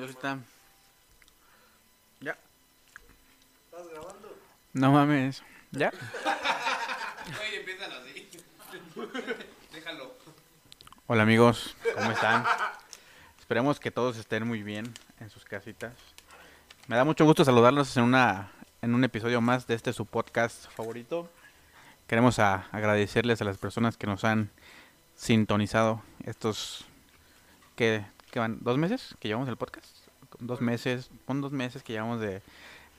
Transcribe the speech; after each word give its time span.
Ahorita. 0.00 0.38
Ya. 2.20 2.36
¿Estás 3.64 3.88
grabando? 3.88 4.36
No 4.74 4.92
mames. 4.92 5.42
Ya. 5.70 5.90
Oye, 7.40 7.60
empiezan 7.60 7.90
así. 7.92 8.28
Déjalo. 9.72 10.12
Hola 11.06 11.22
amigos, 11.22 11.74
¿cómo 11.94 12.10
están? 12.10 12.44
Esperemos 13.38 13.80
que 13.80 13.90
todos 13.90 14.18
estén 14.18 14.46
muy 14.46 14.62
bien 14.62 14.92
en 15.18 15.30
sus 15.30 15.44
casitas. 15.44 15.94
Me 16.86 16.96
da 16.96 17.04
mucho 17.04 17.24
gusto 17.24 17.44
saludarlos 17.44 17.96
en 17.96 18.02
una 18.02 18.52
en 18.82 18.94
un 18.94 19.04
episodio 19.04 19.40
más 19.40 19.66
de 19.66 19.74
este 19.74 19.94
su 19.94 20.04
podcast 20.04 20.70
favorito. 20.72 21.30
Queremos 22.10 22.40
a- 22.40 22.66
agradecerles 22.72 23.40
a 23.40 23.44
las 23.44 23.56
personas 23.56 23.96
que 23.96 24.08
nos 24.08 24.24
han 24.24 24.50
sintonizado 25.14 26.02
estos 26.24 26.84
que 27.76 28.04
van 28.34 28.58
dos 28.62 28.78
meses 28.78 29.14
que 29.20 29.28
llevamos 29.28 29.48
el 29.48 29.56
podcast, 29.56 29.86
dos 30.40 30.60
meses, 30.60 31.08
son 31.28 31.40
dos 31.40 31.52
meses 31.52 31.84
que 31.84 31.92
llevamos 31.92 32.20
de, 32.20 32.42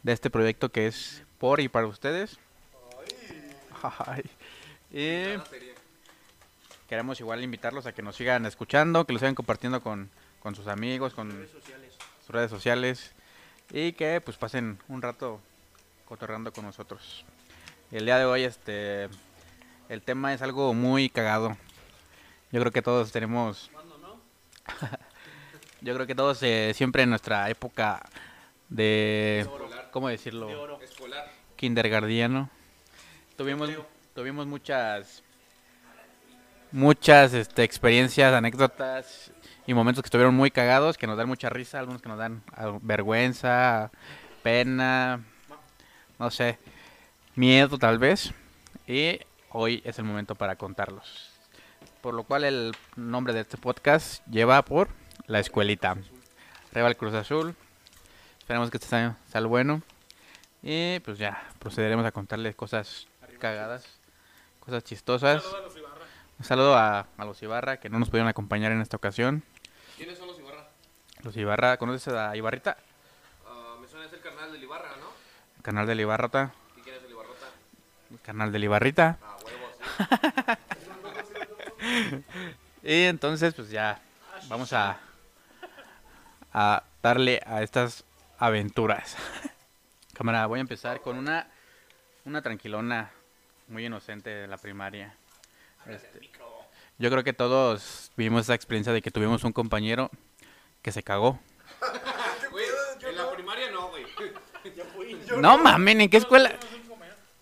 de 0.03 0.13
este 0.13 0.29
proyecto 0.29 0.71
que 0.71 0.87
es 0.87 1.23
por 1.39 1.59
y 1.59 1.67
para 1.67 1.87
ustedes. 1.87 2.39
Ay. 3.83 4.23
Y 4.93 5.23
queremos 6.87 7.19
igual 7.19 7.43
invitarlos 7.43 7.85
a 7.87 7.91
que 7.91 8.01
nos 8.01 8.15
sigan 8.15 8.45
escuchando, 8.45 9.05
que 9.05 9.11
lo 9.11 9.19
sigan 9.19 9.35
compartiendo 9.35 9.81
con, 9.81 10.09
con 10.39 10.55
sus 10.55 10.67
amigos, 10.67 11.13
con 11.13 11.31
sus 12.21 12.29
redes 12.29 12.49
sociales 12.49 13.11
y 13.71 13.91
que 13.91 14.21
pues 14.21 14.37
pasen 14.37 14.79
un 14.87 15.01
rato 15.01 15.41
cotorreando 16.05 16.53
con 16.53 16.63
nosotros. 16.63 17.25
El 17.91 18.05
día 18.05 18.17
de 18.17 18.25
hoy 18.25 18.43
este 18.43 19.09
el 19.89 20.01
tema 20.01 20.33
es 20.33 20.41
algo 20.41 20.73
muy 20.73 21.09
cagado. 21.09 21.57
Yo 22.51 22.61
creo 22.61 22.71
que 22.71 22.81
todos 22.81 23.11
tenemos 23.11 23.69
Yo 25.81 25.93
creo 25.93 26.07
que 26.07 26.15
todos 26.15 26.41
eh, 26.43 26.73
siempre 26.73 27.03
en 27.03 27.09
nuestra 27.09 27.49
época 27.49 28.01
de 28.69 29.39
Escolar. 29.41 29.89
¿cómo 29.91 30.07
decirlo? 30.09 30.79
Escolar. 30.81 31.31
kindergardiano. 31.55 32.49
Tuvimos, 33.35 33.69
tuvimos 34.13 34.45
muchas, 34.45 35.23
muchas 36.71 37.33
este, 37.33 37.63
experiencias, 37.63 38.33
anécdotas 38.33 39.31
y 39.67 39.73
momentos 39.73 40.03
que 40.03 40.07
estuvieron 40.07 40.35
muy 40.35 40.51
cagados, 40.51 40.97
que 40.97 41.07
nos 41.07 41.17
dan 41.17 41.27
mucha 41.27 41.49
risa, 41.49 41.79
algunos 41.79 42.01
que 42.01 42.09
nos 42.09 42.19
dan 42.19 42.43
ah, 42.53 42.77
vergüenza, 42.81 43.91
pena, 44.43 45.25
no 46.19 46.29
sé, 46.29 46.59
miedo 47.35 47.77
tal 47.77 47.99
vez. 47.99 48.33
Y 48.87 49.19
hoy 49.51 49.81
es 49.85 49.99
el 49.99 50.05
momento 50.05 50.35
para 50.35 50.55
contarlos. 50.55 51.29
Por 52.01 52.13
lo 52.13 52.23
cual 52.23 52.43
el 52.43 52.75
nombre 52.95 53.33
de 53.33 53.41
este 53.41 53.57
podcast 53.57 54.25
lleva 54.27 54.61
por 54.63 54.89
La 55.27 55.39
Escuelita. 55.39 55.97
Arriba 56.71 56.87
el 56.87 56.97
Cruz 56.97 57.13
Azul. 57.13 57.55
Esperemos 58.39 58.71
que 58.71 58.77
este 58.77 58.95
año 58.95 59.15
sea 59.31 59.41
bueno. 59.41 59.81
Y 60.63 60.99
pues 60.99 61.17
ya, 61.17 61.43
procederemos 61.59 62.05
a 62.05 62.11
contarles 62.11 62.55
cosas 62.55 63.07
cagadas, 63.39 63.85
cosas 64.59 64.83
chistosas. 64.83 65.43
Un 66.37 66.45
saludo 66.45 66.75
a, 66.75 67.07
a 67.17 67.25
los 67.25 67.41
Ibarra 67.41 67.77
que 67.77 67.89
no 67.89 67.99
nos 67.99 68.09
pudieron 68.09 68.29
acompañar 68.29 68.71
en 68.71 68.81
esta 68.81 68.97
ocasión. 68.97 69.43
¿Quiénes 69.97 70.17
son 70.17 70.27
los 70.27 70.39
Ibarra? 70.39 70.67
Los 71.23 71.35
Ibarra, 71.35 71.77
¿conoces 71.77 72.13
a 72.13 72.35
Ibarrita? 72.35 72.77
Ah, 73.47 73.75
me 73.81 73.87
suena 73.87 74.05
es 74.05 74.13
el 74.13 74.21
carnal 74.21 74.51
del 74.51 74.63
Ibarra, 74.63 74.89
¿no? 74.99 75.07
El 75.57 75.63
canal 75.63 75.87
del 75.87 75.99
Ibarrata. 75.99 76.53
¿Y 76.77 76.81
quién 76.81 76.95
es 76.95 77.03
el 77.03 77.11
Ibarrota? 77.11 77.47
El 78.00 78.00
canal 78.23 78.51
del 78.51 78.63
Ibarrita. 78.65 79.17
Ah, 79.21 79.37
huevos. 79.45 80.57
Y 82.83 83.03
entonces 83.03 83.53
pues 83.53 83.69
ya, 83.69 84.01
vamos 84.47 84.73
a, 84.73 84.97
a 86.51 86.83
darle 87.03 87.41
a 87.45 87.61
estas 87.61 88.03
aventuras. 88.39 89.15
Cámara, 90.13 90.45
voy 90.47 90.59
a 90.59 90.61
empezar 90.61 91.01
con 91.01 91.17
una, 91.17 91.47
una 92.25 92.41
tranquilona 92.41 93.11
muy 93.67 93.85
inocente 93.85 94.29
de 94.31 94.47
la 94.47 94.57
primaria. 94.57 95.15
Este, 95.85 96.31
yo 96.97 97.09
creo 97.09 97.23
que 97.23 97.33
todos 97.33 98.11
vivimos 98.17 98.43
esa 98.43 98.55
experiencia 98.55 98.93
de 98.93 99.01
que 99.01 99.11
tuvimos 99.11 99.43
un 99.43 99.53
compañero 99.53 100.09
que 100.81 100.91
se 100.91 101.03
cagó. 101.03 101.39
Güey, 102.51 102.65
en 103.07 103.15
la 103.15 103.31
primaria 103.31 103.71
no, 103.71 103.89
güey. 103.89 104.05
Ya 104.75 104.83
fui. 104.93 105.17
No 105.37 105.57
mamen, 105.57 106.01
¿en 106.01 106.09
qué 106.09 106.17
escuela? 106.17 106.53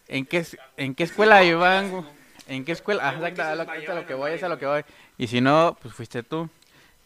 ¿En 0.09 0.25
qué, 0.25 0.45
en 0.77 0.95
qué 0.95 1.03
escuela 1.03 1.43
iban? 1.43 2.05
¿En 2.47 2.65
qué 2.65 2.71
escuela? 2.71 3.07
Ah, 3.07 3.13
exacto, 3.13 3.43
a 3.43 3.55
lo, 3.55 3.73
es 3.73 3.89
a 3.89 3.93
lo 3.93 4.05
que 4.07 4.13
voy, 4.15 4.31
es 4.31 4.43
a 4.43 4.49
lo 4.49 4.57
que 4.57 4.65
voy. 4.65 4.83
Y 5.17 5.27
si 5.27 5.39
no, 5.39 5.77
pues 5.81 5.93
fuiste 5.93 6.23
tú. 6.23 6.49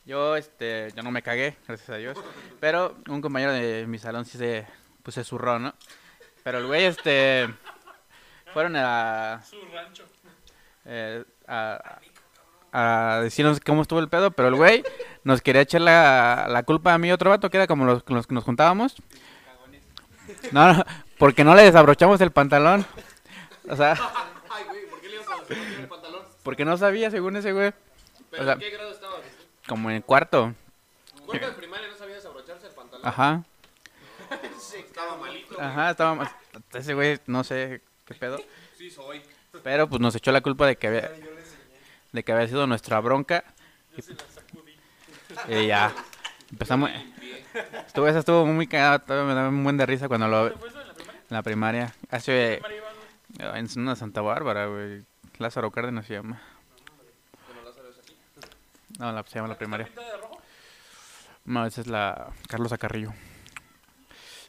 Yo, 0.06 0.36
este, 0.38 0.90
yo 0.96 1.04
no 1.04 1.12
me 1.12 1.22
cagué, 1.22 1.58
gracias 1.68 1.90
a 1.90 1.98
Dios. 1.98 2.18
Pero 2.60 2.96
un 3.10 3.22
compañero 3.22 3.52
de 3.52 3.86
mi 3.88 4.00
salón 4.00 4.26
sí 4.26 4.38
se, 4.38 4.66
pues 5.04 5.16
se 5.16 5.24
zurró, 5.24 5.60
¿no? 5.60 5.74
Pero 6.44 6.60
el 6.60 6.66
güey, 6.68 6.86
este, 6.86 7.50
fueron 8.54 8.76
a, 8.78 9.42
Su 9.50 9.58
rancho. 9.74 10.06
eh, 10.86 11.24
a, 11.48 12.00
a 12.72 13.20
decirnos 13.22 13.60
cómo 13.60 13.82
estuvo 13.82 14.00
el 14.00 14.10
pedo, 14.10 14.32
pero 14.32 14.48
el 14.48 14.56
güey 14.56 14.84
nos 15.24 15.42
quería 15.42 15.62
echar 15.62 15.82
la, 15.82 16.48
la 16.50 16.64
culpa 16.64 16.94
a 16.94 16.98
mí 16.98 17.10
y 17.10 17.12
otro 17.12 17.30
vato, 17.30 17.50
que 17.50 17.58
era 17.58 17.68
como 17.68 17.86
los, 17.86 18.04
los 18.08 18.28
que 18.28 18.34
nos 18.34 18.44
juntábamos. 18.44 18.96
No, 20.52 20.74
no, 20.74 20.84
porque 21.24 21.46
no 21.46 21.56
le 21.56 21.64
desabrochamos 21.64 22.20
el 22.20 22.32
pantalón. 22.32 22.86
O 23.70 23.78
sea, 23.78 23.94
Ay, 24.50 24.66
güey, 24.66 24.86
¿por 24.90 25.00
qué 25.00 25.08
le 25.08 25.16
ibas 25.16 25.28
a 25.30 25.36
hacer 25.36 25.58
el 25.58 25.88
pantalón? 25.88 26.22
porque 26.44 26.66
no 26.66 26.76
sabía, 26.76 27.10
según 27.10 27.38
ese 27.38 27.54
güey. 27.54 27.72
¿Pero 28.30 28.44
O 28.44 28.46
sea- 28.46 28.54
en 28.56 28.60
qué 28.60 28.70
grado 28.72 28.92
estabas? 28.92 29.22
Como 29.66 29.90
en 29.90 29.96
el 29.96 30.04
cuarto. 30.04 30.54
¿Cuánto 31.26 31.48
de 31.48 31.54
primaria 31.54 31.88
no 31.88 31.96
sabía 31.96 32.16
desabrocharse 32.16 32.68
el 32.68 32.74
pantalón? 32.74 33.08
Ajá, 33.08 33.44
Sí, 34.60 34.80
estaba 34.80 35.16
malito. 35.16 35.56
güey. 35.56 35.66
ajá, 35.66 35.92
estaba 35.92 36.16
más. 36.16 36.32
Ese 36.74 36.94
güey, 36.94 37.18
no 37.28 37.46
sé 37.46 37.82
qué 38.06 38.16
pedo. 38.16 38.38
Sí, 38.78 38.90
soy. 38.92 39.22
Pero 39.64 39.88
pues 39.88 40.02
nos 40.02 40.14
echó 40.16 40.34
la 40.34 40.42
culpa 40.42 40.68
de 40.68 40.76
que 40.76 40.88
había, 40.88 41.16
Yo 41.20 41.30
de 42.12 42.24
que 42.24 42.32
había 42.34 42.48
sido 42.50 42.68
nuestra 42.68 43.00
bronca. 43.00 43.46
Y 45.48 45.68
ya. 45.68 45.94
Empezamos. 46.52 46.90
Estuvo, 47.88 48.08
esa 48.10 48.20
estuvo 48.20 48.46
muy 48.46 48.68
cagada, 48.68 49.00
todavía 49.00 49.30
me 49.30 49.36
daba 49.36 49.48
un 49.50 49.64
buen 49.64 49.78
de 49.78 49.86
risa 49.86 50.10
cuando 50.10 50.28
lo. 50.28 50.52
¿Fue 51.42 51.52
eso 51.52 51.58
en 51.58 51.62
la 51.62 51.68
primaria? 51.68 51.82
En 51.84 51.88
la 51.88 51.92
primaria. 51.92 51.96
Hace. 52.12 52.62
Primaria. 52.62 53.60
En 53.60 53.80
una 53.80 53.96
Santa 53.96 54.22
Bárbara, 54.22 54.68
güey. 54.68 55.04
Lázaro 55.40 55.72
Cárdenas 55.72 56.06
se 56.06 56.14
llama. 56.14 56.42
Bueno, 57.48 57.64
Lázaro 57.64 57.90
es 57.90 57.98
aquí. 57.98 58.16
No, 59.00 59.12
la, 59.12 59.24
se 59.24 59.36
llama 59.36 59.48
la 59.48 59.58
primaria. 59.58 59.88
¿Pintada 59.88 60.12
de 60.12 60.18
rojo? 60.18 60.38
No, 61.46 61.66
esa 61.66 61.82
es 61.82 61.88
la 61.88 62.32
Carlos 62.48 62.72
Acarrillo. 62.72 63.14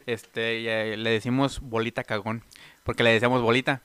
Este, 0.06 0.60
y, 0.60 0.68
eh, 0.68 0.96
le 0.96 1.10
decimos 1.10 1.60
bolita 1.60 2.04
cagón. 2.04 2.42
Porque 2.82 3.02
le 3.02 3.10
decíamos 3.10 3.40
bolita. 3.40 3.80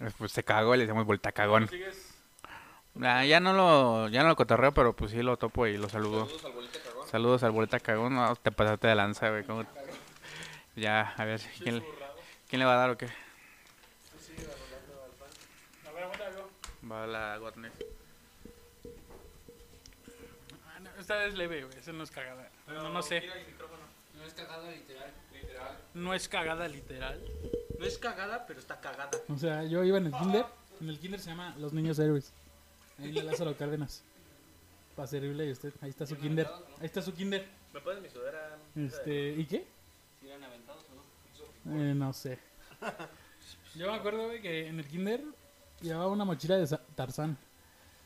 Eh, 0.00 0.10
Pues 0.16 0.30
se 0.32 0.44
cagó 0.44 0.74
y 0.74 0.78
le 0.78 0.84
decíamos 0.84 1.06
bolita 1.06 1.32
cagón. 1.32 1.68
Ah, 3.02 3.24
ya 3.24 3.40
no 3.40 3.52
lo, 3.52 4.08
ya 4.08 4.22
no 4.22 4.28
lo 4.28 4.36
cotorreo, 4.36 4.72
pero 4.72 4.94
pues 4.94 5.10
sí 5.10 5.22
lo 5.22 5.36
topo 5.36 5.66
y 5.66 5.76
lo 5.76 5.88
saludo. 5.88 6.26
Saludos 6.26 6.44
al 6.44 6.52
bolita 6.52 6.78
cagón. 6.80 7.08
Saludos 7.08 7.42
al 7.42 7.50
bolita 7.50 7.80
cagón. 7.80 8.14
No, 8.14 8.36
te 8.36 8.52
pasaste 8.52 8.86
de 8.88 8.94
lanza, 8.94 9.30
güey. 9.30 9.44
¿cómo? 9.44 9.64
Ya, 10.78 11.12
a 11.16 11.24
ver, 11.24 11.40
¿quién, 11.62 11.76
le- 11.78 11.84
¿quién 12.48 12.60
le 12.60 12.66
va 12.66 12.74
a 12.74 12.76
dar 12.76 12.90
o 12.90 12.98
qué? 12.98 13.06
A 15.86 15.92
ver, 15.92 16.04
aguanta, 16.04 16.26
algo. 16.26 16.50
Va 16.90 17.06
la 17.06 17.36
Gotner. 17.38 17.72
Ah, 20.66 20.78
no, 20.80 20.90
esta 21.00 21.24
es 21.26 21.34
leve, 21.34 21.64
güey. 21.64 21.76
Esa 21.78 21.92
no 21.92 22.04
es 22.04 22.10
cagada. 22.10 22.48
No, 22.68 22.90
no 22.90 23.02
sé. 23.02 23.24
No 24.16 24.24
es 24.24 24.34
cagada 24.34 24.70
literal. 24.70 25.12
Literal. 25.32 25.78
No 25.94 26.14
es 26.14 26.28
cagada 26.28 26.68
literal. 26.68 27.20
No 27.78 27.84
es 27.86 27.98
cagada, 27.98 28.46
pero 28.46 28.60
está 28.60 28.80
cagada. 28.80 29.10
O 29.28 29.36
sea, 29.36 29.64
yo 29.64 29.82
iba 29.84 29.98
en 29.98 30.06
el 30.06 30.12
kinder. 30.12 30.46
En 30.80 30.88
el 30.88 30.98
kinder 30.98 31.20
se 31.20 31.30
llama 31.30 31.54
Los 31.58 31.72
Niños 31.72 31.98
Héroes. 31.98 32.32
Ahí 32.98 33.18
en 33.18 33.26
Lázaro 33.26 33.56
Cárdenas. 33.56 34.04
Para 34.94 35.08
servirle 35.08 35.48
a 35.48 35.52
usted. 35.52 35.72
Ahí 35.80 35.90
está 35.90 36.06
su 36.06 36.16
kinder. 36.16 36.46
Ahí 36.80 36.86
está 36.86 37.02
su 37.02 37.12
kinder. 37.14 37.46
¿Me 37.72 37.80
pones 37.80 38.00
mi 38.02 38.08
sudadera? 38.08 38.56
Este, 38.76 39.30
¿y 39.30 39.44
qué? 39.46 39.66
Eh, 41.66 41.94
no 41.94 42.12
sé. 42.12 42.38
Yo 43.74 43.90
me 43.90 43.96
acuerdo, 43.98 44.26
güey, 44.26 44.40
que 44.40 44.68
en 44.68 44.78
el 44.78 44.86
kinder 44.86 45.22
llevaba 45.80 46.08
una 46.08 46.24
mochila 46.24 46.56
de 46.56 46.78
Tarzán. 46.94 47.36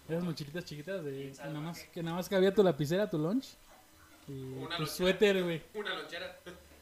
Esas 0.09 0.25
mochilitas 0.25 0.65
chiquitas 0.65 1.05
de 1.05 1.33
que 1.33 1.43
nada 1.45 1.61
más 1.61 1.85
que 1.85 2.03
nada 2.03 2.17
más 2.17 2.29
cabía 2.29 2.53
tu 2.53 2.63
lapicera, 2.63 3.09
tu 3.09 3.19
lunch 3.19 3.55
y 4.29 4.33
Una 4.33 4.77
tu 4.77 4.83
lonchera. 4.83 4.87
suéter, 4.87 5.43
güey. 5.45 5.63
Una 5.75 5.95
lonchera. 5.95 6.37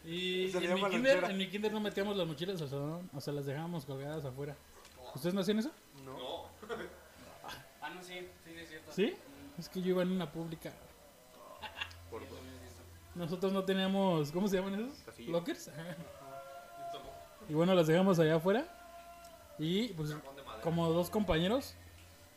Y 0.05 0.57
en 0.57 0.75
mi, 0.75 0.89
kinder, 0.89 1.25
en 1.25 1.37
mi 1.37 1.47
kinder 1.49 1.73
no 1.73 1.81
metíamos 1.81 2.17
las 2.17 2.27
mochilas 2.27 2.61
al 2.63 2.71
salón, 2.71 3.11
o 3.13 3.21
sea, 3.21 3.35
las 3.35 3.45
dejábamos 3.45 3.85
colgadas 3.85 4.25
afuera. 4.25 4.57
¿Ustedes 5.15 5.35
no 5.35 5.43
hacían 5.43 5.59
eso? 5.59 5.71
No. 6.05 6.47
Ah, 7.83 7.89
no, 7.89 8.03
sí, 8.03 8.13
sí, 8.45 8.53
sí, 8.53 8.61
es 8.61 8.69
cierto. 8.69 8.93
¿Sí? 8.93 9.15
Es 9.59 9.69
que 9.71 9.81
yo 9.81 9.91
iba 9.91 10.03
en 10.03 10.13
una 10.13 10.31
pública. 10.31 10.71
Nosotros 13.21 13.53
no 13.53 13.63
teníamos, 13.65 14.33
¿cómo 14.33 14.49
se 14.49 14.57
llaman 14.57 14.75
esos? 14.77 15.29
Lockers. 15.29 15.69
Ajá. 15.69 15.95
Y 17.51 17.53
bueno, 17.53 17.75
las 17.75 17.87
dejamos 17.87 18.19
allá 18.19 18.37
afuera. 18.37 18.65
Y 19.59 19.89
pues 19.89 20.17
como 20.63 20.91
dos 20.91 21.11
compañeros 21.11 21.75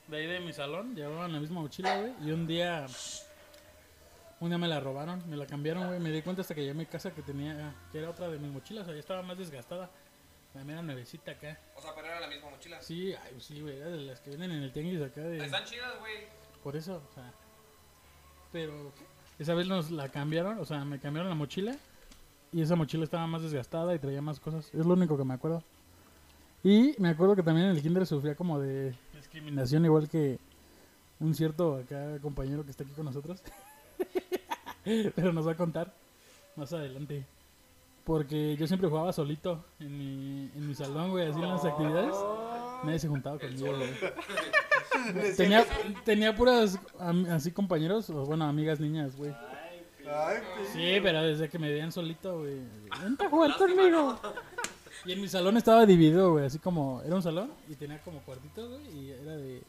de 0.10 0.18
ahí 0.18 0.28
de 0.28 0.42
mi 0.42 0.52
salón 0.52 0.94
llevaban 0.94 1.32
la 1.32 1.40
misma 1.40 1.62
mochila, 1.62 2.02
güey. 2.02 2.14
Y 2.22 2.32
un 2.32 2.46
día, 2.46 2.86
un 4.42 4.50
día 4.50 4.58
me 4.58 4.68
la 4.68 4.82
robaron, 4.82 5.24
me 5.30 5.38
la 5.38 5.46
cambiaron, 5.46 5.88
güey. 5.88 6.02
Me 6.02 6.12
di 6.12 6.22
cuenta 6.22 6.42
hasta 6.42 6.54
que 6.54 6.60
llegué 6.60 6.72
a 6.72 6.76
mi 6.76 6.86
casa 6.86 7.14
que 7.14 7.22
tenía, 7.22 7.74
que 7.94 8.00
era 8.00 8.10
otra 8.10 8.28
de 8.28 8.38
mis 8.38 8.52
mochilas, 8.52 8.82
o 8.82 8.86
sea, 8.88 8.94
ya 8.94 9.00
estaba 9.00 9.22
más 9.22 9.38
desgastada. 9.38 9.90
La 10.54 10.66
mía 10.66 10.74
era 10.74 10.84
nuevecita 10.84 11.32
acá. 11.32 11.62
O 11.78 11.82
sea, 11.82 11.96
pero 11.96 12.08
era 12.08 12.20
la 12.20 12.28
misma 12.28 12.50
mochila. 12.50 12.82
Sí, 12.82 13.14
ay, 13.14 13.40
sí, 13.40 13.62
güey, 13.62 13.78
era 13.78 13.88
de 13.88 14.02
las 14.02 14.20
que 14.20 14.32
venden 14.32 14.52
en 14.52 14.64
el 14.64 14.74
tianguis 14.74 15.02
acá 15.02 15.22
de... 15.22 15.46
Están 15.46 15.64
chidas, 15.64 15.98
güey. 16.00 16.28
Por 16.62 16.76
eso, 16.76 17.02
o 17.10 17.14
sea. 17.14 17.34
Pero 18.52 18.92
esa 19.40 19.54
vez 19.54 19.68
nos 19.68 19.92
la 19.92 20.10
cambiaron, 20.10 20.60
o 20.60 20.66
sea, 20.66 20.86
me 20.86 21.00
cambiaron 21.00 21.30
la 21.30 21.36
mochila. 21.36 21.76
Y 22.52 22.62
esa 22.62 22.76
mochila 22.76 23.04
estaba 23.04 23.26
más 23.26 23.42
desgastada 23.42 23.96
y 23.96 24.00
traía 24.00 24.22
más 24.22 24.40
cosas. 24.40 24.70
Es 24.74 24.86
lo 24.86 24.94
único 24.94 25.18
que 25.18 25.24
me 25.24 25.34
acuerdo. 25.34 25.64
Y 26.64 26.96
me 27.00 27.10
acuerdo 27.10 27.36
que 27.36 27.44
también 27.44 27.68
en 27.68 27.76
el 27.76 27.82
kinder 27.82 28.06
sufría 28.06 28.36
como 28.36 28.60
de 28.60 28.96
discriminación, 29.14 29.84
igual 29.86 30.08
que 30.08 30.40
un 31.20 31.34
cierto 31.34 31.78
acá 31.78 32.20
compañero 32.22 32.64
que 32.64 32.72
está 32.72 32.84
aquí 32.84 32.94
con 32.94 33.06
nosotros. 33.06 33.42
Pero 34.84 35.34
nos 35.34 35.48
va 35.48 35.54
a 35.54 35.58
contar 35.58 35.94
más 36.56 36.72
adelante. 36.72 37.26
Porque 38.06 38.56
yo 38.58 38.68
siempre 38.68 38.90
jugaba 38.90 39.14
solito 39.14 39.64
en 39.80 39.98
mi, 39.98 40.52
en 40.56 40.68
mi 40.68 40.76
salón, 40.76 41.12
güey, 41.12 41.28
así 41.28 41.40
en 41.42 41.50
las 41.50 41.66
actividades. 41.66 42.16
Nadie 42.84 43.00
se 43.00 43.08
juntaba 43.08 43.40
conmigo, 43.40 43.76
güey. 43.76 43.90
Tenía, 45.36 45.66
tenía 46.06 46.36
puras 46.36 46.80
así 47.30 47.52
compañeros, 47.52 48.10
o 48.10 48.26
bueno, 48.26 48.46
amigas 48.46 48.80
niñas, 48.80 49.16
güey. 49.18 49.34
Ay, 50.10 50.38
Sí, 50.72 51.00
pero 51.02 51.24
desde 51.24 51.50
que 51.50 51.60
me 51.60 51.70
veían 51.70 51.92
solito, 51.92 52.40
güey. 52.40 52.60
Vente 53.02 53.26
a 53.26 53.30
jugar 53.30 53.58
conmigo. 53.58 54.20
Y 55.06 55.12
en 55.12 55.22
mi 55.22 55.28
salón 55.28 55.58
estaba 55.58 55.86
dividido, 55.86 56.32
güey, 56.32 56.46
así 56.46 56.60
como, 56.60 57.02
era 57.06 57.16
un 57.16 57.24
salón 57.24 57.52
y 57.68 57.76
tenía 57.76 58.00
como 58.02 58.20
cuartitos, 58.22 58.70
güey, 58.70 58.98
y 58.98 59.12
era 59.12 59.36
de 59.36 59.62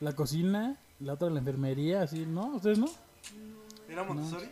la 0.00 0.14
cocina, 0.14 0.76
la 1.00 1.14
otra 1.14 1.28
de 1.28 1.34
la 1.34 1.40
enfermería, 1.40 2.02
así, 2.02 2.24
¿no? 2.24 2.54
¿Ustedes 2.54 2.78
no? 2.78 2.86
¿Era 3.90 4.04
Montessori? 4.04 4.48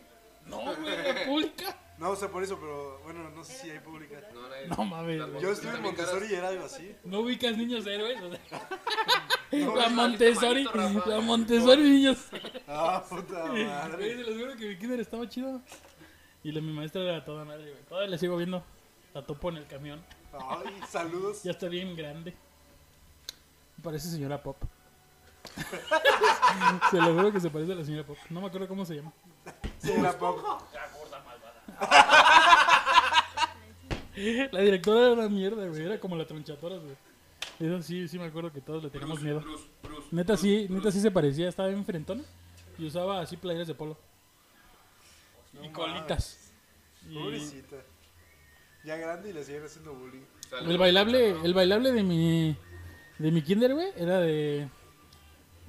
No, 0.46 0.58
güey, 0.58 1.26
pública. 1.26 1.76
No, 1.96 2.10
o 2.10 2.16
sea, 2.16 2.28
por 2.28 2.42
eso, 2.42 2.58
pero 2.58 2.98
bueno, 3.04 3.30
no 3.30 3.44
sé 3.44 3.52
si 3.54 3.70
hay 3.70 3.78
pública. 3.78 4.20
No, 4.76 4.84
mames. 4.84 5.22
Yo 5.40 5.52
estuve 5.52 5.76
en. 5.76 5.82
Montessori 5.82 6.26
y 6.28 6.34
era 6.34 6.48
algo 6.48 6.64
así. 6.64 6.94
No 7.04 7.20
ubicas 7.20 7.56
niños 7.56 7.86
héroes, 7.86 8.20
o 8.20 8.30
sea. 8.30 8.68
No, 9.52 9.76
La 9.76 9.88
Montessori, 9.88 10.64
la 11.06 11.20
Montessori 11.20 11.82
niños. 11.82 12.18
Ah, 12.66 13.04
puta 13.08 13.44
madre. 13.46 14.16
se 14.16 14.22
los 14.24 14.36
juro 14.36 14.56
que 14.56 14.68
mi 14.70 14.76
kinder 14.76 15.00
estaba 15.00 15.28
chido. 15.28 15.60
Y 16.42 16.50
la, 16.50 16.60
mi 16.60 16.72
maestra 16.72 17.02
era 17.02 17.24
toda 17.24 17.44
madre, 17.44 17.70
güey. 17.70 17.82
Todavía 17.84 18.10
la 18.10 18.18
sigo 18.18 18.36
viendo. 18.36 18.64
La 19.14 19.24
topo 19.24 19.48
en 19.50 19.58
el 19.58 19.66
camión. 19.66 20.04
Ay, 20.32 20.80
saludos. 20.88 21.44
Ya 21.44 21.52
está 21.52 21.68
bien 21.68 21.94
grande. 21.94 22.34
Parece 23.82 24.08
señora 24.08 24.42
Pop. 24.42 24.56
se 26.90 26.96
lo 26.96 27.14
juro 27.14 27.32
que 27.32 27.38
se 27.38 27.50
parece 27.50 27.72
a 27.72 27.76
la 27.76 27.84
señora 27.84 28.04
Pop. 28.04 28.16
No 28.30 28.40
me 28.40 28.48
acuerdo 28.48 28.66
cómo 28.66 28.84
se 28.84 28.96
llama. 28.96 29.12
Sí, 29.78 29.92
la 30.00 30.18
pop. 30.18 30.38
La 34.52 34.60
directora 34.60 35.00
era 35.00 35.12
una 35.12 35.28
mierda, 35.28 35.66
güey. 35.66 35.82
Era 35.82 35.98
como 35.98 36.16
la 36.16 36.26
tronchatoras, 36.26 36.80
güey. 36.80 36.94
Eso 37.60 37.82
sí, 37.82 38.08
sí 38.08 38.18
me 38.18 38.26
acuerdo 38.26 38.52
que 38.52 38.60
todos 38.60 38.84
le 38.84 38.90
teníamos 38.90 39.20
miedo. 39.20 39.40
Bruce, 39.40 39.64
Bruce. 39.82 40.08
Neta 40.10 40.36
sí, 40.36 40.66
neta 40.70 40.92
sí 40.92 41.00
se 41.00 41.10
parecía. 41.10 41.48
Estaba 41.48 41.68
bien 41.68 41.84
frentona. 41.84 42.22
Y 42.78 42.86
usaba 42.86 43.20
así 43.20 43.36
playeras 43.36 43.68
de 43.68 43.74
polo. 43.74 43.96
y 45.62 45.68
colitas. 45.68 46.52
Y 47.08 47.14
Pobrecita. 47.14 47.76
Ya 48.84 48.96
grande 48.96 49.30
y 49.30 49.32
le 49.32 49.44
siguen 49.44 49.64
haciendo 49.64 49.94
bullying. 49.94 50.24
El 50.66 50.78
bailable, 50.78 51.30
el 51.30 51.54
bailable 51.54 51.92
de 51.92 52.02
mi 52.02 52.56
de 53.18 53.30
mi 53.30 53.42
kinder, 53.42 53.74
güey, 53.74 53.88
era 53.96 54.20
de 54.20 54.68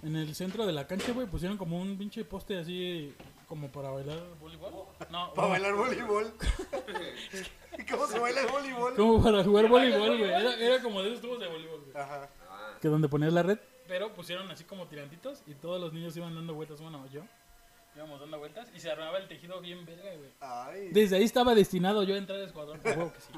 en 0.04 0.16
el 0.16 0.36
centro 0.36 0.66
de 0.66 0.74
la 0.74 0.86
cancha, 0.86 1.14
güey, 1.14 1.28
pusieron 1.28 1.58
como 1.58 1.80
un 1.80 1.98
pinche 1.98 2.26
poste 2.26 2.58
así 2.58 3.14
como 3.48 3.72
para 3.72 3.90
bailar 3.90 4.20
voleibol. 4.40 4.72
No, 5.10 5.34
Para 5.34 5.48
bailar 5.50 5.74
voleibol. 5.76 6.34
¿Cómo 7.92 8.08
se 8.08 8.20
baila 8.20 8.42
el 8.42 8.48
voleibol? 8.48 8.96
como 8.96 9.24
para 9.24 9.44
jugar 9.44 9.68
voleibol, 9.68 10.18
güey. 10.18 10.30
Era, 10.30 10.56
era 10.56 10.82
como 10.82 11.02
de 11.02 11.10
esos 11.10 11.22
tubos 11.22 11.40
de 11.40 11.48
voleibol, 11.48 11.82
güey. 11.82 11.98
Ajá. 11.98 12.30
Que 12.82 12.88
donde 12.88 13.10
ponías 13.10 13.34
la 13.34 13.44
red, 13.44 13.60
pero 13.88 14.14
pusieron 14.14 14.50
así 14.52 14.64
como 14.64 14.88
tirantitos 14.88 15.42
y 15.48 15.54
todos 15.56 15.80
los 15.80 15.94
niños 15.94 16.16
iban 16.18 16.36
dando 16.36 16.54
vueltas, 16.54 16.82
bueno, 16.82 17.06
yo 17.12 17.22
íbamos 17.96 18.20
dando 18.20 18.38
vueltas 18.40 18.70
y 18.76 18.80
se 18.80 18.92
armaba 18.92 19.18
el 19.18 19.28
tejido 19.28 19.60
bien 19.62 19.86
verga, 19.86 20.14
güey. 20.16 20.32
Ay, 20.40 20.90
Desde 20.92 21.18
ahí 21.18 21.24
estaba 21.24 21.56
destinado 21.56 22.04
yo 22.04 22.16
a 22.16 22.18
entrar 22.18 22.40
al 22.40 22.46
escuadrón, 22.46 22.80
que 22.82 22.94
sí. 23.20 23.34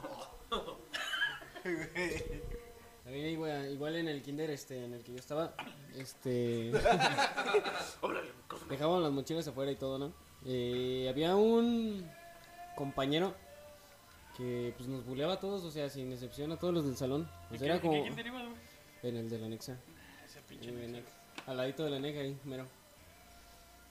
igual, 3.16 3.72
igual 3.72 3.96
en 3.96 4.08
el 4.08 4.22
kinder 4.22 4.50
este, 4.50 4.84
en 4.86 4.94
el 4.94 5.04
que 5.04 5.14
yo 5.14 5.18
estaba, 5.20 5.54
este... 5.96 6.72
Dejaban 8.70 9.04
las 9.04 9.12
mochilas 9.12 9.48
afuera 9.48 9.72
y 9.72 9.76
todo, 9.76 9.98
¿no? 10.00 10.14
Eh, 10.46 11.08
había 11.10 11.36
un 11.36 12.10
compañero 12.76 13.34
que 14.36 14.74
pues 14.78 14.88
nos 14.90 15.06
buleaba 15.06 15.34
a 15.34 15.40
todos, 15.40 15.64
o 15.64 15.72
sea, 15.72 15.90
sin 15.90 16.12
excepción 16.12 16.52
a 16.52 16.58
todos 16.58 16.74
los 16.74 16.86
del 16.86 16.96
salón. 16.98 17.30
O 17.52 17.58
sea, 17.58 17.66
era 17.66 17.82
como 17.82 17.94
en 19.04 19.16
el 19.18 19.30
de 19.30 19.40
la 19.40 19.46
anexa. 19.48 19.78
Ese 20.26 20.42
pinche 20.42 20.70
en 20.70 20.78
el 20.78 20.84
Enec, 20.86 21.06
Al 21.48 21.58
ladito 21.58 21.84
de 21.86 21.90
la 21.92 21.98
anexa 21.98 22.22
ahí, 22.22 22.38
mero. 22.44 22.66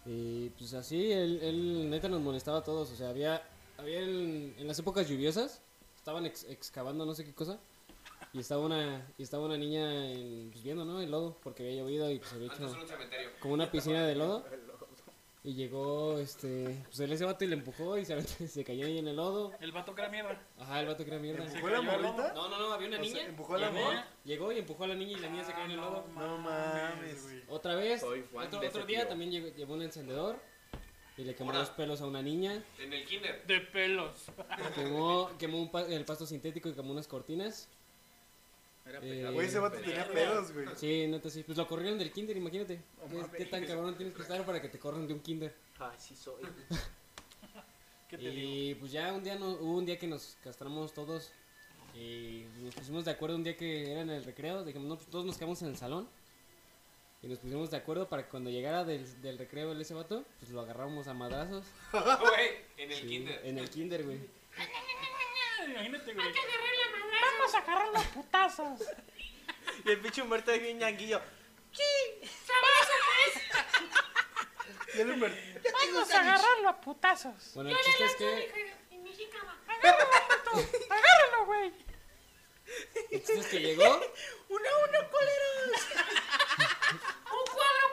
Y 0.05 0.51
pues 0.51 0.73
así, 0.75 1.11
él, 1.11 1.41
él 1.43 1.91
neta 1.91 2.09
nos 2.09 2.21
molestaba 2.21 2.59
a 2.59 2.63
todos, 2.65 2.93
o 2.93 2.97
sea, 2.97 3.09
había, 3.09 3.43
había 3.79 3.99
el- 4.01 4.55
en 4.59 4.67
las 4.69 4.79
épocas 4.79 5.09
lluviosas, 5.09 5.61
estaban 5.97 6.27
ex- 6.27 6.45
excavando 6.49 7.05
no 7.05 7.15
sé 7.15 7.25
qué 7.25 7.33
cosa. 7.35 7.59
Y 8.37 8.41
estaba 8.41 8.61
una, 8.67 9.07
y 9.17 9.23
estaba 9.23 9.47
una 9.47 9.57
niña 9.57 10.11
en, 10.13 10.51
pues, 10.51 10.63
viendo, 10.63 10.85
¿no? 10.85 11.01
El 11.01 11.11
lodo, 11.11 11.39
porque 11.43 11.63
había 11.63 11.81
llovido 11.81 12.11
y 12.11 12.19
pues 12.19 12.33
había 12.35 12.49
hecho 12.49 12.69
era 12.69 12.81
un 12.83 12.87
cementerio. 12.87 13.31
como 13.41 13.55
una 13.55 13.71
piscina 13.71 14.07
de 14.07 14.15
lodo. 14.15 14.45
Y 15.43 15.55
llegó, 15.55 16.19
este, 16.19 16.83
pues 16.87 16.99
él 17.01 17.13
ese 17.13 17.25
vato 17.25 17.45
y 17.45 17.47
le 17.47 17.55
empujó 17.55 17.97
y 17.97 18.05
se, 18.05 18.21
se 18.49 18.65
cayó 18.65 18.85
ahí 18.85 18.99
en 18.99 19.09
el 19.09 19.17
lodo. 19.17 19.53
El 19.61 19.73
vato 19.73 19.95
que 19.95 20.03
era 20.03 20.11
mierda. 20.11 20.39
Ajá, 20.59 20.81
el 20.81 20.87
vato 20.87 21.05
que 21.05 21.11
era 21.13 21.19
mierda. 21.21 21.45
¿Empujó 21.47 21.69
la 21.71 21.81
morrita? 21.81 22.33
No, 22.35 22.49
no, 22.49 22.59
no, 22.59 22.73
había 22.75 22.89
una 22.89 23.01
O 23.01 23.05
sea, 23.05 23.15
niña. 23.15 23.27
¿empujó 23.29 23.55
a 23.55 23.59
la 23.59 23.71
llegó, 23.71 23.85
morra? 23.87 24.09
llegó 24.25 24.53
y 24.53 24.59
empujó 24.59 24.85
a 24.85 24.87
la 24.89 24.95
niña 24.97 25.13
y 25.13 25.21
la 25.21 25.29
niña 25.31 25.45
se 25.45 25.53
cayó 25.53 25.65
en 25.65 25.71
el 25.71 25.77
lodo. 25.79 26.05
No 26.15 26.37
mames. 26.39 27.27
Otra 27.49 27.75
vez, 27.77 28.03
otro, 28.03 28.59
otro 28.61 28.85
día 28.87 29.01
tío. 29.03 29.09
también 29.09 29.31
llevó 29.31 29.75
un 29.75 29.83
encendedor 29.83 30.37
y 31.17 31.23
le 31.25 31.35
quemó 31.35 31.51
Ahora. 31.53 31.61
los 31.61 31.71
pelos 31.71 32.01
a 32.03 32.07
una 32.07 32.21
niña. 32.21 32.63
En 32.81 32.93
el 32.93 33.05
kinder. 33.07 33.47
De 33.47 33.61
pelos. 33.61 34.27
Quemó, 34.75 35.31
quemó 35.39 35.59
un 35.63 35.71
pa- 35.71 35.87
el 35.87 36.05
pasto 36.05 36.27
sintético 36.27 36.69
y 36.69 36.75
quemó 36.75 36.91
unas 36.93 37.07
cortinas. 37.07 37.69
Era 38.87 39.01
Eh. 39.03 39.31
Güey, 39.33 39.47
ese 39.49 39.59
vato 39.59 39.79
tenía 39.79 40.07
pedos, 40.09 40.53
güey. 40.53 40.67
Sí, 40.77 41.07
neta 41.09 41.29
sí. 41.29 41.43
Pues 41.43 41.59
lo 41.59 41.67
corrieron 41.67 41.99
del 41.99 42.13
kinder, 42.13 42.37
imagínate. 42.37 42.81
¿Qué, 43.11 43.37
qué 43.39 43.45
tan 43.47 43.65
cabrón 43.67 43.97
tienes 43.97 44.15
que 44.15 44.23
estar 44.23 44.45
para 44.47 44.63
que 44.63 44.69
te 44.69 44.79
corran 44.79 45.07
de 45.07 45.15
un 45.15 45.21
kinder? 45.21 45.55
Ay, 45.79 45.97
sí 45.99 46.15
soy. 46.15 46.43
¿Qué 48.09 48.17
te 48.19 48.31
digo? 48.31 48.37
Y 48.39 48.75
pues 48.77 48.93
ya 48.93 49.13
un 49.13 49.25
día 49.25 49.35
no, 49.37 49.49
hubo 49.51 49.77
un 49.79 49.85
día 49.87 49.99
que 49.99 50.07
nos 50.07 50.37
castramos 50.45 50.95
todos 50.95 51.33
y 51.95 52.45
nos 52.61 52.75
pusimos 52.75 53.05
de 53.05 53.11
acuerdo 53.11 53.35
un 53.37 53.43
día 53.43 53.57
que 53.57 53.91
era 53.91 54.03
en 54.03 54.11
el 54.11 54.23
recreo, 54.23 54.65
dijimos, 54.65 54.87
no, 54.87 54.97
pues 54.97 55.09
todos 55.09 55.25
nos 55.25 55.37
quedamos 55.37 55.61
en 55.63 55.69
el 55.69 55.77
salón 55.77 56.09
y 57.23 57.27
nos 57.27 57.39
pusimos 57.41 57.71
de 57.73 57.79
acuerdo 57.79 58.09
para 58.09 58.23
que 58.25 58.29
cuando 58.29 58.51
llegara 58.51 58.85
del, 58.85 59.21
del 59.23 59.39
recreo 59.39 59.73
el 59.73 59.81
ese 59.81 59.95
vato, 59.95 60.25
pues 60.39 60.53
lo 60.53 60.61
agarramos 60.61 61.09
a 61.09 61.15
madrazos. 61.15 61.65
Güey, 61.93 62.51
en 62.77 62.93
el 62.93 62.99
Sí, 63.01 63.07
kinder. 63.09 63.41
En 63.45 63.59
el 63.59 63.69
kinder, 63.71 64.05
güey. 64.05 64.19
Imagínate, 65.69 66.15
güey. 66.15 66.27
Vamos 67.39 67.55
a 67.55 67.59
agarrar 67.59 67.89
los 67.89 68.05
putazos. 68.07 68.81
Y 69.85 69.91
el 69.91 70.01
pinche 70.01 70.23
Humberto 70.23 70.53
es 70.53 70.63
bien 70.63 70.79
ñanguillo. 70.79 71.21
Vamos 75.93 76.11
a 76.11 76.21
agarrarlo 76.21 76.69
a 76.69 76.81
putazos. 76.81 77.53
Bueno, 77.55 77.71
el 77.71 77.77
chiste 77.77 78.05
es 78.05 78.15
que, 78.17 78.75
Agárralo, 80.91 81.47
güey. 81.47 81.73
el 83.11 83.19
chiste 83.21 83.41
es 83.41 83.47
que 83.47 83.61
llegó, 83.61 83.85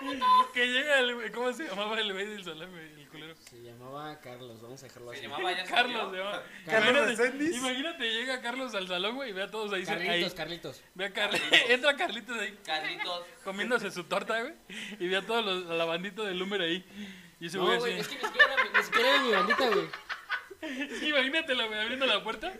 Que 0.54 0.68
llega 0.68 1.00
el 1.00 1.16
güey. 1.16 1.32
¿Cómo 1.32 1.52
se 1.54 1.68
llamaba 1.68 2.00
el 2.00 2.12
güey 2.14 2.26
del 2.28 2.44
salón, 2.44 2.72
güey? 2.72 2.86
El 3.02 3.08
culero. 3.10 3.36
se 3.36 3.62
llamaba 3.62 4.20
Carlos, 4.20 4.62
vamos 4.62 4.82
a 4.84 4.86
dejarlo 4.88 5.12
Se 5.12 5.18
así. 5.18 5.28
llamaba 5.28 5.52
ya 5.52 5.66
se 5.66 5.72
Carlos 5.74 6.00
se 6.02 6.06
murió. 6.08 6.24
llama. 6.24 6.44
Carlos 6.66 7.12
Imagínate-. 7.20 7.56
Imagínate, 7.58 8.14
llega 8.14 8.42
Carlos 8.42 8.76
al 8.76 8.88
salón, 8.88 9.16
güey, 9.16 9.30
y 9.30 9.34
ve 9.34 9.44
a 9.44 9.52
todos 9.52 9.72
ahí. 9.74 9.82
ahí. 9.82 9.86
Carlitos, 9.86 10.34
Carlitos. 10.34 10.84
Ve 10.96 11.06
a 11.06 11.14
Carlitos. 11.14 11.48
Entra 11.70 11.96
Carlitos 11.96 12.40
ahí 12.40 12.58
Carlitos. 12.66 13.26
comiéndose 13.44 13.92
su 13.92 14.04
torta, 14.06 14.40
güey. 14.42 14.54
Y 15.00 15.08
ve 15.08 15.18
a 15.18 15.22
todos 15.26 15.44
los, 15.46 15.70
a 15.70 15.74
la 15.74 15.86
bandita 15.86 16.24
del 16.24 16.40
Lumer 16.40 16.62
ahí. 16.62 16.86
Y 17.40 17.48
ese 17.48 17.58
No, 17.58 17.66
güey 17.66 18.00
es 18.00 18.08
que 18.08 18.16
ni 18.16 18.22
siquiera, 18.22 18.54
era 18.54 18.64
mi- 18.64 18.78
ni 18.78 18.84
siquiera 18.84 19.10
era 19.16 19.24
mi 19.24 19.32
bandita, 19.32 19.70
güey. 19.70 19.88
Imagínatela, 21.10 21.66
güey, 21.66 21.80
abriendo 21.80 22.06
la 22.06 22.24
puerta. 22.24 22.54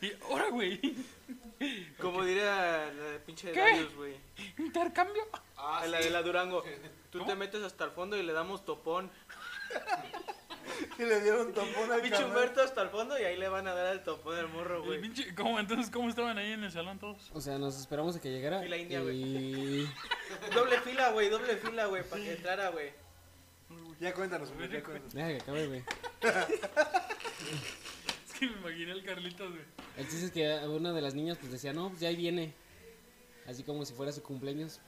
Y 0.00 0.12
ahora, 0.24 0.48
güey. 0.48 0.80
Como 2.00 2.24
diría 2.24 2.92
la 2.92 3.18
pinche 3.24 3.52
¿Qué? 3.52 3.60
Darius, 3.60 3.94
güey. 3.94 4.16
Intercambio. 4.58 5.22
Ah, 5.56 5.84
la 5.86 5.98
sí. 5.98 6.04
de 6.04 6.10
la 6.10 6.22
Durango. 6.22 6.62
Tú 7.10 7.24
te 7.24 7.34
metes 7.34 7.62
hasta 7.62 7.84
el 7.84 7.90
fondo 7.92 8.16
y 8.16 8.22
le 8.22 8.32
damos 8.32 8.64
topón. 8.64 9.10
Y 10.98 11.02
le 11.02 11.20
dieron 11.20 11.52
topón 11.52 11.92
al 11.92 12.00
Pinche. 12.00 12.24
Humberto 12.24 12.60
hasta 12.62 12.82
el 12.82 12.88
fondo 12.88 13.16
y 13.18 13.22
ahí 13.22 13.36
le 13.36 13.48
van 13.48 13.68
a 13.68 13.74
dar 13.74 13.92
el 13.92 14.02
topón 14.02 14.36
al 14.36 14.48
morro, 14.48 14.82
güey. 14.82 15.00
pinche- 15.00 15.32
¿Cómo, 15.34 15.60
entonces, 15.60 15.88
¿cómo 15.90 16.08
estaban 16.08 16.36
ahí 16.36 16.52
en 16.52 16.64
el 16.64 16.72
salón 16.72 16.98
todos? 16.98 17.30
O 17.32 17.40
sea, 17.40 17.58
nos 17.58 17.78
esperamos 17.78 18.16
a 18.16 18.20
que 18.20 18.30
llegara. 18.30 18.60
Fila 18.60 18.76
india, 18.76 19.00
y... 19.00 19.88
Doble 20.54 20.80
fila, 20.80 21.10
güey, 21.10 21.28
doble 21.28 21.56
fila, 21.58 21.86
güey, 21.86 22.02
para 22.02 22.22
que 22.22 22.32
entrara, 22.32 22.68
güey. 22.70 22.92
Ya 24.00 24.12
cuéntanos, 24.14 24.52
güey, 24.52 24.68
ya 24.68 24.82
cuéntanos. 24.82 25.14
Deja 25.14 25.28
que 25.28 25.36
acabe, 25.36 25.66
güey. 25.68 25.84
Me 28.46 28.60
imaginé 28.60 28.92
al 28.92 29.02
Carlitos, 29.02 29.50
güey. 29.50 29.62
El 29.96 30.08
chiste 30.08 30.26
es 30.26 30.32
que 30.32 30.68
una 30.68 30.92
de 30.92 31.00
las 31.00 31.14
niñas 31.14 31.38
pues 31.38 31.52
decía, 31.52 31.72
no, 31.72 31.88
pues 31.88 32.00
ya 32.00 32.08
ahí 32.08 32.16
viene. 32.16 32.54
Así 33.46 33.62
como 33.62 33.84
si 33.84 33.94
fuera 33.94 34.12
su 34.12 34.22
cumpleaños. 34.22 34.80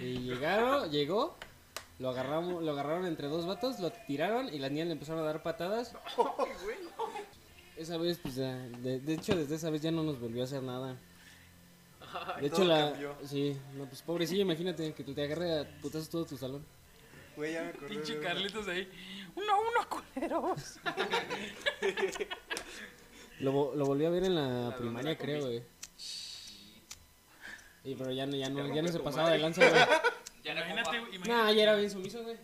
Y 0.00 0.18
llegaron, 0.18 0.90
llegó, 0.90 1.36
lo 1.98 2.10
agarramos, 2.10 2.62
lo 2.62 2.72
agarraron 2.72 3.06
entre 3.06 3.28
dos 3.28 3.46
vatos, 3.46 3.78
lo 3.78 3.90
tiraron 3.90 4.52
y 4.52 4.58
las 4.58 4.70
niñas 4.70 4.86
le 4.88 4.92
empezaron 4.94 5.22
a 5.22 5.26
dar 5.26 5.42
patadas. 5.42 5.94
Esa 7.76 7.96
vez, 7.98 8.18
pues, 8.22 8.36
ya, 8.36 8.54
de, 8.54 9.00
de 9.00 9.14
hecho, 9.14 9.36
desde 9.36 9.54
esa 9.54 9.70
vez 9.70 9.82
ya 9.82 9.90
no 9.90 10.02
nos 10.02 10.20
volvió 10.20 10.42
a 10.42 10.44
hacer 10.44 10.62
nada. 10.62 10.96
De 12.40 12.46
hecho, 12.46 12.64
la. 12.64 12.94
Sí, 13.24 13.56
no, 13.74 13.86
pues 13.86 14.02
pobrecillo, 14.02 14.42
imagínate 14.42 14.92
que 14.92 15.04
te 15.04 15.22
agarre 15.22 15.60
a 15.60 15.80
putazos 15.80 16.08
todo 16.08 16.24
tu 16.24 16.36
salón. 16.36 16.64
Güey, 17.36 17.52
ya 17.54 17.62
me 17.62 17.68
acordé. 17.70 17.88
Pinche 17.88 18.16
de. 18.16 18.22
Carlitos 18.22 18.68
ahí. 18.68 18.88
Uno, 19.34 19.52
uno, 19.60 19.88
culeros. 19.88 20.78
Lo, 23.40 23.74
lo 23.74 23.86
volví 23.86 24.04
a 24.04 24.10
ver 24.10 24.24
en 24.24 24.34
la, 24.34 24.76
primaria, 24.76 25.18
creo, 25.18 25.46
güey. 25.46 25.62
Y 27.84 27.94
pero 27.96 28.12
ya 28.12 28.26
no, 28.26 28.36
ya 28.36 28.48
no, 28.48 28.72
ya 28.72 28.82
no 28.82 28.88
se 28.88 29.00
pasaba 29.00 29.30
de 29.30 29.38
lanza, 29.38 29.68
güey. 29.68 29.82
Ya 30.44 30.52
era 30.52 30.60
Imagínate, 30.62 30.98
güey. 30.98 31.18
Nah, 31.20 31.52
ya 31.52 31.62
era 31.62 31.76
bien 31.76 31.90
sumiso, 31.90 32.22
güey. 32.22 32.36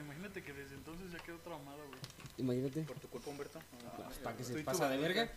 Imagínate 0.00 0.42
que 0.42 0.52
desde 0.52 0.76
entonces 0.76 1.10
ya 1.10 1.18
quedó 1.18 1.38
traumado, 1.38 1.78
güey. 1.78 1.98
Imagínate. 2.38 2.82
Por 2.82 2.98
tu 3.00 3.08
culpa, 3.08 3.30
Humberto. 3.30 3.58
Pues, 3.96 4.18
para 4.18 4.36
que 4.36 4.44
se 4.44 4.62
pasa 4.62 4.88
de 4.88 4.98
verga. 4.98 5.32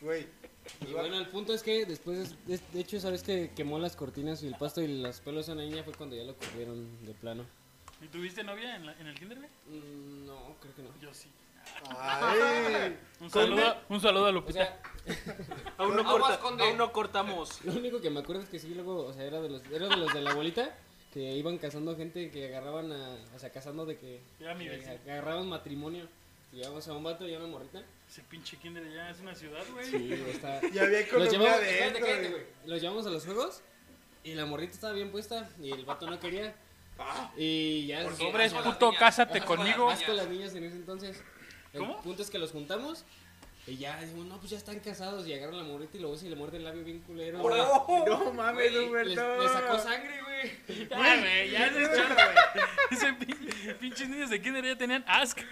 Güey. 0.00 0.26
Y 0.86 0.92
bueno, 0.92 1.16
el 1.18 1.28
punto 1.28 1.54
es 1.54 1.62
que 1.62 1.86
después, 1.86 2.34
de, 2.46 2.58
de 2.72 2.80
hecho, 2.80 2.98
sabes 3.00 3.22
que 3.22 3.52
quemó 3.54 3.78
las 3.78 3.94
cortinas 3.96 4.42
y 4.42 4.48
el 4.48 4.56
pasto 4.56 4.82
y 4.82 4.88
los 5.00 5.20
pelos 5.20 5.48
a 5.48 5.52
una 5.52 5.62
niña 5.62 5.82
fue 5.84 5.94
cuando 5.94 6.16
ya 6.16 6.24
lo 6.24 6.34
corrieron 6.36 7.04
de 7.06 7.14
plano. 7.14 7.44
¿Y 8.02 8.08
tuviste 8.08 8.42
novia 8.44 8.76
en, 8.76 8.86
la- 8.86 8.92
en 8.98 9.06
el 9.06 9.14
kinder, 9.18 9.38
güey? 9.38 9.48
Mm, 9.80 10.26
no, 10.26 10.56
creo 10.60 10.74
que 10.74 10.82
no. 10.82 10.88
Yo 11.00 11.14
sí. 11.14 11.30
Ay. 11.90 12.96
Un 13.20 13.30
saludo, 13.30 13.76
un 13.88 14.00
saludo 14.00 14.26
a 14.26 14.28
O 14.28 14.32
Lupita. 14.32 14.52
sea, 14.64 14.80
Aún 15.78 15.96
no, 15.96 16.04
corta- 16.04 16.38
aún 16.42 16.76
no 16.76 16.92
cortamos. 16.92 17.60
lo 17.64 17.72
único 17.72 18.00
que 18.00 18.10
me 18.10 18.20
acuerdo 18.20 18.42
es 18.42 18.48
que 18.48 18.58
sí, 18.58 18.74
luego, 18.74 19.06
o 19.06 19.12
sea, 19.12 19.24
era 19.24 19.40
de 19.40 19.48
los, 19.48 19.64
era 19.72 19.88
de 19.88 19.96
los 19.96 20.12
de 20.12 20.20
la 20.20 20.30
abuelita 20.32 20.76
que 21.12 21.32
iban 21.36 21.56
cazando 21.58 21.96
gente 21.96 22.30
que 22.30 22.46
agarraban 22.48 22.92
a, 22.92 23.16
o 23.34 23.38
sea, 23.38 23.50
cazando 23.50 23.86
de 23.86 23.96
que, 23.96 24.20
Era 24.38 24.54
mi 24.54 24.64
que 24.64 24.70
vecino. 24.76 24.92
agarraban 25.06 25.48
matrimonio. 25.48 26.06
Llevamos 26.52 26.86
a 26.88 26.92
un 26.92 27.02
vato 27.04 27.26
y 27.26 27.34
a 27.34 27.38
una 27.38 27.46
morrita. 27.48 27.82
Ese 28.08 28.22
pinche 28.22 28.56
kinder 28.56 28.84
ya 28.92 29.10
es 29.10 29.20
una 29.20 29.34
ciudad, 29.34 29.62
güey. 29.72 29.90
Sí, 29.90 30.12
está. 30.28 30.60
Ya 30.72 30.82
había 30.82 31.00
Los 31.00 31.08
economía 31.08 31.56
cállate, 31.58 32.28
güey. 32.30 32.42
Los 32.66 32.80
llevamos 32.80 33.06
a 33.06 33.10
los 33.10 33.24
juegos 33.24 33.62
y 34.24 34.34
la 34.34 34.46
morrita 34.46 34.72
estaba 34.74 34.92
bien 34.92 35.10
puesta 35.10 35.48
y 35.60 35.72
el 35.72 35.84
vato 35.84 36.08
no 36.08 36.18
quería. 36.20 36.54
Y 37.36 37.86
ya 37.88 38.00
asco 38.08 38.34
a 38.34 38.38
las 38.38 38.52
puto, 38.54 38.92
cásate 38.98 39.40
conmigo. 39.42 39.90
asco 39.90 40.12
a 40.12 40.14
las 40.14 40.28
niñas 40.28 40.54
en 40.54 40.64
ese 40.64 40.76
entonces. 40.76 41.22
El 41.72 41.80
¿Cómo? 41.80 42.00
punto 42.00 42.22
es 42.22 42.30
que 42.30 42.38
los 42.38 42.52
juntamos 42.52 43.04
y 43.66 43.76
ya 43.76 44.00
dijimos, 44.00 44.26
no, 44.26 44.38
pues 44.38 44.50
ya 44.52 44.56
están 44.56 44.78
casados 44.80 45.26
y 45.26 45.34
agarran 45.34 45.56
a 45.56 45.58
la 45.58 45.64
morrita 45.64 45.98
y 45.98 46.00
luego 46.00 46.16
se 46.16 46.30
le 46.30 46.36
muerde 46.36 46.56
el 46.56 46.64
labio 46.64 46.84
bien 46.84 47.00
culero. 47.00 47.38
No 48.06 48.32
mames, 48.32 48.74
Humberto. 48.76 49.42
le 49.42 49.48
sacó 49.48 49.78
sangre, 49.78 50.22
güey. 50.22 50.88
Ya, 50.88 50.96
güey, 50.96 51.50
ya 51.50 51.72
se 51.72 51.86
güey. 51.86 52.00
Ese 52.92 53.12
pin- 53.14 53.76
pinches 53.78 54.08
niños 54.08 54.30
de 54.30 54.40
kinder 54.40 54.64
ya 54.64 54.76
tenían 54.78 55.04
asco. 55.06 55.40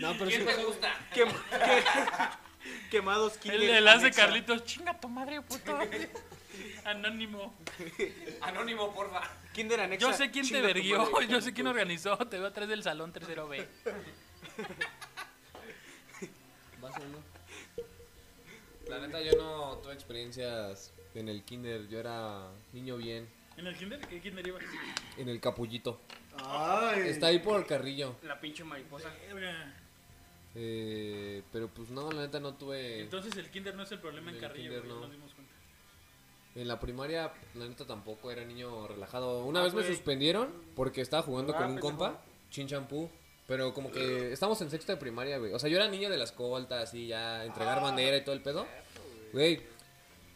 No, 0.00 0.12
pero 0.14 0.26
sí 0.30 0.36
¿Quién 0.36 0.46
te 0.46 0.54
pasó. 0.54 0.66
gusta? 0.66 0.94
Quem- 1.14 1.32
que- 1.32 2.88
Quemados 2.90 3.34
El, 3.34 3.40
kinder. 3.40 3.70
el 3.76 3.88
hace 3.88 4.06
anexa. 4.06 4.22
Carlitos, 4.26 4.64
chinga 4.64 4.98
tu 5.00 5.08
madre, 5.08 5.40
puto. 5.42 5.78
Anónimo. 6.84 7.54
Anónimo, 8.40 8.92
porfa. 8.94 9.22
Kinder 9.52 9.80
anexa. 9.80 10.06
Yo 10.10 10.12
sé 10.16 10.30
quién 10.30 10.48
te 10.48 10.60
verguió, 10.60 11.20
yo 11.22 11.40
sé 11.40 11.52
quién 11.52 11.66
organizó. 11.66 12.16
Te 12.28 12.38
veo 12.38 12.48
atrás 12.48 12.68
del 12.68 12.82
salón 12.82 13.12
tercero 13.12 13.48
B. 13.48 13.66
¿Vas 16.80 16.94
o 16.96 17.00
no? 17.00 17.18
La 18.88 19.00
neta, 19.06 19.20
yo 19.20 19.32
no 19.36 19.78
tuve 19.78 19.92
experiencias 19.94 20.92
en 21.14 21.28
el 21.28 21.44
kinder. 21.44 21.88
Yo 21.88 21.98
era 22.00 22.48
niño 22.72 22.96
bien. 22.96 23.28
¿En 23.56 23.66
el 23.66 23.76
kinder? 23.76 24.00
¿Qué 24.06 24.20
kinder 24.20 24.46
ibas? 24.46 24.62
En 25.16 25.28
el 25.28 25.40
capullito. 25.40 26.00
Ay. 26.44 27.08
Está 27.08 27.26
ahí 27.28 27.38
por 27.40 27.58
el 27.60 27.66
carrillo. 27.66 28.16
La 28.22 28.40
pinche 28.40 28.62
mariposa. 28.64 29.10
Eh, 30.60 31.42
pero 31.52 31.68
pues 31.68 31.88
no, 31.90 32.10
la 32.10 32.22
neta 32.22 32.40
no 32.40 32.54
tuve. 32.54 33.00
Entonces 33.02 33.36
el 33.36 33.48
kinder 33.50 33.74
no 33.76 33.84
es 33.84 33.92
el 33.92 34.00
problema 34.00 34.32
en 34.32 34.38
Carrillo, 34.38 34.70
kinder 34.70 34.84
no. 34.86 35.00
nos 35.00 35.10
dimos 35.12 35.32
cuenta. 35.34 35.52
En 36.56 36.66
la 36.66 36.80
primaria, 36.80 37.32
la 37.54 37.66
neta 37.68 37.86
tampoco 37.86 38.32
era 38.32 38.44
niño 38.44 38.88
relajado. 38.88 39.44
Una 39.44 39.60
Ah, 39.60 39.64
vez 39.64 39.74
me 39.74 39.84
suspendieron 39.86 40.52
porque 40.74 41.00
estaba 41.00 41.22
jugando 41.22 41.54
Ah, 41.54 41.58
con 41.58 41.70
un 41.70 41.78
compa, 41.78 42.20
chin 42.50 42.66
champú. 42.66 43.08
Pero 43.46 43.72
como 43.72 43.90
que 43.92 44.32
estamos 44.32 44.60
en 44.60 44.68
sexto 44.68 44.92
de 44.92 44.98
primaria, 44.98 45.38
güey. 45.38 45.52
O 45.54 45.58
sea, 45.58 45.70
yo 45.70 45.76
era 45.76 45.88
niño 45.88 46.10
de 46.10 46.18
la 46.18 46.24
escolta, 46.24 46.80
así, 46.82 47.06
ya 47.06 47.44
entregar 47.44 47.80
bandera 47.80 48.16
y 48.16 48.24
todo 48.24 48.34
el 48.34 48.42
pedo. 48.42 48.66
Güey, 49.32 49.62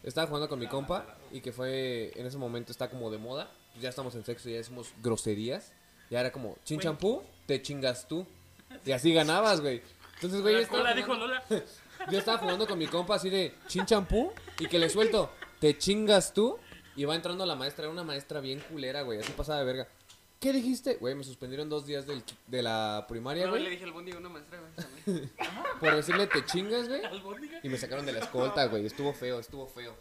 estaba 0.03 0.25
jugando 0.25 0.47
con 0.49 0.57
mi 0.59 0.67
compa 0.67 1.17
y 1.31 1.41
que 1.41 1.51
fue, 1.51 2.11
en 2.15 2.25
ese 2.25 2.37
momento 2.37 2.71
está 2.71 2.89
como 2.89 3.11
de 3.11 3.17
moda. 3.17 3.51
Ya 3.81 3.89
estamos 3.89 4.15
en 4.15 4.23
sexto, 4.23 4.49
ya 4.49 4.57
decimos 4.57 4.93
groserías. 5.03 5.73
Ya 6.09 6.21
era 6.21 6.31
como, 6.31 6.57
chin 6.63 6.79
champú, 6.79 7.21
te 7.45 7.61
chingas 7.61 8.07
tú. 8.07 8.25
Y 8.85 8.91
así 8.93 9.13
ganabas, 9.13 9.61
güey. 9.61 9.81
Entonces, 10.15 10.41
güey, 10.41 10.53
yo 10.53 10.59
La 10.59 10.63
estaba 10.63 10.81
cola 10.83 10.93
dijo 10.95 11.05
jugando- 11.07 11.27
Lola. 11.27 11.43
yo 12.11 12.17
estaba 12.19 12.37
jugando 12.37 12.67
con 12.67 12.77
mi 12.77 12.87
compa 12.87 13.15
así 13.15 13.29
de 13.29 13.55
chin 13.67 13.85
champú 13.85 14.31
y 14.59 14.67
que 14.67 14.79
le 14.79 14.89
suelto, 14.89 15.31
te 15.59 15.77
chingas 15.77 16.33
tú. 16.33 16.57
Y 16.95 17.05
va 17.05 17.15
entrando 17.15 17.43
la 17.45 17.55
maestra, 17.55 17.85
era 17.85 17.91
una 17.91 18.03
maestra 18.03 18.39
bien 18.39 18.59
culera, 18.59 19.01
güey, 19.01 19.19
así 19.19 19.31
pasada 19.31 19.59
de 19.59 19.65
verga. 19.65 19.87
¿Qué 20.39 20.53
dijiste? 20.53 20.95
Güey, 20.97 21.15
me 21.15 21.23
suspendieron 21.23 21.67
dos 21.67 21.85
días 21.87 22.05
del, 22.05 22.21
de 22.47 22.61
la 22.61 23.05
primaria, 23.07 23.47
No, 23.47 23.53
le 23.55 23.59
güey, 23.61 23.71
dije 23.71 23.85
al 23.85 23.93
bondi 23.93 24.11
a 24.11 24.17
una 24.17 24.29
maestra, 24.29 24.59
güey. 24.59 24.71
también. 25.05 25.31
por 25.79 25.95
decirle 25.95 26.27
te 26.27 26.45
chingas, 26.45 26.87
güey. 26.89 27.01
Y 27.63 27.69
me 27.69 27.77
sacaron 27.77 28.05
de 28.05 28.11
la 28.13 28.19
escolta, 28.19 28.65
güey, 28.65 28.85
estuvo 28.85 29.11
feo, 29.13 29.39
estuvo 29.39 29.65
feo. 29.67 29.95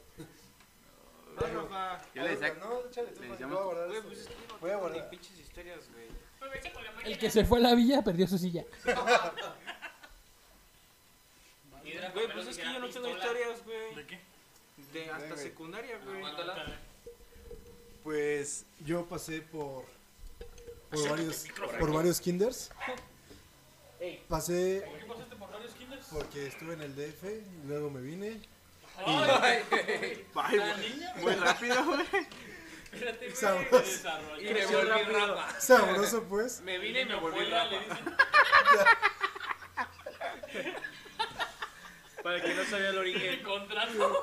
No. 1.34 1.98
Yo 2.14 2.22
le 2.24 2.28
decía, 2.28 2.52
No, 2.60 2.80
échale 2.90 3.08
tú, 3.12 3.22
le 3.22 3.28
voy 3.28 3.42
a 3.42 3.46
guardar 3.62 3.88
Güey, 3.88 4.02
pues 4.02 4.18
es 4.18 4.26
que 4.26 4.34
no 4.48 4.58
Voy 4.60 4.70
a 4.70 4.76
guardar. 4.76 5.08
pinches 5.10 5.38
historias, 5.38 5.78
güey. 5.92 6.06
El 7.04 7.18
que 7.18 7.30
se 7.30 7.44
fue 7.44 7.58
a 7.58 7.62
la 7.62 7.74
villa 7.74 8.02
perdió 8.04 8.26
su 8.26 8.36
silla. 8.36 8.64
Güey, 12.14 12.32
pues 12.32 12.46
es 12.48 12.56
que 12.58 12.64
yo 12.64 12.78
no 12.78 12.88
tengo 12.88 13.08
historias, 13.08 13.64
güey. 13.64 13.94
¿De 13.94 14.06
qué? 14.06 14.20
De 14.92 15.10
hasta 15.10 15.28
güey. 15.28 15.38
secundaria, 15.42 15.98
güey. 16.04 16.16
Aguántala. 16.18 16.78
Pues 18.02 18.64
yo 18.80 19.06
pasé 19.06 19.42
por 19.42 19.84
por 20.90 21.08
varios 21.08 21.46
por 21.78 21.92
varios 21.92 22.20
kinders. 22.20 22.70
Pasé 24.28 24.82
¿Qué 24.98 25.06
pasaste 25.06 25.36
por 25.36 25.52
varios 25.52 25.72
kinders? 25.74 26.06
porque 26.12 26.48
estuve 26.48 26.74
en 26.74 26.82
el 26.82 26.96
DF, 26.96 27.22
y 27.24 27.66
luego 27.68 27.88
me 27.88 28.00
vine. 28.00 28.40
Ay, 29.06 29.62
güey. 29.70 30.26
Muy 31.22 31.34
rápido, 31.36 31.84
güey. 31.84 32.06
Espérate, 32.92 33.34
Sabroso. 33.36 33.70
güey. 33.70 33.82
Desarrolló. 33.84 34.50
Y 34.50 34.54
me 34.54 34.66
volví 34.66 35.02
rapa. 35.04 35.60
Sabroso 35.60 36.24
pues. 36.24 36.60
Me 36.62 36.78
vine 36.78 37.02
y 37.02 37.04
me 37.04 37.14
volví 37.14 37.44
rapa. 37.44 37.76
Para 42.22 42.36
el 42.36 42.42
que 42.42 42.54
no 42.54 42.64
sabía 42.64 42.88
el 42.90 42.98
origen. 42.98 43.22
El 43.22 43.42
contrato. 43.42 44.22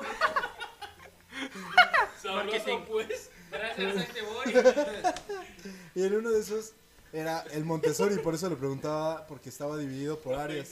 Sabroso, 2.22 2.34
Marketing. 2.34 2.78
pues. 2.88 3.30
Gracias, 3.50 3.96
ahí 3.96 4.08
te 4.12 4.22
voy. 4.22 4.54
Y 5.94 6.04
en 6.04 6.14
uno 6.14 6.30
de 6.30 6.40
esos 6.40 6.72
era 7.12 7.40
el 7.50 7.64
Montessori, 7.64 8.16
por 8.18 8.34
eso 8.34 8.48
le 8.48 8.54
preguntaba 8.56 9.26
porque 9.26 9.48
estaba 9.48 9.76
dividido 9.76 10.18
por 10.20 10.34
áreas. 10.34 10.68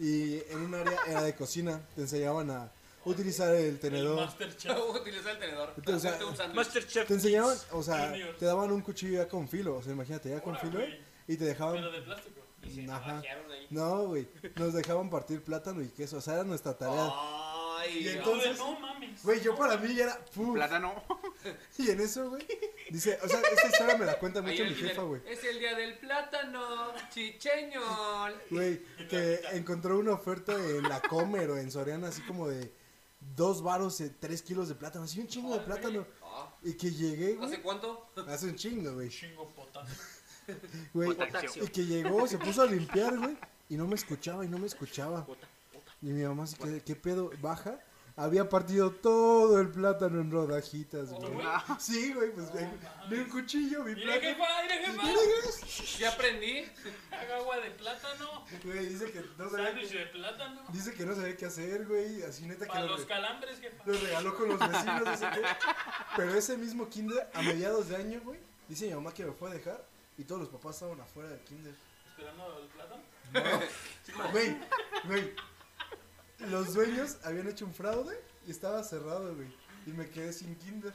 Y 0.00 0.40
en 0.50 0.58
un 0.58 0.74
área 0.74 0.98
era 1.06 1.22
de 1.22 1.34
cocina, 1.36 1.80
te 1.94 2.00
enseñaban 2.02 2.50
a 2.50 2.72
utilizar 3.04 3.54
el 3.54 3.64
El 3.66 3.78
tenedor. 3.78 4.16
Masterchef. 4.16 4.76
Utiliza 5.00 5.30
el 5.30 5.38
tenedor. 5.38 5.72
Entonces, 5.76 6.20
o 6.22 6.34
sea. 6.34 6.48
Masterchef. 6.48 7.06
Te 7.06 7.14
enseñaban, 7.14 7.56
o 7.70 7.82
sea, 7.82 8.08
Junior. 8.08 8.36
te 8.36 8.44
daban 8.44 8.72
un 8.72 8.80
cuchillo 8.80 9.22
ya 9.22 9.28
con 9.28 9.48
filo, 9.48 9.76
o 9.76 9.82
sea, 9.82 9.92
imagínate, 9.92 10.30
ya 10.30 10.40
con 10.40 10.58
filo, 10.58 10.80
güey. 10.80 10.98
y 11.28 11.36
te 11.36 11.44
dejaban, 11.44 11.74
Pero 11.76 11.92
de 11.92 12.02
plástico. 12.02 12.40
Ajá, 12.90 13.14
Bajearon 13.14 13.50
ahí. 13.52 13.66
no, 13.70 14.06
güey, 14.06 14.28
nos 14.56 14.72
dejaban 14.74 15.10
partir 15.10 15.42
plátano 15.42 15.82
y 15.82 15.88
queso, 15.88 16.18
o 16.18 16.20
sea, 16.20 16.34
era 16.34 16.44
nuestra 16.44 16.76
tarea. 16.76 17.10
Ay, 17.76 17.98
Y 18.00 18.04
no. 18.04 18.10
entonces- 18.12 18.58
No 18.58 18.78
mames. 18.80 19.22
Güey, 19.22 19.40
yo 19.42 19.54
para 19.56 19.76
mí 19.76 19.94
ya 19.94 20.04
era, 20.04 20.24
puf, 20.34 20.54
plátano. 20.54 21.02
y 21.78 21.90
en 21.90 22.00
eso, 22.00 22.30
güey, 22.30 22.46
dice, 22.90 23.18
o 23.22 23.28
sea, 23.28 23.40
esta 23.40 23.66
historia 23.68 23.96
me 23.98 24.06
la 24.06 24.18
cuenta 24.18 24.40
mucho 24.42 24.62
el 24.62 24.70
mi 24.70 24.74
jefa, 24.76 25.02
güey, 25.02 25.20
Es 25.26 25.44
el 25.44 25.58
día 25.58 25.74
del 25.74 25.98
plátano, 25.98 26.92
chicheño. 27.12 27.80
güey, 28.50 28.80
que 29.08 29.40
encontró 29.52 29.98
una 29.98 30.12
oferta 30.12 30.52
en 30.54 30.82
la 30.84 31.00
Comer 31.02 31.50
o 31.50 31.58
en 31.58 31.70
Soriana, 31.70 32.08
así 32.08 32.22
como 32.22 32.48
de 32.48 32.72
dos 33.36 33.62
varos, 33.62 34.00
eh, 34.00 34.14
tres 34.20 34.42
kilos 34.42 34.68
de 34.68 34.74
plátano, 34.74 35.04
así 35.04 35.20
un 35.20 35.26
chingo 35.28 35.54
de 35.54 35.60
plátano, 35.60 36.06
Y 36.62 36.74
que 36.74 36.90
llegué, 36.90 37.34
güey. 37.34 37.46
¿Hace 37.48 37.60
cuánto? 37.60 38.08
Hace 38.28 38.46
un 38.46 38.56
chingo, 38.56 38.94
güey. 38.94 39.08
Chingo 39.10 39.50
potas. 39.54 39.88
Güey, 40.92 41.16
y 41.62 41.66
que 41.68 41.84
llegó, 41.86 42.26
se 42.26 42.38
puso 42.38 42.62
a 42.62 42.66
limpiar, 42.66 43.16
güey. 43.18 43.36
Y 43.68 43.76
no 43.76 43.86
me 43.86 43.94
escuchaba, 43.94 44.44
y 44.44 44.48
no 44.48 44.58
me 44.58 44.66
escuchaba. 44.66 45.26
Y 46.02 46.06
mi 46.06 46.22
mamá 46.22 46.44
así, 46.44 46.56
¿qué, 46.56 46.82
qué 46.82 46.96
pedo? 46.96 47.30
Baja. 47.40 47.78
Había 48.16 48.48
partido 48.48 48.92
todo 48.92 49.58
el 49.60 49.70
plátano 49.70 50.20
en 50.20 50.30
rodajitas, 50.30 51.10
güey. 51.12 51.32
Sí, 51.80 52.12
güey, 52.12 52.30
pues 52.32 52.52
ven, 52.52 52.70
de 53.10 53.22
un 53.22 53.28
cuchillo, 53.28 53.82
mi 53.82 53.92
Mire, 53.96 54.04
plátano. 54.20 54.28
jefa, 54.28 54.62
mire, 54.62 54.86
jefa. 54.86 55.98
Ya 55.98 56.10
aprendí. 56.12 56.64
Haga 57.10 57.36
agua 57.38 57.56
de 57.58 57.70
plátano. 57.72 58.44
Güey, 58.62 58.86
dice 58.86 59.10
que 59.10 59.20
no 59.36 59.50
sabía, 59.50 59.66
Sándwich 59.66 59.90
de 59.90 60.06
plátano. 60.06 60.60
dice 60.72 60.94
que 60.94 61.04
no 61.06 61.14
sabía 61.16 61.36
qué 61.36 61.46
hacer, 61.46 61.86
güey. 61.88 62.22
Así 62.22 62.46
neta 62.46 62.66
que 62.66 62.70
Para 62.70 62.82
lo, 62.84 62.90
los 62.92 63.00
re- 63.00 63.06
calambres, 63.08 63.58
jefa. 63.58 63.82
lo 63.84 63.92
regaló 63.94 64.36
con 64.36 64.48
los 64.50 64.58
vecinos, 64.60 65.02
no 65.04 65.16
sé 65.16 65.26
qué. 65.34 65.40
Pero 66.16 66.34
ese 66.36 66.56
mismo 66.56 66.88
kinder, 66.88 67.28
a 67.34 67.42
mediados 67.42 67.88
de 67.88 67.96
año, 67.96 68.20
güey, 68.24 68.38
dice 68.68 68.86
mi 68.86 68.94
mamá 68.94 69.12
que 69.12 69.24
me 69.24 69.32
fue 69.32 69.50
a 69.50 69.54
dejar. 69.54 69.84
Y 70.16 70.24
todos 70.24 70.42
los 70.42 70.50
papás 70.50 70.76
estaban 70.76 71.00
afuera 71.00 71.28
del 71.30 71.40
kinder. 71.40 71.74
Esperando 72.08 72.58
el 72.62 72.68
plátano. 72.68 73.02
Güey, 74.32 74.56
güey. 75.04 75.34
Los 76.50 76.74
dueños 76.74 77.16
habían 77.24 77.48
hecho 77.48 77.64
un 77.64 77.74
fraude 77.74 78.16
y 78.46 78.50
estaba 78.50 78.82
cerrado, 78.84 79.34
güey. 79.34 79.48
Y 79.86 79.90
me 79.90 80.08
quedé 80.10 80.32
sin 80.32 80.54
kinder. 80.56 80.92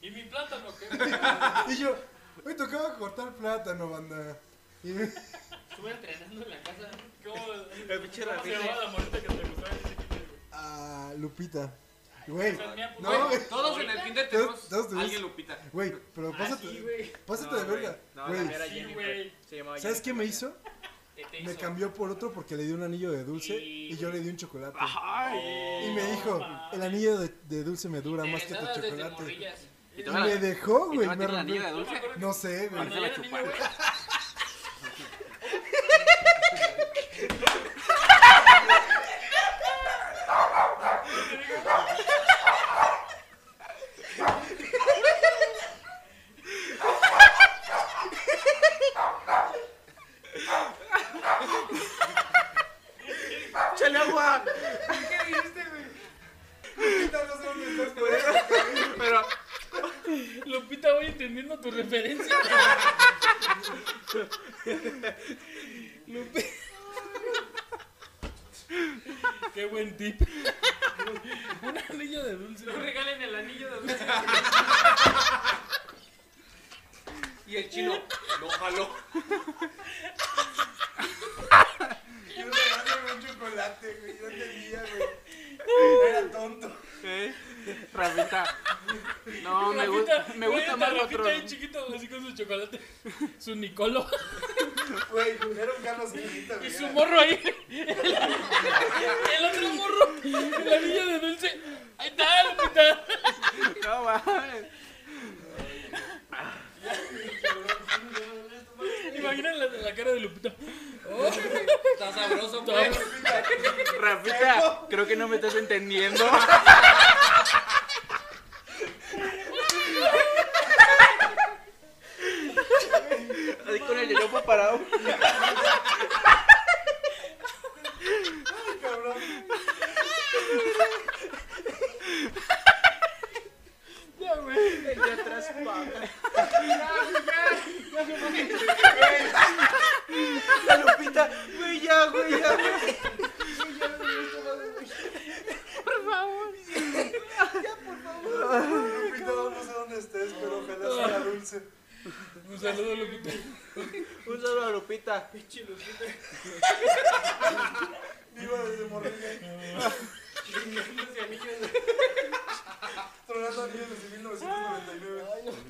¿Y 0.00 0.10
mi 0.10 0.24
plátano 0.24 0.68
qué? 0.78 0.88
Y 1.72 1.78
yo, 1.78 1.96
hoy 2.44 2.54
tocaba 2.56 2.94
cortar 2.96 3.34
plátano, 3.34 3.90
banda. 3.90 4.38
Y 4.84 4.88
me- 4.88 5.04
Estuve 5.04 5.90
entrenando 5.92 6.42
en 6.44 6.50
la 6.50 6.62
casa. 6.62 6.90
¿Cómo, 7.24 7.52
El 7.52 8.00
pinche 8.02 8.24
¿Cómo 8.24 8.42
se 8.42 8.50
llamaba 8.50 8.84
la 8.84 8.90
morita 8.90 9.20
que 9.20 9.28
te 9.28 9.48
gustaba 9.48 9.68
en 9.70 9.76
ese 9.78 9.94
kinder, 9.96 10.08
güey? 10.08 10.38
a 10.52 11.14
Lupita. 11.16 11.74
Güey, 12.28 12.52
no, 13.00 13.26
güey. 13.28 13.48
Todos 13.48 13.80
en 13.80 13.90
el 13.90 13.96
Todos- 13.96 14.28
tenemos 14.28 14.68
todos 14.68 14.86
tenemos- 14.88 15.04
alguien 15.04 15.22
Lupita. 15.22 15.58
Güey, 15.72 15.94
pero 16.14 16.30
pásate, 16.32 17.12
pásate 17.26 17.56
de 17.56 17.64
verga. 17.64 17.98
No, 18.14 18.26
Güey, 18.28 18.38
la 18.40 18.44
mía 18.44 18.56
era 18.56 18.64
Sí, 18.66 18.70
Jennifer. 18.72 18.94
güey. 18.94 19.32
Se 19.48 19.56
llamaba 19.56 19.78
¿sabes 19.78 20.00
qué 20.02 20.12
me 20.12 20.24
hizo? 20.24 20.54
¿Qué 21.16 21.24
te 21.24 21.42
Me 21.42 21.54
cambió 21.56 21.92
por 21.92 22.10
otro 22.10 22.32
porque 22.32 22.54
le 22.56 22.62
di 22.64 22.72
un 22.72 22.82
anillo 22.82 23.10
de 23.10 23.24
dulce 23.24 23.56
y 23.56 23.96
yo 23.96 24.10
le 24.10 24.20
di 24.20 24.28
un 24.28 24.36
chocolate. 24.36 24.78
Y 24.78 25.90
me 25.94 26.02
dijo, 26.12 26.40
el 26.72 26.82
anillo 26.82 27.18
de, 27.18 27.34
de 27.48 27.64
dulce 27.64 27.88
me 27.88 28.00
dura 28.00 28.24
más 28.24 28.42
que 28.44 28.54
tu 28.54 28.66
chocolate. 28.66 29.32
¿Y 29.96 30.00
Y 30.00 30.04
te 30.04 30.10
va 30.10 30.18
a- 30.22 30.24
me 30.26 30.36
dejó, 30.36 30.86
¿Y 30.94 30.98
te 30.98 31.06
güey. 31.06 31.08
Me 31.08 31.16
tirar 31.16 31.30
el 31.30 31.36
anillo 31.38 31.62
de 31.62 31.70
rompió. 31.72 31.92
dulce? 32.00 32.18
No 32.18 32.32
sé, 32.32 32.56
güey. 32.68 32.68
Cuando 32.70 32.94
yo 32.94 33.04
era 33.04 33.16
niño, 33.18 33.30
güey. 33.30 33.44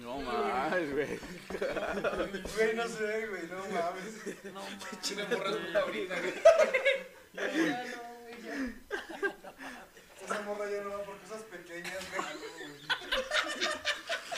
No. 0.00 0.18
mames, 0.20 0.92
güey. 0.92 1.18
Güey, 2.56 2.74
no 2.76 2.88
sé, 2.88 3.26
güey, 3.26 3.42
no 3.48 3.58
mames. 3.58 4.14
No 4.44 4.52
mames. 4.52 5.00
Chile 5.02 5.24
morra 5.30 5.50
es 5.50 5.56
güey. 6.08 6.34
No, 7.32 7.42
güey, 7.52 7.68
ya. 7.68 7.84
Esa 10.24 10.40
morra 10.42 10.70
ya 10.70 10.80
no 10.82 10.90
va 10.90 11.02
por 11.04 11.18
cosas 11.20 11.42
pequeñas, 11.42 12.02
güey. 12.14 12.26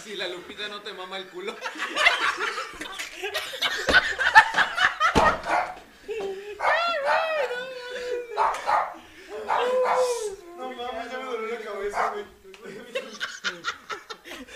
Si 0.03 0.11
la 0.16 0.29
Lupita 0.29 0.68
no 0.68 0.81
te 0.83 0.92
mama 0.92 1.16
el 1.18 1.29
culo. 1.29 1.55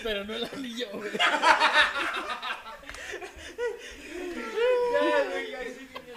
Pero 0.05 0.23
no 0.23 0.35
el 0.35 0.45
anillo, 0.45 0.87
güey. 0.93 1.09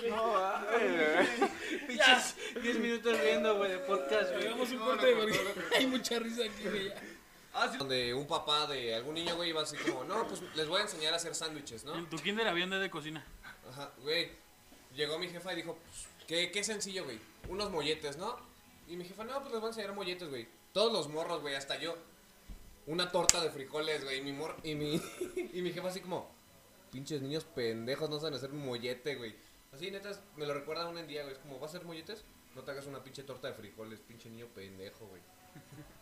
No, 0.08 0.30
güey. 0.30 1.26
Pinches 1.86 2.36
10 2.62 2.78
minutos 2.80 3.20
viendo, 3.22 3.56
güey, 3.56 3.70
de 3.72 3.78
podcast, 3.78 4.32
güey. 4.32 4.46
Hagamos 4.46 4.70
un 4.70 4.78
corte 4.78 5.16
porque 5.16 5.40
hay 5.76 5.86
mucha 5.86 6.18
risa 6.18 6.42
aquí, 6.44 6.64
güey. 6.64 6.88
ya. 6.88 7.76
Donde 7.78 8.12
un 8.12 8.26
papá 8.26 8.66
de 8.66 8.94
algún 8.94 9.14
niño, 9.14 9.36
güey, 9.36 9.50
iba 9.50 9.62
así 9.62 9.76
como, 9.78 10.04
no, 10.04 10.26
pues 10.28 10.42
les 10.54 10.68
voy 10.68 10.80
a 10.80 10.82
enseñar 10.82 11.14
a 11.14 11.16
hacer 11.16 11.34
sándwiches, 11.34 11.84
¿no? 11.84 11.96
En 11.96 12.08
tu 12.10 12.18
kinder 12.18 12.46
había 12.46 12.64
un 12.64 12.70
de 12.70 12.90
cocina. 12.90 13.24
Ajá, 13.70 13.90
güey. 14.02 14.30
Llegó 14.94 15.18
mi 15.18 15.28
jefa 15.28 15.54
y 15.54 15.56
dijo, 15.56 15.78
pues, 15.82 16.08
qué, 16.26 16.50
qué 16.50 16.62
sencillo, 16.62 17.04
güey. 17.04 17.18
Unos 17.48 17.70
molletes, 17.70 18.18
¿no? 18.18 18.38
Y 18.86 18.96
mi 18.96 19.04
jefa, 19.06 19.24
no, 19.24 19.40
pues 19.40 19.52
les 19.52 19.60
voy 19.60 19.68
a 19.68 19.70
enseñar 19.70 19.94
molletes, 19.94 20.28
güey. 20.28 20.46
Todos 20.74 20.92
los 20.92 21.08
morros, 21.08 21.40
güey, 21.40 21.54
hasta 21.54 21.78
yo. 21.78 21.96
Una 22.88 23.10
torta 23.12 23.40
de 23.42 23.50
frijoles, 23.50 24.02
güey. 24.02 24.18
Y 24.18 24.22
mi 24.22 24.32
mor 24.32 24.56
y 24.64 24.74
mi, 24.74 24.94
y 25.52 25.62
mi 25.62 25.72
jefa 25.72 25.88
así 25.88 26.00
como, 26.00 26.30
pinches 26.90 27.22
niños 27.22 27.44
pendejos, 27.44 28.08
no 28.10 28.18
saben 28.18 28.34
hacer 28.34 28.50
un 28.50 28.64
mollete, 28.64 29.14
güey. 29.16 29.36
Así, 29.72 29.90
neta, 29.90 30.10
me 30.36 30.46
lo 30.46 30.54
recuerda 30.54 30.88
un 30.88 30.98
en 30.98 31.06
día, 31.06 31.22
güey. 31.22 31.34
Es 31.34 31.38
como, 31.40 31.58
¿vas 31.58 31.74
a 31.74 31.76
hacer 31.76 31.86
molletes? 31.86 32.24
No 32.54 32.62
te 32.62 32.70
hagas 32.70 32.86
una 32.86 33.04
pinche 33.04 33.22
torta 33.22 33.48
de 33.48 33.54
frijoles, 33.54 34.00
pinche 34.00 34.28
niño 34.30 34.46
pendejo, 34.54 35.06
güey. 35.06 35.22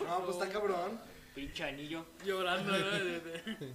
No, 0.00 0.24
pues 0.24 0.36
está 0.38 0.48
cabrón. 0.50 0.98
Pinche 1.34 1.64
anillo. 1.64 2.04
Llorando, 2.24 2.72
¿no? 2.72 2.90
De- 2.90 3.20
de- 3.20 3.74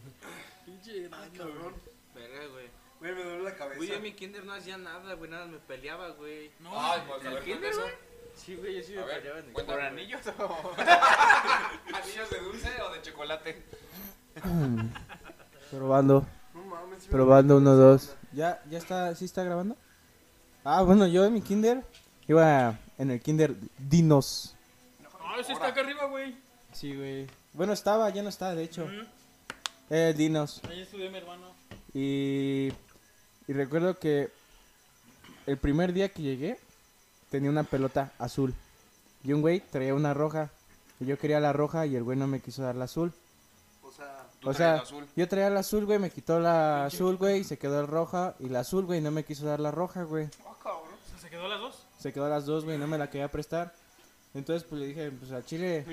Pinche 0.65 1.07
güey. 1.07 1.73
Verga, 2.15 2.47
güey. 2.47 2.67
Güey, 2.99 3.13
me 3.13 3.23
duele 3.23 3.43
la 3.43 3.55
cabeza. 3.55 3.77
Güey, 3.77 3.91
en 3.91 4.01
mi 4.01 4.13
kinder 4.13 4.43
no 4.45 4.53
hacía 4.53 4.77
nada, 4.77 5.13
güey, 5.13 5.29
nada, 5.29 5.45
me 5.45 5.59
peleaba, 5.59 6.09
güey. 6.09 6.51
No, 6.59 6.71
Ay, 6.73 7.01
pues, 7.07 7.23
a 7.23 7.27
¿En 7.27 7.33
ver, 7.33 7.43
el 7.43 7.49
cuenta 7.49 7.69
kinder, 7.69 7.75
güey? 7.75 7.93
Sí, 8.35 8.55
güey, 8.55 8.75
yo 8.77 8.83
sí 8.83 8.93
me 8.93 9.01
A 9.01 9.05
ver, 9.05 9.17
peleaba 9.17 9.39
en 9.39 9.45
el 9.47 9.53
cuéntame. 9.53 9.77
¿Por 9.79 9.87
anillos 9.87 10.21
o...? 10.39 10.71
¿Anillos 11.95 12.29
de 12.29 12.39
dulce 12.41 12.69
o 12.81 12.93
de 12.93 13.01
chocolate? 13.01 13.63
Probando. 15.71 16.25
No 16.53 16.63
mames, 16.65 17.01
sí 17.03 17.07
me- 17.07 17.11
Probando, 17.11 17.57
uno, 17.57 17.75
dos. 17.75 18.15
¿Ya, 18.33 18.61
ya 18.69 18.77
está, 18.77 19.15
sí 19.15 19.25
está 19.25 19.43
grabando? 19.43 19.75
Ah, 20.63 20.81
bueno, 20.81 21.07
yo 21.07 21.25
en 21.25 21.33
mi 21.33 21.41
kinder 21.41 21.83
iba 22.27 22.77
en 22.97 23.11
el 23.11 23.21
kinder 23.21 23.55
Dinos. 23.77 24.55
Ah, 25.21 25.35
ese 25.39 25.53
está 25.53 25.67
acá 25.67 25.81
arriba, 25.81 26.05
güey. 26.05 26.35
Sí, 26.73 26.95
güey. 26.95 27.27
Bueno, 27.53 27.73
estaba, 27.73 28.09
ya 28.09 28.21
no 28.23 28.29
está, 28.29 28.53
de 28.55 28.63
hecho. 28.63 28.83
Ujú. 28.83 29.05
Eh, 29.89 30.13
Dinos. 30.17 30.61
Ahí 30.69 30.81
estudió 30.81 31.09
mi 31.11 31.17
hermano. 31.17 31.53
Y, 31.93 32.71
y 33.47 33.53
recuerdo 33.53 33.97
que 33.99 34.29
el 35.45 35.57
primer 35.57 35.93
día 35.93 36.09
que 36.09 36.21
llegué 36.21 36.59
tenía 37.29 37.49
una 37.49 37.63
pelota 37.63 38.11
azul. 38.19 38.53
Y 39.23 39.33
un 39.33 39.41
güey 39.41 39.59
traía 39.71 39.93
una 39.93 40.13
roja. 40.13 40.49
Y 40.99 41.05
yo 41.05 41.17
quería 41.17 41.39
la 41.39 41.51
roja 41.53 41.85
y 41.85 41.95
el 41.95 42.03
güey 42.03 42.17
no 42.17 42.27
me 42.27 42.39
quiso 42.39 42.61
dar 42.63 42.75
la 42.75 42.85
azul. 42.85 43.11
O 43.83 43.91
sea, 43.91 44.25
Tú 44.39 44.49
O 44.49 44.53
traes 44.53 44.57
sea, 44.57 44.75
la 44.77 44.81
azul. 44.81 45.05
yo 45.15 45.27
traía 45.27 45.49
la 45.49 45.59
azul, 45.61 45.85
güey, 45.85 45.99
me 45.99 46.09
quitó 46.09 46.39
la 46.39 46.85
azul, 46.85 47.17
güey, 47.17 47.43
se 47.43 47.57
quedó 47.57 47.79
el 47.81 47.87
roja. 47.87 48.35
Y 48.39 48.49
la 48.49 48.59
azul, 48.61 48.85
güey, 48.85 49.01
no 49.01 49.11
me 49.11 49.23
quiso 49.25 49.45
dar 49.45 49.59
la 49.59 49.71
roja, 49.71 50.03
güey. 50.03 50.25
O 50.25 50.55
sea, 51.09 51.19
¿se 51.19 51.29
quedó 51.29 51.47
las 51.47 51.59
dos? 51.59 51.83
Se 51.99 52.13
quedó 52.13 52.29
las 52.29 52.45
dos, 52.45 52.63
güey, 52.65 52.77
no 52.77 52.87
me 52.87 52.97
la 52.97 53.09
quería 53.09 53.29
prestar. 53.31 53.73
Entonces, 54.35 54.67
pues 54.67 54.81
le 54.81 54.87
dije, 54.87 55.11
pues 55.11 55.31
al 55.31 55.45
chile. 55.45 55.85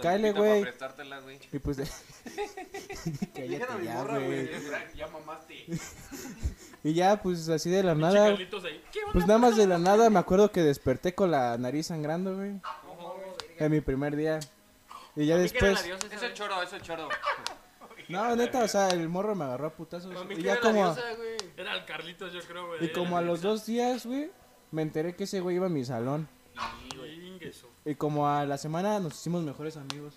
Cáele, 0.00 0.30
güey. 0.30 0.60
para 0.60 0.62
prestártela, 0.62 1.18
güey. 1.18 1.40
Y 1.52 1.58
pues. 1.58 1.78
Cállate 3.34 3.84
ya, 3.84 4.04
güey. 4.04 4.50
Ya 4.94 5.06
mamaste. 5.08 5.66
Y 6.84 6.94
ya, 6.94 7.20
pues 7.20 7.48
así 7.48 7.70
de 7.70 7.82
la 7.82 7.96
nada. 7.96 8.28
Carlitos 8.28 8.64
ahí. 8.64 8.80
¿Qué 8.92 9.00
onda? 9.00 9.12
Pues 9.12 9.26
nada 9.26 9.38
más 9.40 9.56
de 9.56 9.66
la 9.66 9.78
nada 9.78 10.10
me 10.10 10.20
acuerdo 10.20 10.52
que 10.52 10.62
desperté 10.62 11.12
con 11.12 11.32
la 11.32 11.58
nariz 11.58 11.88
sangrando, 11.88 12.36
güey. 12.36 12.52
En 13.58 13.72
mi 13.72 13.80
primer 13.80 14.14
día. 14.14 14.38
Y 15.16 15.26
ya 15.26 15.36
después. 15.36 15.84
Es 16.12 16.22
el 16.22 16.34
choro, 16.34 16.62
es 16.62 16.72
el 16.72 16.82
choro. 16.82 17.08
No, 18.08 18.34
neta, 18.36 18.64
o 18.64 18.68
sea, 18.68 18.88
el 18.88 19.06
morro 19.10 19.34
me 19.34 19.44
agarró 19.44 19.66
a 19.66 19.70
putazos. 19.74 20.14
Y 20.30 20.40
ya 20.40 20.52
era 20.52 20.60
como. 20.62 20.82
la 20.82 20.94
diosa, 20.94 21.14
güey. 21.14 21.36
Era 21.58 21.74
el 21.74 21.84
Carlitos, 21.84 22.32
yo 22.32 22.40
creo, 22.40 22.66
güey. 22.68 22.86
Y 22.86 22.88
como 22.90 23.18
a 23.18 23.20
los 23.20 23.42
dos 23.42 23.66
días, 23.66 24.06
güey, 24.06 24.30
me 24.70 24.80
enteré 24.80 25.14
que 25.14 25.24
ese 25.24 25.40
güey 25.40 25.56
iba 25.56 25.66
a 25.66 25.68
mi 25.68 25.84
salón. 25.84 26.26
Y 27.88 27.94
como 27.94 28.28
a 28.28 28.44
la 28.44 28.58
semana 28.58 29.00
nos 29.00 29.14
hicimos 29.14 29.42
mejores 29.42 29.76
amigos. 29.78 30.14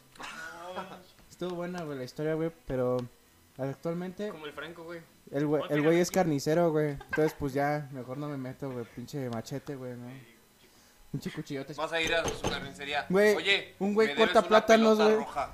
Estuvo 1.29 1.51
buena, 1.55 1.83
güey, 1.83 1.97
la 1.97 2.03
historia, 2.03 2.33
güey, 2.33 2.51
pero 2.67 2.97
actualmente 3.57 4.29
Como 4.29 4.45
el 4.45 4.51
Franco, 4.51 4.83
güey. 4.83 4.99
el 5.31 5.45
güey, 5.47 5.63
el 5.69 5.81
güey 5.81 5.99
es 6.01 6.11
carnicero, 6.11 6.69
güey. 6.71 6.91
Entonces, 6.91 7.33
pues 7.39 7.53
ya, 7.53 7.87
mejor 7.93 8.17
no 8.17 8.27
me 8.27 8.35
meto, 8.35 8.69
güey, 8.69 8.83
pinche 8.93 9.29
machete, 9.29 9.75
güey, 9.77 9.93
¿no? 9.95 10.07
Pinche 11.13 11.31
cuchillote. 11.31 11.73
Vas 11.73 11.93
a 11.93 12.01
ir 12.01 12.13
a 12.13 12.25
su 12.27 12.41
carnicería. 12.49 13.05
Güey, 13.09 13.35
Oye, 13.35 13.75
un 13.79 13.93
güey 13.93 14.15
corta 14.15 14.41
plátanos, 14.41 14.97
güey. 14.97 15.15
roja. 15.15 15.53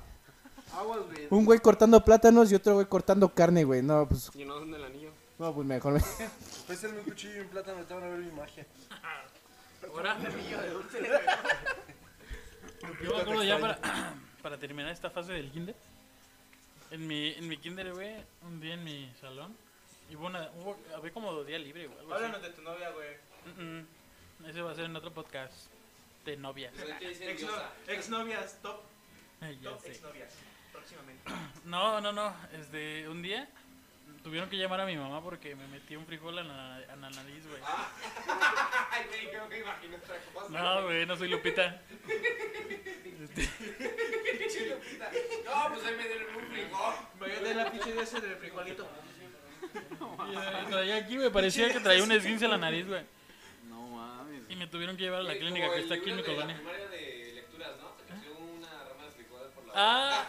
aguas, 0.76 1.00
güey. 1.06 1.28
Un 1.30 1.44
güey 1.44 1.60
cortando 1.60 2.04
plátanos 2.04 2.50
y 2.50 2.56
otro 2.56 2.74
güey 2.74 2.86
cortando 2.86 3.32
carne, 3.32 3.62
güey. 3.62 3.80
No, 3.82 4.08
pues, 4.08 4.30
Y 4.34 4.44
no 4.44 4.58
son 4.58 4.74
el 4.74 4.84
anillo. 4.84 5.10
no, 5.38 5.54
pues 5.54 5.66
mejor. 5.68 5.92
me- 5.92 6.00
Puede 6.66 6.78
ser 6.80 6.90
un 6.94 7.04
cuchillo 7.04 7.36
y 7.36 7.40
un 7.40 7.48
plátano, 7.48 7.80
te 7.84 7.94
van 7.94 8.02
a 8.02 8.08
ver 8.08 8.18
mi 8.18 8.32
magia. 8.32 8.66
Ahora. 9.84 10.16
Yo 12.82 13.14
me 13.14 13.20
acuerdo 13.22 13.44
ya 13.44 13.58
para, 13.58 13.78
para 14.42 14.58
terminar 14.58 14.92
esta 14.92 15.10
fase 15.10 15.32
del 15.32 15.50
kinder. 15.50 15.74
En 16.90 17.06
mi, 17.06 17.32
en 17.32 17.46
mi 17.48 17.56
kinder, 17.58 17.92
güey, 17.92 18.14
un 18.42 18.60
día 18.60 18.74
en 18.74 18.84
mi 18.84 19.12
salón, 19.20 19.54
hubo 20.14 20.26
una, 20.26 20.50
hubo, 20.56 20.78
había 20.96 21.12
como 21.12 21.44
día 21.44 21.58
libre, 21.58 21.86
güey. 21.86 22.12
Háblanos 22.12 22.42
de 22.42 22.50
tu 22.50 22.62
novia, 22.62 22.90
güey. 22.90 23.16
Mm, 23.56 23.80
mm. 23.80 24.46
Ese 24.46 24.62
va 24.62 24.72
a 24.72 24.74
ser 24.74 24.84
en 24.86 24.96
otro 24.96 25.12
podcast 25.12 25.52
de 26.24 26.36
novias. 26.36 26.72
Ex 27.88 28.08
novias, 28.08 28.58
top, 28.62 28.80
Ya 29.40 29.70
top 29.70 29.80
sé. 29.80 29.88
ex 29.88 30.02
novias. 30.02 30.34
Próximamente. 30.72 31.30
No, 31.64 32.00
no, 32.00 32.12
no. 32.12 32.34
Este, 32.52 33.08
un 33.08 33.20
día 33.22 33.48
tuvieron 34.22 34.48
que 34.48 34.56
llamar 34.56 34.80
a 34.80 34.86
mi 34.86 34.96
mamá 34.96 35.22
porque 35.22 35.54
me 35.54 35.66
metí 35.68 35.96
un 35.96 36.06
frijol 36.06 36.38
en 36.38 36.48
la, 36.48 36.82
en 36.92 37.00
la 37.00 37.10
nariz, 37.10 37.46
güey. 37.46 37.60
Ay, 38.90 39.28
creo 39.30 39.48
que 39.48 39.58
imagino 39.58 39.96
otra 39.96 40.16
cosa. 40.32 40.48
No, 40.50 40.84
güey, 40.84 41.06
no 41.06 41.16
soy 41.16 41.28
Lupita. 41.28 41.82
Este, 43.22 43.48
No, 45.44 45.68
pues 45.74 45.84
ahí 45.86 45.96
me 45.96 46.06
dieron 46.06 46.36
un 46.36 46.46
frijol. 46.50 46.94
Voy 47.18 47.30
a 47.30 47.40
dar 47.40 47.56
la 47.56 47.70
pinche 47.70 47.92
de 47.92 48.02
ese 48.02 48.20
del 48.20 48.36
frijolito. 48.36 48.88
y, 49.74 50.36
eh, 50.36 50.66
traía 50.70 50.96
aquí, 50.96 51.16
güey, 51.16 51.30
parecía 51.30 51.72
que 51.72 51.80
traía 51.80 52.02
un 52.02 52.12
esguince 52.12 52.44
en 52.44 52.50
la 52.52 52.58
nariz, 52.58 52.86
güey. 52.86 53.02
No 53.68 53.88
mames. 53.88 54.42
Y 54.48 54.56
me 54.56 54.66
tuvieron 54.66 54.96
que 54.96 55.02
llevar 55.04 55.20
a 55.20 55.24
la 55.24 55.36
clínica 55.36 55.72
que 55.72 55.80
está 55.80 55.94
aquí 55.94 56.10
en 56.10 56.16
mi 56.16 56.22
colonia. 56.22 56.60
De 56.90 57.32
lecturas, 57.34 57.70
¿no? 57.80 57.96
Creció 57.96 58.32
una 58.38 58.68
rama 58.68 59.50
por 59.54 59.66
la 59.66 59.72
Ah, 59.74 60.28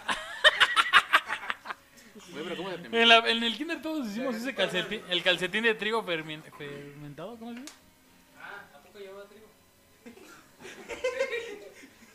Güey, 2.32 2.44
pero 2.44 2.58
¿cómo 2.58 2.70
se 2.72 2.78
te 2.78 3.02
en, 3.02 3.10
la- 3.10 3.30
en 3.30 3.44
el 3.44 3.58
kinder 3.58 3.82
todos 3.82 4.08
hicimos 4.08 4.36
ese 4.36 4.54
calcetín, 4.56 5.02
el 5.10 5.24
calcetín 5.24 5.64
de 5.64 5.76
trigo 5.76 6.04
fermen- 6.04 6.44
fermentado, 6.58 7.38
¿cómo 7.38 7.54
se 7.54 7.62
dice? 7.62 7.74
Ah, 8.38 8.66
¿a 8.76 8.80
poco 8.84 9.00
llevaba 9.00 9.26
trigo? 9.26 9.48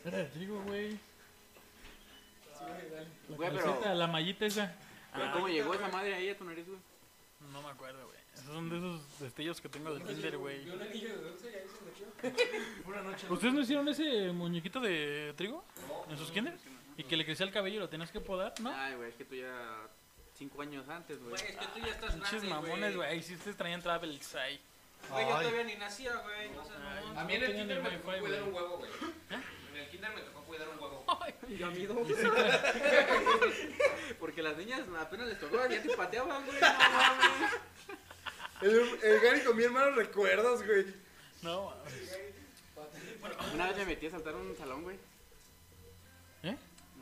Era 0.05 0.17
de 0.19 0.25
trigo, 0.25 0.61
güey. 0.63 0.97
La 3.29 3.35
Güey, 3.35 3.49
pero- 3.51 3.63
calceta, 3.63 3.93
la 3.95 4.07
mallita 4.07 4.45
esa. 4.45 4.75
¿Pero 5.13 5.31
cómo 5.33 5.47
llegó 5.49 5.73
esa 5.73 5.87
madre 5.89 6.13
ahí 6.15 6.29
a 6.29 6.37
tu 6.37 6.43
nariz, 6.43 6.65
güey? 6.67 6.79
No 7.51 7.61
me 7.61 7.69
acuerdo, 7.69 8.05
güey. 8.05 8.17
Esos 8.33 8.45
son 8.47 8.69
de 8.69 8.77
esos 8.77 9.19
destellos 9.19 9.61
que 9.61 9.69
tengo 9.69 9.93
del 9.93 10.03
kinder, 10.03 10.37
güey. 10.37 10.67
¿Ustedes 13.29 13.53
no 13.53 13.61
hicieron 13.61 13.87
ese 13.87 14.31
muñequito 14.31 14.79
de 14.79 15.33
trigo 15.37 15.63
en 16.09 16.17
sus 16.17 16.31
kinders? 16.31 16.59
Y 16.97 17.03
que 17.03 17.17
le 17.17 17.25
crecía 17.25 17.45
el 17.45 17.51
cabello 17.51 17.77
y 17.77 17.79
lo 17.79 17.89
tenías 17.89 18.11
que 18.11 18.21
podar, 18.21 18.53
¿no? 18.61 18.71
Ay, 18.73 18.95
güey, 18.95 19.09
es 19.09 19.15
que 19.15 19.25
tú 19.25 19.35
ya... 19.35 19.87
Cinco 20.37 20.61
años 20.61 20.87
antes, 20.89 21.17
güey. 21.19 21.29
Güey, 21.31 21.43
es 21.43 21.55
que 21.55 21.65
tú 21.67 21.79
ya 21.79 21.91
estás 21.91 22.13
Pinches 22.13 22.43
grande, 22.43 22.49
mamones, 22.49 22.95
güey. 22.95 23.23
Si 23.23 23.35
ustedes 23.35 23.55
traían 23.55 23.81
travels 23.81 24.35
ahí. 24.35 24.59
Güey, 25.09 25.23
yo 25.25 25.29
todavía 25.37 25.63
ni 25.63 25.75
nacía, 25.75 26.15
güey. 26.17 26.49
No 26.49 26.61
Ay, 26.61 27.03
mamón. 27.03 27.17
A 27.17 27.23
mí 27.23 27.35
en 27.35 27.43
el 27.43 27.55
kinder 27.55 27.81
me 27.81 27.89
tocó 27.91 28.11
cuidar 28.19 28.43
un 28.43 28.53
huevo, 28.53 28.77
güey. 28.77 28.91
En 29.73 29.77
el 29.77 29.89
kinder 29.89 30.11
me 30.13 30.21
tocó 30.21 30.41
cuidar 30.41 30.67
un 30.69 30.79
huevo. 30.79 31.05
Porque 34.19 34.41
las 34.41 34.57
niñas 34.57 34.81
apenas 34.99 35.27
les 35.27 35.39
tocó, 35.39 35.57
ya 35.67 35.81
te 35.81 35.95
pateaban, 35.95 36.45
güey. 36.45 36.59
No 36.59 36.67
mames. 36.67 37.51
El, 38.61 38.99
el 39.03 39.19
Gary 39.19 39.41
con 39.41 39.57
mi 39.57 39.63
hermano 39.63 39.91
recuerdas, 39.95 40.65
güey. 40.65 40.85
No, 41.41 41.73
Una 43.53 43.67
vez 43.67 43.77
me 43.77 43.85
metí 43.85 44.07
a 44.07 44.11
saltar 44.11 44.35
un 44.35 44.55
salón, 44.57 44.83
güey. 44.83 44.97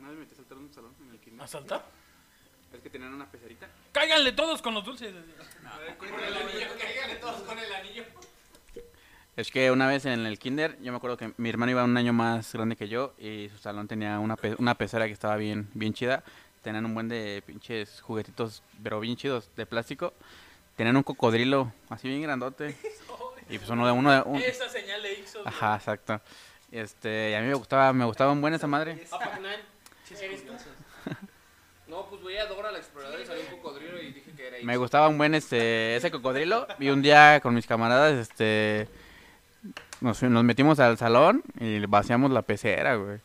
Una 0.04 0.10
vez 0.10 0.18
me 0.18 0.24
metí 0.26 0.34
a 0.34 0.36
saltar 0.36 0.58
un 0.58 0.70
salón 0.70 0.92
en 1.02 1.10
el 1.12 1.18
kinder. 1.18 1.42
¿A 1.42 1.46
saltar? 1.48 1.82
Es 2.74 2.80
que 2.82 2.90
tenían 2.90 3.14
una 3.14 3.24
pecerita. 3.30 3.66
¡Cáiganle 3.90 4.32
todos 4.32 4.60
con 4.60 4.74
los 4.74 4.84
dulces! 4.84 5.14
Con 5.96 6.08
el 6.08 6.34
anillo, 6.36 6.66
cáigale 6.78 7.14
todos 7.16 7.40
con 7.40 7.58
el 7.58 7.72
anillo. 7.72 8.04
Es 9.34 9.50
que 9.50 9.70
una 9.70 9.86
vez 9.86 10.04
en 10.04 10.26
el 10.26 10.38
kinder, 10.38 10.76
yo 10.82 10.92
me 10.92 10.98
acuerdo 10.98 11.16
que 11.16 11.32
mi 11.38 11.48
hermano 11.48 11.70
iba 11.72 11.82
un 11.84 11.96
año 11.96 12.12
más 12.12 12.52
grande 12.52 12.76
que 12.76 12.86
yo 12.86 13.14
y 13.18 13.48
su 13.48 13.56
salón 13.56 13.88
tenía 13.88 14.18
una, 14.18 14.36
pe- 14.36 14.56
una 14.58 14.74
pecera 14.74 15.06
que 15.06 15.12
estaba 15.14 15.36
bien, 15.36 15.70
bien 15.72 15.94
chida. 15.94 16.22
Tenían 16.60 16.84
un 16.84 16.92
buen 16.92 17.08
de 17.08 17.42
pinches 17.46 18.02
juguetitos, 18.02 18.62
pero 18.82 19.00
bien 19.00 19.16
chidos, 19.16 19.48
de 19.56 19.64
plástico. 19.64 20.12
Tenían 20.76 20.98
un 20.98 21.02
cocodrilo 21.02 21.72
así 21.88 22.08
bien 22.08 22.20
grandote. 22.20 22.76
Y 23.48 23.58
pues 23.58 23.68
uno 23.70 23.84
de 23.86 23.92
uno 23.92 24.10
de 24.10 24.22
un... 24.22 24.36
Esa 24.40 24.68
señal 24.70 25.02
de 25.02 25.12
Ixos. 25.20 25.46
Ajá, 25.46 25.76
exacto. 25.76 26.18
Este, 26.72 27.30
y 27.30 27.34
a 27.34 27.40
mí 27.42 27.46
me 27.48 27.52
gustaba, 27.54 27.92
me 27.92 28.04
gustaba 28.06 28.32
un 28.32 28.40
buen 28.40 28.54
esa 28.54 28.66
madre. 28.66 29.06
¿Eres 30.10 30.46
tú? 30.46 30.52
No, 31.86 32.06
pues 32.06 32.24
veía 32.24 32.44
a 32.44 32.46
Dora 32.46 32.72
la 32.72 32.78
exploradora 32.78 33.22
y 33.22 33.26
salió 33.26 33.42
un 33.42 33.60
cocodrilo 33.60 34.00
y 34.00 34.10
dije 34.10 34.32
que 34.32 34.46
era 34.48 34.56
Me 34.62 34.78
gustaba 34.78 35.06
un 35.06 35.18
buen 35.18 35.34
este 35.34 35.96
ese 35.96 36.10
cocodrilo 36.10 36.66
y 36.78 36.88
un 36.88 37.02
día 37.02 37.40
con 37.42 37.54
mis 37.54 37.66
camaradas 37.66 38.14
este 38.14 38.88
nos, 40.00 40.22
metimos 40.22 40.80
al 40.80 40.96
salón 40.96 41.42
y 41.60 41.84
vaciamos 41.86 42.30
la 42.30 42.42
pecera, 42.42 42.96
güey. 42.96 43.18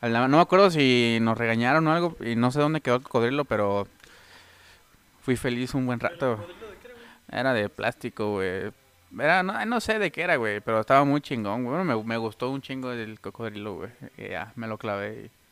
No 0.00 0.28
me 0.28 0.40
acuerdo 0.40 0.70
si 0.70 1.18
nos 1.20 1.38
regañaron 1.38 1.86
o 1.86 1.92
algo 1.92 2.16
y 2.20 2.36
no 2.36 2.50
sé 2.50 2.60
dónde 2.60 2.80
quedó 2.80 2.96
el 2.96 3.02
cocodrilo, 3.02 3.44
pero 3.44 3.86
fui 5.22 5.36
feliz 5.36 5.74
un 5.74 5.86
buen 5.86 6.00
rato. 6.00 6.44
Era 7.30 7.52
de 7.52 7.68
plástico, 7.68 8.32
güey. 8.32 8.72
Era, 9.18 9.42
no, 9.42 9.64
no 9.64 9.80
sé 9.80 9.98
de 9.98 10.10
qué 10.10 10.22
era, 10.22 10.36
güey, 10.36 10.60
pero 10.60 10.80
estaba 10.80 11.04
muy 11.04 11.20
chingón, 11.20 11.64
güey. 11.64 11.76
Bueno, 11.76 11.96
me, 11.96 12.04
me 12.04 12.16
gustó 12.16 12.50
un 12.50 12.60
chingo 12.60 12.92
el 12.92 13.20
cocodrilo, 13.20 13.74
güey. 13.76 13.90
Y 14.18 14.30
ya, 14.30 14.52
me 14.56 14.66
lo 14.66 14.76
clavé 14.76 15.26
y 15.26 15.43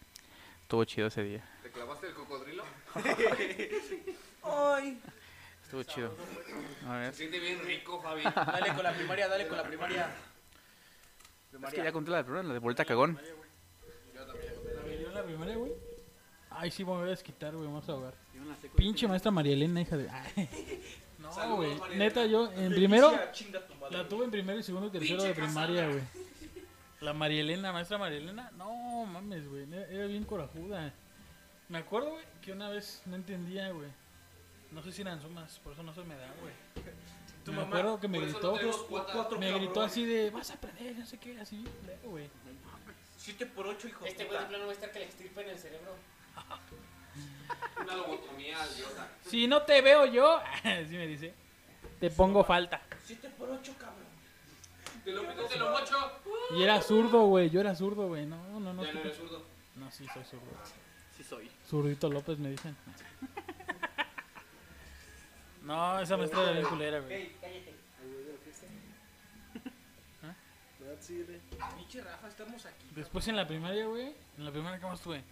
estuvo 0.73 0.85
chido 0.87 1.09
ese 1.09 1.23
día. 1.23 1.45
¿Te 1.63 1.71
clavaste 1.71 2.07
el 2.07 2.15
cocodrilo? 2.15 2.65
Ay. 4.43 4.99
Estuvo 5.63 5.83
chido. 5.83 6.17
A 6.89 6.95
Se 6.95 6.99
ver. 6.99 7.15
siente 7.15 7.39
bien 7.41 7.61
rico, 7.63 8.01
Fabi. 8.01 8.23
Dale 8.23 8.75
con 8.75 8.83
la 8.83 8.95
primaria, 8.95 9.29
dale 9.29 9.49
con 9.49 9.59
la 9.59 9.65
primaria. 9.65 10.11
Es 11.67 11.75
que 11.75 11.85
ya 11.85 11.93
conté 11.93 12.11
la 12.11 12.17
de 12.19 12.25
primero, 12.25 12.43
la 12.45 12.55
de 12.55 12.59
bolita 12.59 12.87
cagón. 12.87 13.21
¿Yo 14.15 15.09
en 15.09 15.15
la 15.15 15.23
primaria, 15.23 15.57
güey? 15.57 15.73
Ay, 16.49 16.71
sí, 16.71 16.87
me 16.87 16.93
voy 16.93 17.03
a 17.03 17.11
desquitar, 17.11 17.55
güey. 17.55 17.67
Vamos 17.67 17.87
a 17.91 17.93
ahogar. 17.93 18.15
Pinche 18.75 19.07
maestra 19.07 19.31
María 19.31 19.53
Elena, 19.53 19.83
hija 19.83 19.99
de. 19.99 20.09
Ay. 20.09 20.49
No, 21.19 21.57
güey. 21.57 21.79
Neta, 21.97 22.27
yo 22.27 22.51
en 22.53 22.73
primero. 22.73 23.13
La 23.91 24.09
tuve 24.09 24.25
en 24.25 24.31
primero 24.31 24.59
y 24.59 24.63
segundo 24.63 24.89
y 24.89 24.91
tercero 24.91 25.23
de 25.23 25.35
primaria, 25.35 25.87
güey. 25.87 26.01
La 27.03 27.13
Marielena, 27.13 27.73
maestra 27.73 27.99
Marielena, 27.99 28.53
no 28.57 29.05
mames, 29.07 29.49
güey, 29.49 29.67
era, 29.73 29.87
era 29.89 30.07
bien 30.07 30.25
corajuda. 30.25 30.95
Me 31.69 31.79
acuerdo, 31.79 32.11
güey, 32.11 32.25
que 32.41 32.53
una 32.53 32.69
vez 32.69 33.03
no 33.07 33.17
entendía, 33.17 33.71
güey. 33.71 33.91
No 34.71 34.83
sé 34.83 34.93
si 34.93 35.03
eran 35.03 35.21
sumas, 35.21 35.59
por 35.59 35.73
eso 35.73 35.83
no 35.83 35.93
se 35.93 36.05
me 36.05 36.15
da, 36.15 36.33
güey. 36.41 36.55
Me 37.47 37.53
mamá, 37.55 37.67
acuerdo 37.67 37.99
que 37.99 38.07
me 38.07 38.21
gritó, 38.21 38.57
no. 38.57 38.87
Cuatro 38.89 39.37
me 39.37 39.53
gritó 39.53 39.83
así 39.83 40.05
de, 40.07 40.31
vas 40.31 40.53
a 40.53 40.55
aprender, 40.55 40.97
no 40.97 41.05
sé 41.05 41.19
qué, 41.19 41.41
así, 41.41 41.65
güey. 42.05 42.31
7 43.17 43.47
por 43.47 43.67
8, 43.67 43.89
hijo 43.89 44.05
Este 44.05 44.25
güey 44.25 44.39
de 44.39 44.47
plano 44.47 44.65
va 44.65 44.71
a 44.71 44.75
estar 44.75 44.93
que 44.93 45.01
le 45.01 45.05
extirpen 45.07 45.49
el 45.49 45.59
cerebro. 45.59 45.95
Una 47.83 47.97
lobotomía 47.97 48.59
idiota. 48.75 49.09
Si 49.27 49.49
no 49.49 49.63
te 49.63 49.83
veo 49.83 50.07
yo, 50.07 50.37
así 50.65 50.97
me 50.97 51.09
dice, 51.09 51.35
te 51.99 52.11
pongo 52.11 52.45
falta. 52.45 52.81
7 53.05 53.29
por 53.37 53.51
8, 53.51 53.75
cabrón. 53.77 54.02
Te 55.05 55.13
lo 55.13 55.23
meto, 55.25 55.45
te 55.45 55.59
lo 55.59 55.71
mocho. 55.71 55.97
Y 56.57 56.63
era 56.63 56.81
zurdo, 56.81 57.27
güey, 57.27 57.51
yo 57.51 57.61
era 57.61 57.75
zurdo, 57.75 58.09
güey, 58.09 58.27
no, 58.27 58.61
no, 58.61 58.73
no. 58.73 58.85
Ya 58.85 58.93
no 58.93 59.01
eres 59.01 59.17
zurdo. 59.17 59.43
No, 59.77 59.91
sí, 59.91 60.07
soy 60.13 60.25
zurdo. 60.25 60.47
Sí 61.17 61.25
soy. 61.25 61.51
Zurdito 61.69 62.09
López 62.09 62.39
me 62.39 62.51
dicen. 62.51 62.77
No, 65.63 66.01
esa 66.01 66.17
maestra 66.17 66.43
era 66.43 66.53
bien 66.53 66.67
culera, 66.67 66.99
güey. 66.99 67.31
Pinche 71.77 72.01
Rafa, 72.01 72.29
estamos 72.29 72.67
aquí. 72.67 72.87
Después 72.95 73.29
en 73.29 73.37
la 73.37 73.47
primaria, 73.47 73.87
güey. 73.87 74.15
En 74.39 74.45
la 74.45 74.51
primaria, 74.51 74.81
¿qué 74.81 74.87
más 74.87 75.01
tuve? 75.01 75.23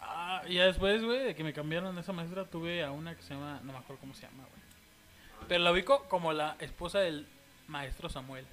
Ah, 0.00 0.42
y 0.46 0.54
ya 0.54 0.66
después, 0.66 1.02
güey, 1.02 1.24
de 1.24 1.34
que 1.34 1.44
me 1.44 1.52
cambiaron 1.52 1.94
de 1.94 2.00
esa 2.00 2.12
maestra, 2.12 2.44
tuve 2.44 2.82
a 2.84 2.90
una 2.90 3.14
que 3.14 3.22
se 3.22 3.34
llama, 3.34 3.60
no 3.62 3.72
me 3.72 3.78
acuerdo 3.78 4.00
cómo 4.00 4.14
se 4.14 4.22
llama, 4.22 4.44
güey. 4.44 5.48
Pero 5.48 5.64
la 5.64 5.72
ubico 5.72 6.04
como 6.04 6.32
la 6.32 6.56
esposa 6.60 7.00
del 7.00 7.26
maestro 7.68 8.08
Samuel. 8.08 8.46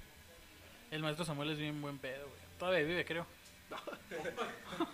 El 0.90 1.02
maestro 1.02 1.24
Samuel 1.24 1.50
es 1.50 1.58
bien 1.58 1.80
buen 1.82 1.98
pedo, 1.98 2.26
güey. 2.26 2.40
Todavía 2.58 2.84
vive, 2.84 3.04
creo. 3.04 3.26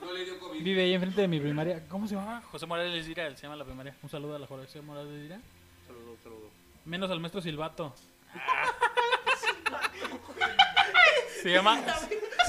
No 0.01 0.13
le 0.13 0.25
dio 0.25 0.39
COVID. 0.39 0.63
Vive 0.63 0.83
ahí 0.83 0.95
enfrente 0.95 1.21
de 1.21 1.29
mi 1.29 1.39
primaria. 1.39 1.87
¿Cómo 1.89 2.09
se 2.09 2.17
llama? 2.17 2.43
José 2.51 2.67
Morales 2.67 3.07
Dira, 3.07 3.27
él 3.27 3.37
se 3.37 3.43
llama 3.43 3.57
la 3.57 3.65
primaria. 3.65 3.95
Un 4.03 4.09
saludo 4.09 4.35
a 4.35 4.39
la 4.39 4.47
José 4.47 4.81
Morales 4.81 5.23
Dira. 5.23 5.41
Saludo, 5.87 6.17
saludo. 6.23 6.51
Menos 6.85 7.11
al 7.11 7.21
maestro 7.21 7.41
Silvato. 7.41 7.95
se 11.43 11.53
llama. 11.53 11.81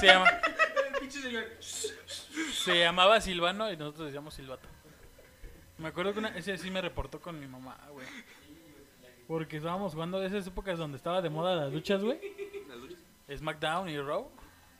Se 0.00 0.06
llama. 0.06 0.26
Se 2.52 2.78
llamaba 2.80 3.20
Silvano 3.20 3.72
y 3.72 3.76
nosotros 3.76 4.06
decíamos 4.06 4.34
Silvato. 4.34 4.68
Me 5.78 5.88
acuerdo 5.88 6.12
que 6.12 6.18
una, 6.18 6.36
ese 6.36 6.58
sí 6.58 6.70
me 6.70 6.80
reportó 6.80 7.20
con 7.20 7.38
mi 7.38 7.46
mamá, 7.46 7.78
güey. 7.92 8.06
Porque 9.28 9.58
estábamos 9.58 9.92
jugando 9.92 10.20
de 10.20 10.28
esas 10.28 10.46
épocas 10.46 10.78
donde 10.78 10.96
estaba 10.96 11.22
de 11.22 11.30
moda 11.30 11.54
las 11.54 11.72
luchas, 11.72 12.02
güey. 12.02 12.18
SmackDown 13.34 13.88
y 13.88 13.98
Raw. 13.98 14.30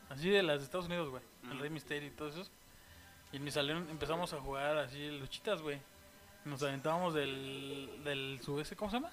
Así 0.08 0.30
de 0.30 0.42
las 0.42 0.58
de 0.58 0.64
Estados 0.64 0.86
Unidos, 0.86 1.08
güey. 1.10 1.22
El 1.50 1.58
Rey 1.58 1.70
Mysterio 1.70 2.08
y 2.08 2.12
todo 2.12 2.28
eso. 2.28 2.44
Y 3.32 3.36
en 3.36 3.44
mi 3.44 3.50
salón 3.50 3.88
empezamos 3.90 4.32
a 4.32 4.40
jugar 4.40 4.78
así 4.78 5.10
luchitas, 5.18 5.62
güey. 5.62 5.80
Nos 6.44 6.62
aventábamos 6.62 7.14
del, 7.14 8.00
del 8.04 8.40
su 8.42 8.60
ese, 8.60 8.76
¿cómo 8.76 8.90
se 8.90 8.98
llama? 8.98 9.10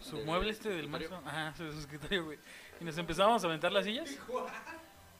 Su 0.00 0.16
Del 0.16 0.26
mueble 0.26 0.50
este 0.50 0.70
del 0.70 0.88
maestro. 0.88 1.20
Ajá, 1.26 1.54
su, 1.54 1.70
su 1.70 1.78
escritorio, 1.78 2.24
güey. 2.24 2.38
Y 2.80 2.84
nos 2.84 2.96
empezábamos 2.96 3.44
a 3.44 3.46
aventar 3.46 3.70
las 3.70 3.84
sillas. 3.84 4.18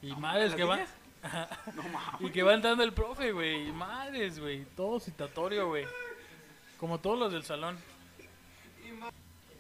Y 0.01 0.13
madres 0.17 0.55
que 0.55 0.65
van. 0.65 0.85
Ajá. 1.23 1.49
Y 2.19 2.31
que 2.31 2.43
va 2.43 2.55
entrando 2.55 2.83
el 2.83 2.93
profe, 2.93 3.31
güey. 3.31 3.71
Madres, 3.73 4.41
güey. 4.41 4.65
Todo 4.75 4.99
citatorio, 4.99 5.69
güey. 5.69 5.87
Como 6.79 6.99
todos 6.99 7.19
los 7.19 7.33
del 7.33 7.45
salón. 7.45 7.79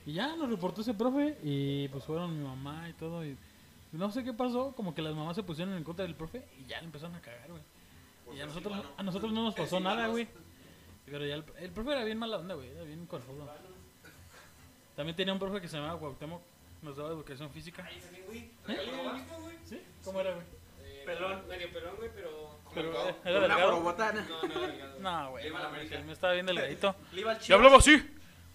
Y 0.07 0.12
ya 0.15 0.35
nos 0.37 0.49
reportó 0.51 0.81
ese 0.81 0.95
profe. 0.95 1.38
Y 1.43 1.88
pues 1.88 2.05
fueron 2.05 2.37
mi 2.38 2.45
mamá 2.45 2.88
y 2.88 2.93
todo. 2.95 3.25
Y 3.25 3.37
no 3.93 4.11
sé 4.11 4.25
qué 4.25 4.33
pasó. 4.33 4.73
Como 4.77 4.95
que 4.95 5.03
las 5.03 5.15
mamás 5.15 5.37
se 5.37 5.43
pusieron 5.43 5.75
en 5.75 5.85
contra 5.85 6.05
del 6.05 6.15
profe. 6.15 6.43
Y 6.61 6.67
ya 6.69 6.81
le 6.81 6.87
empezaron 6.87 7.15
a 7.17 7.21
cagar, 7.21 7.49
güey. 7.51 7.62
Y 8.37 8.41
a 8.41 8.47
nosotros, 8.47 8.77
no- 8.77 8.85
a 8.97 9.03
nosotros 9.03 9.33
no 9.33 9.45
nos 9.45 9.55
pasó 9.55 9.79
nada, 9.81 10.07
güey. 10.09 10.27
Pero 11.07 11.27
ya 11.27 11.35
el, 11.35 11.45
el 11.59 11.71
profe 11.73 11.91
era 11.93 12.05
bien 12.05 12.19
mala 12.19 12.38
onda, 12.38 12.55
güey. 12.55 12.69
Era 12.71 12.83
bien 12.85 13.07
corajudo. 13.07 13.49
También 14.97 15.17
tenía 15.17 15.33
un 15.33 15.38
profe 15.38 15.61
que 15.61 15.69
se 15.69 15.77
llamaba 15.77 15.99
Cuauhtémoc. 15.99 16.43
Nos 16.83 16.97
daba 16.97 17.11
educación 17.11 17.51
física. 17.51 17.88
¿Eh? 18.69 18.77
¿Sí? 19.65 19.81
¿Cómo 20.05 20.21
era, 20.21 20.35
güey? 20.35 20.47
Pelón. 21.07 21.49
Medio 21.49 21.73
pelón, 21.73 21.97
güey, 21.97 22.11
pero. 22.15 22.59
Pero 22.75 22.91
era- 23.25 23.41
delgado. 23.41 23.81
No, 23.83 24.49
no, 24.49 24.61
delgado. 24.61 25.01
No, 25.01 25.31
güey. 25.31 25.43
Le 25.45 25.49
iba 25.51 25.59
a 25.59 25.62
la 25.62 25.69
no, 25.69 25.75
América. 25.75 26.01
Me 26.07 26.12
estaba 26.12 26.33
bien 26.33 26.47
delgadito. 26.47 26.95
Le 27.12 27.21
iba 27.21 27.31
al 27.33 27.37
Y 27.37 27.41
Chivas 27.41 27.57
hablaba 27.59 27.77
así. 27.79 28.03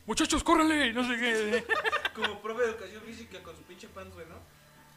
Muchachos, 0.07 0.43
córranle. 0.43 0.87
y 0.87 0.93
No 0.93 1.03
sé 1.07 1.17
qué. 1.19 1.63
como 2.15 2.41
profe 2.41 2.63
de 2.63 2.69
educación 2.69 3.03
física 3.03 3.43
con 3.43 3.55
su 3.55 3.61
pinche 3.63 3.87
pants, 3.89 4.15
güey, 4.15 4.25
¿no? 4.27 4.35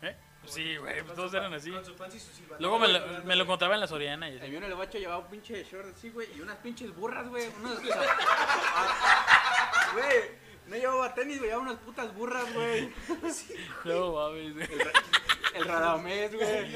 ¿Eh? 0.09 0.17
Sí, 0.47 0.77
güey. 0.79 1.03
pues 1.03 1.15
todos 1.15 1.35
eran 1.35 1.53
así. 1.53 1.71
Con 1.71 1.85
su 1.85 1.95
pants 1.95 2.15
y 2.17 2.21
su 2.21 2.33
silbato. 2.33 2.57
Luego 2.63 2.79
me 2.79 2.89
lo, 2.89 3.25
me 3.25 3.37
lo 3.37 3.43
encontraba 3.45 3.75
en 3.75 3.81
la 3.81 3.87
Soriana 3.87 4.31
y 4.31 4.33
El 4.37 4.41
así. 4.41 4.49
mío 4.49 4.59
en 4.59 4.65
el 4.65 4.75
bacho 4.75 4.97
llevaba 4.99 5.19
un 5.19 5.29
pinche 5.31 5.63
short 5.65 5.89
así, 5.95 6.09
güey, 6.11 6.29
y 6.35 6.41
unas 6.41 6.57
pinches 6.59 6.95
burras, 6.97 7.29
güey. 7.29 7.47
Unas... 7.61 7.79
Güey, 9.93 10.31
no 10.69 10.77
llevaba 10.77 11.15
tenis, 11.15 11.39
güey, 11.39 11.51
llevaba 11.51 11.69
unas 11.71 11.79
putas 11.83 12.15
burras, 12.15 12.53
güey. 12.55 12.91
No 13.85 14.13
mames, 14.13 14.55
güey. 14.55 14.69
El 15.55 15.65
Radamés, 15.65 16.33
güey. 16.35 16.71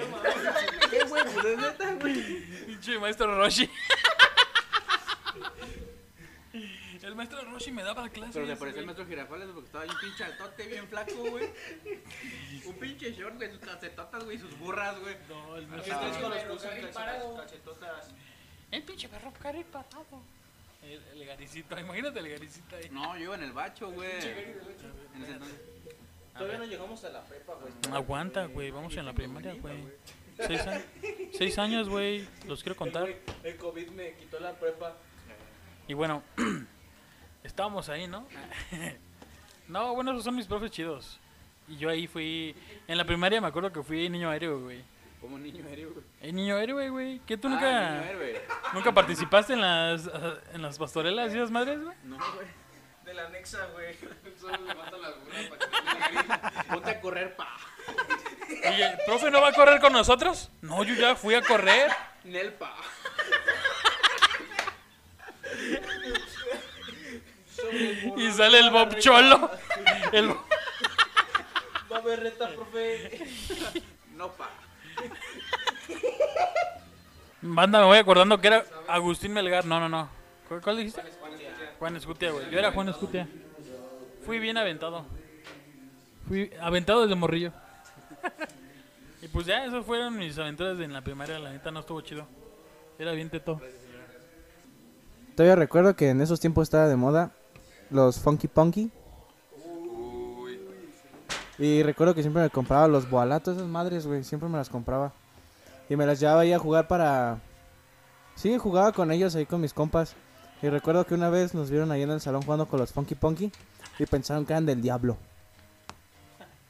¿Qué, 0.90 1.04
güey? 1.04 1.22
Pues 1.32 1.44
es 1.46 1.58
neta, 1.58 1.92
güey. 1.94 2.64
Pinche 2.66 2.98
maestro 2.98 3.34
Roshi. 3.38 3.70
El 7.04 7.14
maestro 7.14 7.40
Roshi 7.44 7.70
me 7.70 7.82
daba 7.82 8.08
clases. 8.08 8.34
Pero 8.34 8.46
se 8.46 8.56
parecía 8.56 8.80
al 8.80 8.86
maestro 8.86 9.06
Girafales 9.06 9.48
porque 9.52 9.66
estaba 9.66 9.84
bien 9.84 9.96
pinche 10.00 10.24
altote, 10.24 10.66
bien 10.66 10.88
flaco, 10.88 11.14
güey. 11.30 11.50
Un 12.66 12.74
pinche 12.78 13.12
short, 13.12 13.36
güey, 13.36 13.50
sus 13.50 13.60
calcetotas, 13.60 14.24
güey, 14.24 14.38
sus 14.38 14.58
burras, 14.58 14.98
güey. 15.00 15.14
No, 15.28 15.56
el 15.56 15.66
maestro 15.66 15.94
Ah. 15.96 16.18
con 16.20 16.30
los 16.30 17.40
calcetotas-. 17.40 18.08
El 18.70 18.82
pinche 18.82 19.08
perro 19.08 19.32
carril 19.40 19.64
parado. 19.66 20.22
El, 20.82 21.02
el 21.20 21.26
garicito, 21.26 21.78
imagínate 21.78 22.18
el 22.18 22.28
garicito 22.28 22.76
ahí. 22.76 22.88
No, 22.90 23.16
yo 23.16 23.24
iba 23.24 23.34
en 23.36 23.42
el 23.44 23.52
bacho, 23.52 23.90
güey. 23.90 24.10
En 24.10 25.22
ese 25.22 25.32
entonces. 25.32 25.60
Todavía 26.36 26.58
no 26.58 26.64
llegamos 26.64 27.04
a 27.04 27.10
la 27.10 27.22
prepa, 27.24 27.54
güey. 27.54 27.72
Aguanta, 27.92 28.46
güey, 28.46 28.70
vamos 28.70 28.96
en 28.96 29.06
la 29.06 29.12
primaria, 29.12 29.54
güey. 29.54 29.76
Seis, 30.36 30.60
a- 30.66 30.82
seis 31.32 31.58
años, 31.58 31.88
güey, 31.88 32.26
los 32.48 32.62
quiero 32.62 32.76
contar. 32.76 33.08
El, 33.08 33.16
el 33.44 33.56
COVID 33.56 33.88
me 33.90 34.14
quitó 34.14 34.40
la 34.40 34.52
prepa. 34.54 34.96
Y 35.86 35.94
bueno, 35.94 36.22
estábamos 37.44 37.88
ahí, 37.88 38.06
¿no? 38.08 38.26
No, 39.66 39.94
bueno, 39.94 40.10
esos 40.10 40.24
son 40.24 40.36
mis 40.36 40.46
profes 40.46 40.70
chidos. 40.70 41.18
Y 41.68 41.78
yo 41.78 41.88
ahí 41.88 42.06
fui, 42.06 42.54
en 42.86 42.98
la 42.98 43.04
primaria 43.06 43.40
me 43.40 43.46
acuerdo 43.46 43.72
que 43.72 43.82
fui 43.82 44.10
niño 44.10 44.30
héroe, 44.30 44.60
güey. 44.60 44.84
Como 45.22 45.38
niño 45.38 45.66
héroe, 45.66 45.86
güey. 45.86 46.04
El 46.20 46.34
niño 46.34 46.58
héroe, 46.58 46.90
güey. 46.90 47.20
¿Qué 47.26 47.38
tú 47.38 47.48
Ah, 47.48 47.50
nunca, 47.52 47.90
niño 47.92 48.02
héroe. 48.10 48.42
nunca 48.74 48.92
participaste 48.92 49.54
en 49.54 49.62
las, 49.62 50.10
en 50.52 50.60
las 50.60 50.76
pastorelas 50.78 51.32
y 51.32 51.38
esas 51.38 51.50
madres, 51.50 51.82
güey? 51.82 51.96
No, 52.04 52.18
güey. 52.34 52.46
De 53.06 53.14
la 53.14 53.30
Nexa, 53.30 53.64
güey. 53.72 53.96
Solo 54.38 54.58
levanta 54.66 54.98
las 54.98 55.14
burras 55.24 55.46
para 55.48 56.58
que. 56.60 56.68
Ponte 56.74 56.90
a 56.90 57.00
correr, 57.00 57.34
pa. 57.36 57.56
El 58.64 58.98
profe 59.06 59.30
no 59.30 59.40
va 59.40 59.48
a 59.48 59.52
correr 59.54 59.80
con 59.80 59.94
nosotros. 59.94 60.50
No, 60.60 60.84
yo 60.84 60.94
ya 60.94 61.16
fui 61.16 61.34
a 61.34 61.40
correr. 61.40 61.90
Nel, 62.24 62.52
pa. 62.52 62.76
Y 68.16 68.30
sale 68.32 68.60
el 68.60 68.70
Bob 68.70 68.98
Cholo. 68.98 69.50
El, 70.12 70.28
Va 71.94 71.96
a 71.96 72.00
haber 72.00 72.20
reta, 72.20 72.48
profe. 72.48 73.24
No, 74.16 74.32
pa. 74.32 74.50
Banda, 77.40 77.80
me 77.80 77.86
voy 77.86 77.98
acordando 77.98 78.40
que 78.40 78.48
era 78.48 78.64
Agustín 78.88 79.32
Melgar. 79.32 79.64
No, 79.64 79.78
no, 79.78 79.88
no. 79.88 80.08
¿Cuál, 80.48 80.60
cuál 80.60 80.76
dijiste? 80.78 81.02
Juan 81.78 81.96
Escutia, 81.96 82.30
güey. 82.30 82.50
Yo 82.50 82.58
era 82.58 82.72
Juan 82.72 82.88
Escutia. 82.88 83.28
Fui 84.24 84.38
bien 84.38 84.56
aventado. 84.56 85.04
Fui 86.26 86.50
aventado 86.60 87.02
desde 87.02 87.14
morrillo. 87.14 87.52
y 89.22 89.28
pues 89.28 89.46
ya, 89.46 89.64
esas 89.64 89.84
fueron 89.84 90.16
mis 90.16 90.38
aventuras 90.38 90.80
en 90.80 90.92
la 90.92 91.02
primaria. 91.02 91.38
La 91.38 91.52
neta 91.52 91.70
no 91.70 91.80
estuvo 91.80 92.00
chido. 92.00 92.26
Era 92.98 93.12
bien 93.12 93.30
teto. 93.30 93.60
Todavía 95.36 95.56
recuerdo 95.56 95.94
que 95.94 96.10
en 96.10 96.20
esos 96.20 96.40
tiempos 96.40 96.62
estaba 96.62 96.88
de 96.88 96.96
moda 96.96 97.32
los 97.90 98.18
Funky 98.18 98.48
Punky. 98.48 98.90
Y 101.58 101.82
recuerdo 101.84 102.14
que 102.14 102.22
siempre 102.22 102.42
me 102.42 102.50
compraba 102.50 102.88
los 102.88 103.08
boalatos, 103.08 103.56
esas 103.56 103.68
madres, 103.68 104.06
güey. 104.06 104.24
Siempre 104.24 104.48
me 104.48 104.56
las 104.58 104.68
compraba. 104.68 105.12
Y 105.88 105.96
me 105.96 106.04
las 106.06 106.18
llevaba 106.18 106.40
ahí 106.40 106.52
a 106.52 106.58
jugar 106.58 106.88
para... 106.88 107.38
Sí, 108.34 108.58
jugaba 108.58 108.90
con 108.92 109.12
ellos 109.12 109.36
ahí 109.36 109.46
con 109.46 109.60
mis 109.60 109.72
compas. 109.72 110.14
Y 110.62 110.68
recuerdo 110.68 111.06
que 111.06 111.14
una 111.14 111.28
vez 111.30 111.54
nos 111.54 111.70
vieron 111.70 111.92
ahí 111.92 112.02
en 112.02 112.10
el 112.10 112.20
salón 112.20 112.42
jugando 112.42 112.66
con 112.66 112.80
los 112.80 112.90
Funky 112.92 113.14
Punky. 113.14 113.52
Y 114.00 114.06
pensaron 114.06 114.44
que 114.44 114.52
eran 114.52 114.66
del 114.66 114.82
diablo. 114.82 115.16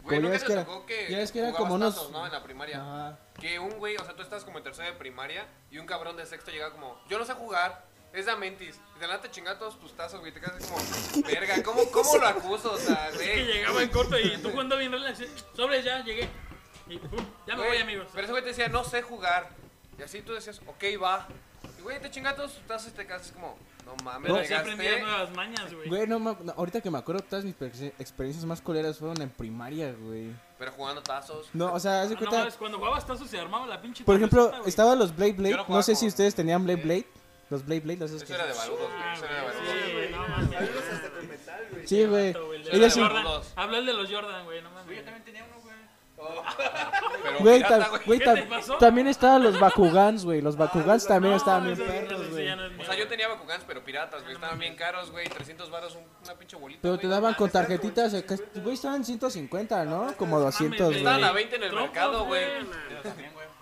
Güey, 0.03 0.17
Como 0.21 0.21
ya 0.21 0.21
¿nunca 0.21 0.33
ves 0.33 0.41
te 0.43 0.47
que 0.49 0.53
era- 0.53 0.65
tocó 0.67 0.85
que 0.87 1.11
ya 1.11 1.17
ves 1.19 1.33
que 1.33 1.39
eran 1.39 1.53
como 1.55 1.75
unos- 1.77 1.95
tazos, 1.95 2.13
¿no? 2.13 2.27
En 2.27 2.33
la 2.33 2.43
primaria. 2.43 2.83
Ajá. 2.83 3.19
Que 3.41 3.59
un 3.59 3.71
güey, 3.79 3.97
o 3.97 4.05
sea, 4.05 4.15
tú 4.15 4.21
estás 4.21 4.45
como 4.45 4.59
en 4.59 4.65
tercera 4.65 4.89
de 4.89 4.95
primaria 4.99 5.47
y 5.71 5.79
un 5.79 5.87
cabrón 5.87 6.19
de 6.19 6.27
sexto 6.27 6.51
llega 6.51 6.71
como, 6.73 6.99
yo 7.09 7.19
no 7.19 7.25
sé 7.25 7.33
jugar, 7.33 7.87
es 8.15 8.27
de 8.27 8.33
Amentis. 8.33 8.79
Y 8.97 9.01
de 9.01 9.07
nada 9.07 9.21
te 9.21 9.31
chinga 9.31 9.59
todos 9.59 9.79
tus 9.81 9.93
tazos, 9.95 10.21
güey. 10.21 10.33
Te 10.33 10.41
quedas 10.41 10.55
así 10.57 10.69
como, 11.13 11.27
verga, 11.27 11.63
¿cómo, 11.63 11.85
cómo 11.91 12.17
lo 12.17 12.27
acuso? 12.27 12.73
O 12.73 12.79
sea, 12.79 13.11
Que 13.11 13.17
güey. 13.17 13.45
llegaba 13.47 13.83
en 13.83 13.89
corto 13.91 14.19
y 14.19 14.37
tú 14.39 14.51
jugando 14.51 14.77
bien 14.77 14.93
relax. 14.93 15.19
Sobre 15.57 15.83
ya, 15.83 16.03
llegué. 16.05 16.29
Y 16.89 16.99
pum, 16.99 17.25
ya 17.47 17.55
me 17.57 17.61
Güey, 17.63 17.69
voy, 17.71 17.79
amigos. 17.79 18.07
Pero 18.13 18.25
ese 18.25 18.33
güey 18.33 18.43
te 18.43 18.51
decía, 18.51 18.69
no 18.69 18.85
sé 18.85 19.03
jugar. 19.03 19.49
Y 19.99 20.03
así 20.03 20.21
tú 20.23 20.33
decías, 20.35 20.61
ok, 20.67 20.85
va. 21.03 21.27
Y 21.79 21.83
güey, 21.83 22.01
te 22.01 22.11
chingatos, 22.11 22.57
estás 22.57 22.85
te 22.93 23.07
quedas 23.07 23.33
como, 23.33 23.57
no 23.87 23.95
mames, 24.05 24.23
Pero 24.31 24.35
me 24.37 24.47
sí 24.47 24.55
aprendí 24.55 24.85
gasté. 24.85 25.03
nuevas 25.03 25.31
mañas, 25.35 25.73
güey. 25.75 25.89
Güey, 25.89 26.07
no, 26.07 26.19
no, 26.19 26.37
ahorita 26.57 26.81
que 26.83 26.91
me 26.91 26.99
acuerdo, 26.99 27.23
todas 27.25 27.45
mis 27.45 27.55
exper- 27.59 27.93
experiencias 27.99 28.45
más 28.45 28.61
coleras 28.61 28.99
fueron 28.99 29.21
en 29.23 29.31
primaria, 29.31 29.93
güey. 29.99 30.31
Pero 30.59 30.73
jugando 30.73 31.03
tazos. 31.03 31.49
No, 31.55 31.73
o 31.73 31.81
sea, 31.81 32.03
haz 32.03 32.11
de 32.11 32.15
Ah, 32.17 32.19
no, 32.21 32.27
cuenta, 32.27 32.39
mames, 32.39 32.55
cuando 32.55 32.79
jugabas 32.79 33.07
tazos 33.07 33.29
se 33.31 33.39
armaba 33.39 33.67
la 33.67 33.81
pinche 33.81 34.05
por 34.05 34.17
ejemplo, 34.17 34.53
estaban 34.67 34.99
los 34.99 35.15
Blade 35.17 35.33
Blade, 35.33 35.57
no 35.57 35.67
no, 35.69 35.83
sé 35.83 35.95
si 35.95 36.01
con- 36.03 36.09
ustedes 36.09 36.35
tenían 36.35 36.65
Blade 36.65 36.83
Blade, 36.83 37.07
los 37.51 37.65
Blade 37.67 37.81
Blade, 37.81 37.99
los 38.01 38.11
esos 38.11 38.23
Eso 38.23 38.27
que- 38.29 38.35
era 38.41 38.47
de 38.47 38.55
baludos, 38.59 38.81
güey. 38.91 39.03
Ah, 39.03 39.13
Eso 39.15 39.25
era 39.25 39.35
de 39.35 39.43
güey, 39.43 39.55
baludos. 39.55 39.75
sí, 39.85 39.93
güey, 39.93 40.11
no. 40.11 41.87
Sí, 41.87 42.05
güey. 42.07 42.33
Vato, 42.33 42.47
güey, 42.47 42.59
el 42.59 42.65
de 42.65 42.71
Ellos 42.71 42.81
los 42.83 42.93
sí- 42.95 43.01
Jordan. 43.01 43.25
Baludos. 43.25 43.53
Habla 43.57 43.79
el 43.79 43.87
de 43.87 43.93
los 43.95 44.11
Jordan, 44.11 44.45
güey, 44.45 44.63
no 44.63 44.71
mames. 44.71 44.97
Yo 44.97 45.05
también 45.05 45.25
tenía 45.25 45.45
uno, 45.45 45.61
güey. 45.63 45.75
Pero 47.23 47.39
Güey, 47.41 47.57
pirata, 47.57 47.79
tam- 47.87 47.91
güey. 47.91 48.03
güey, 48.07 48.19
¿Qué 48.21 48.25
tam- 48.25 48.35
te 48.35 48.43
pasó? 48.45 48.79
también 48.79 49.07
estaban 49.09 49.43
los 49.43 49.59
Bakugans, 49.61 50.25
güey. 50.25 50.41
Los 50.41 50.57
Bakugans 50.57 51.07
también 51.07 51.33
No, 51.33 51.37
estaban 51.37 51.65
bien 51.67 51.77
perros, 51.87 52.31
güey. 52.31 52.49
O 52.51 52.85
sea, 52.85 52.95
yo 52.97 53.09
tenía 53.09 53.29
Bakugans, 53.29 53.65
pero 53.67 53.85
piratas, 53.85 54.23
güey. 54.23 54.35
Estaban 54.35 54.59
bien 54.59 54.75
caros, 54.77 55.11
güey. 55.11 55.29
300 55.29 55.71
varos 55.71 55.95
un- 55.97 56.05
una 56.25 56.35
pinche 56.39 56.57
bolita. 56.57 56.81
Pero 56.83 56.95
güey. 56.95 57.03
te 57.03 57.09
daban 57.09 57.35
con 57.35 57.51
tarjetitas, 57.51 58.15
acá- 58.15 58.37
güey, 58.55 58.75
estaban 58.75 59.05
150, 59.05 59.85
¿no? 59.85 60.15
Como 60.17 60.39
200, 60.41 60.87
güey. 60.87 60.99
Estaban 60.99 61.19
güey. 61.21 61.31
a 61.31 61.33
20 61.35 61.57
en 61.57 61.63
el 61.65 61.73
mercado, 61.75 62.25
güey. 62.25 62.45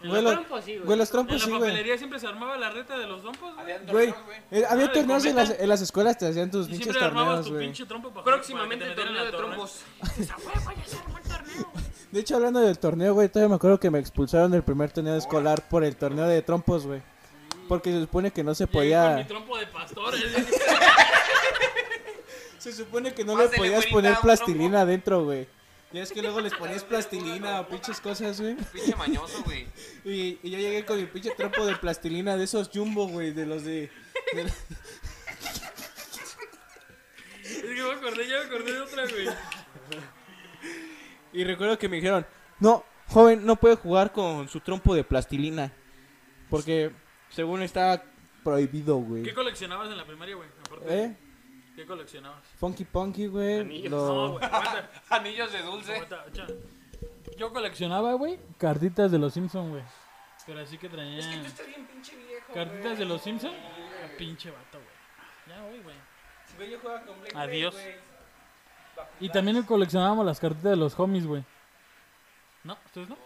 En 0.02 0.10
Güey, 0.10 0.22
los- 0.22 0.32
trompos, 0.32 0.64
sí, 0.64 0.78
Güey, 0.78 0.98
los 0.98 1.08
En 1.08 1.12
trompos 1.12 1.34
la 1.38 1.44
sí, 1.44 1.50
güey. 1.50 1.60
papelería 1.60 1.98
siempre 1.98 2.18
se 2.18 2.26
armaba 2.26 2.56
la 2.56 2.70
reta 2.70 2.98
de 2.98 3.06
los 3.06 3.22
trompos, 3.22 3.54
güey. 3.54 3.78
Güey, 3.90 4.08
eh, 4.50 4.64
había 4.68 4.86
Ah, 4.86 4.88
de 4.88 4.88
torneos 4.88 5.24
en 5.24 5.36
las, 5.36 5.44
cometa. 5.46 5.62
en 5.62 5.68
las 5.68 5.80
esjuelas, 5.82 6.18
te 6.18 6.26
hacían 6.26 6.50
tus 6.50 6.66
Y 6.66 6.70
pinches 6.70 6.84
siempre 6.86 7.04
armabas 7.04 7.26
torneos, 7.28 7.46
tu 7.46 7.52
güey. 7.54 7.66
pinche 7.66 7.86
trompo 7.86 8.10
para 8.10 8.24
Próximamente 8.24 8.84
para 8.84 8.94
que 8.96 9.00
te 9.00 9.06
torneo 9.06 9.24
de 9.24 9.30
trompos. 9.30 9.80
De 12.10 12.20
hecho, 12.20 12.36
hablando 12.36 12.60
del 12.60 12.78
torneo, 12.78 13.14
güey, 13.14 13.28
todavía 13.28 13.48
me 13.48 13.54
acuerdo 13.54 13.80
que 13.80 13.90
me 13.90 13.98
expulsaron 13.98 14.50
del 14.50 14.62
primer 14.62 14.92
torneo 14.92 15.16
escolar 15.16 15.66
por 15.68 15.84
el 15.84 15.96
torneo 15.96 16.26
de 16.26 16.42
trompos, 16.42 16.86
güey. 16.86 17.00
Porque 17.68 17.90
se 17.92 18.00
supone 18.00 18.30
que 18.32 18.44
no 18.44 18.54
se. 18.54 18.66
Llegué 18.66 18.72
Con 18.72 18.82
mi 18.82 18.90
podía... 18.90 19.26
trompo 19.26 19.56
de 19.56 19.66
pastor. 19.68 20.14
eh. 20.14 20.18
Se 22.58 22.72
supone 22.72 23.12
que 23.12 23.24
no 23.24 23.36
le 23.36 23.48
podías 23.48 23.74
güerita, 23.78 23.90
poner 23.92 24.12
un 24.12 24.18
plastilina 24.20 24.82
adentro, 24.82 25.24
güey. 25.24 25.48
Ya 25.92 26.02
es 26.02 26.10
que 26.12 26.22
luego 26.22 26.40
les 26.40 26.54
ponías 26.54 26.84
plastilina 26.84 27.60
o 27.60 27.68
pinches 27.68 28.00
cosas, 28.00 28.40
güey. 28.40 28.56
Pinche 28.72 28.96
mañoso, 28.96 29.42
güey. 29.44 29.66
Y, 30.04 30.38
y 30.42 30.50
yo 30.50 30.58
llegué 30.58 30.84
con 30.86 30.98
mi 30.98 31.04
pinche 31.06 31.30
trompo 31.36 31.66
de 31.66 31.76
plastilina 31.76 32.36
de 32.36 32.44
esos 32.44 32.70
jumbo, 32.72 33.06
güey, 33.08 33.32
de 33.32 33.44
los 33.46 33.64
de... 33.64 33.90
de- 34.34 34.52
Es 37.44 37.62
que 37.62 37.82
me 37.82 37.90
acordé, 37.92 38.28
ya 38.28 38.38
me 38.38 38.44
acordé 38.46 38.72
de 38.72 38.80
otra, 38.80 39.02
güey. 39.06 39.26
Y 41.32 41.44
recuerdo 41.44 41.78
que 41.78 41.88
me 41.88 41.96
dijeron, 41.96 42.26
no, 42.60 42.84
joven, 43.08 43.44
no 43.44 43.56
puede 43.56 43.76
jugar 43.76 44.12
con 44.12 44.48
su 44.48 44.60
trompo 44.60 44.94
de 44.94 45.04
plastilina. 45.04 45.72
Porque 46.48 46.90
según 47.30 47.62
está 47.62 48.02
prohibido, 48.44 48.96
güey. 48.96 49.22
¿Qué 49.22 49.34
coleccionabas 49.34 49.90
en 49.90 49.96
la 49.96 50.04
primaria, 50.06 50.36
güey? 50.36 50.48
Aparte, 50.66 51.04
¿Eh? 51.04 51.16
¿Qué 51.82 51.88
coleccionabas? 51.88 52.44
Funky 52.60 52.84
Punky, 52.84 53.26
güey. 53.26 53.88
No, 53.88 53.96
Lo... 53.96 54.32
güey, 54.34 54.44
aguanta, 54.44 54.88
Anillos 55.10 55.52
de 55.52 55.62
dulce. 55.62 56.00
Yo 57.36 57.52
coleccionaba, 57.52 58.14
güey, 58.14 58.38
cartitas 58.56 59.10
de 59.10 59.18
los 59.18 59.34
Simpsons, 59.34 59.68
güey. 59.68 59.82
Pero 60.46 60.60
así 60.60 60.78
que 60.78 60.88
traían... 60.88 61.44
Estás 61.44 61.66
bien 61.66 61.84
pinche 61.88 62.16
viejo. 62.16 62.52
¿Cartitas 62.52 62.98
de 62.98 63.04
los 63.04 63.20
Simpsons? 63.20 63.56
Pinche 64.16 64.52
vato, 64.52 64.78
güey. 64.78 65.56
Ya, 65.56 65.64
güey, 65.64 65.82
güey. 65.82 65.96
Güey, 66.56 66.70
yo 66.70 66.78
jugaba 66.78 67.02
con 67.04 67.20
Blade 67.20 67.36
Adiós. 67.36 67.74
Güey. 67.74 67.94
Y 69.18 69.28
también 69.30 69.60
coleccionábamos 69.64 70.24
las 70.24 70.38
cartitas 70.38 70.70
de 70.70 70.76
los 70.76 70.96
homies, 70.96 71.26
güey. 71.26 71.42
¿No? 72.62 72.78
¿Ustedes 72.86 73.08
no? 73.08 73.16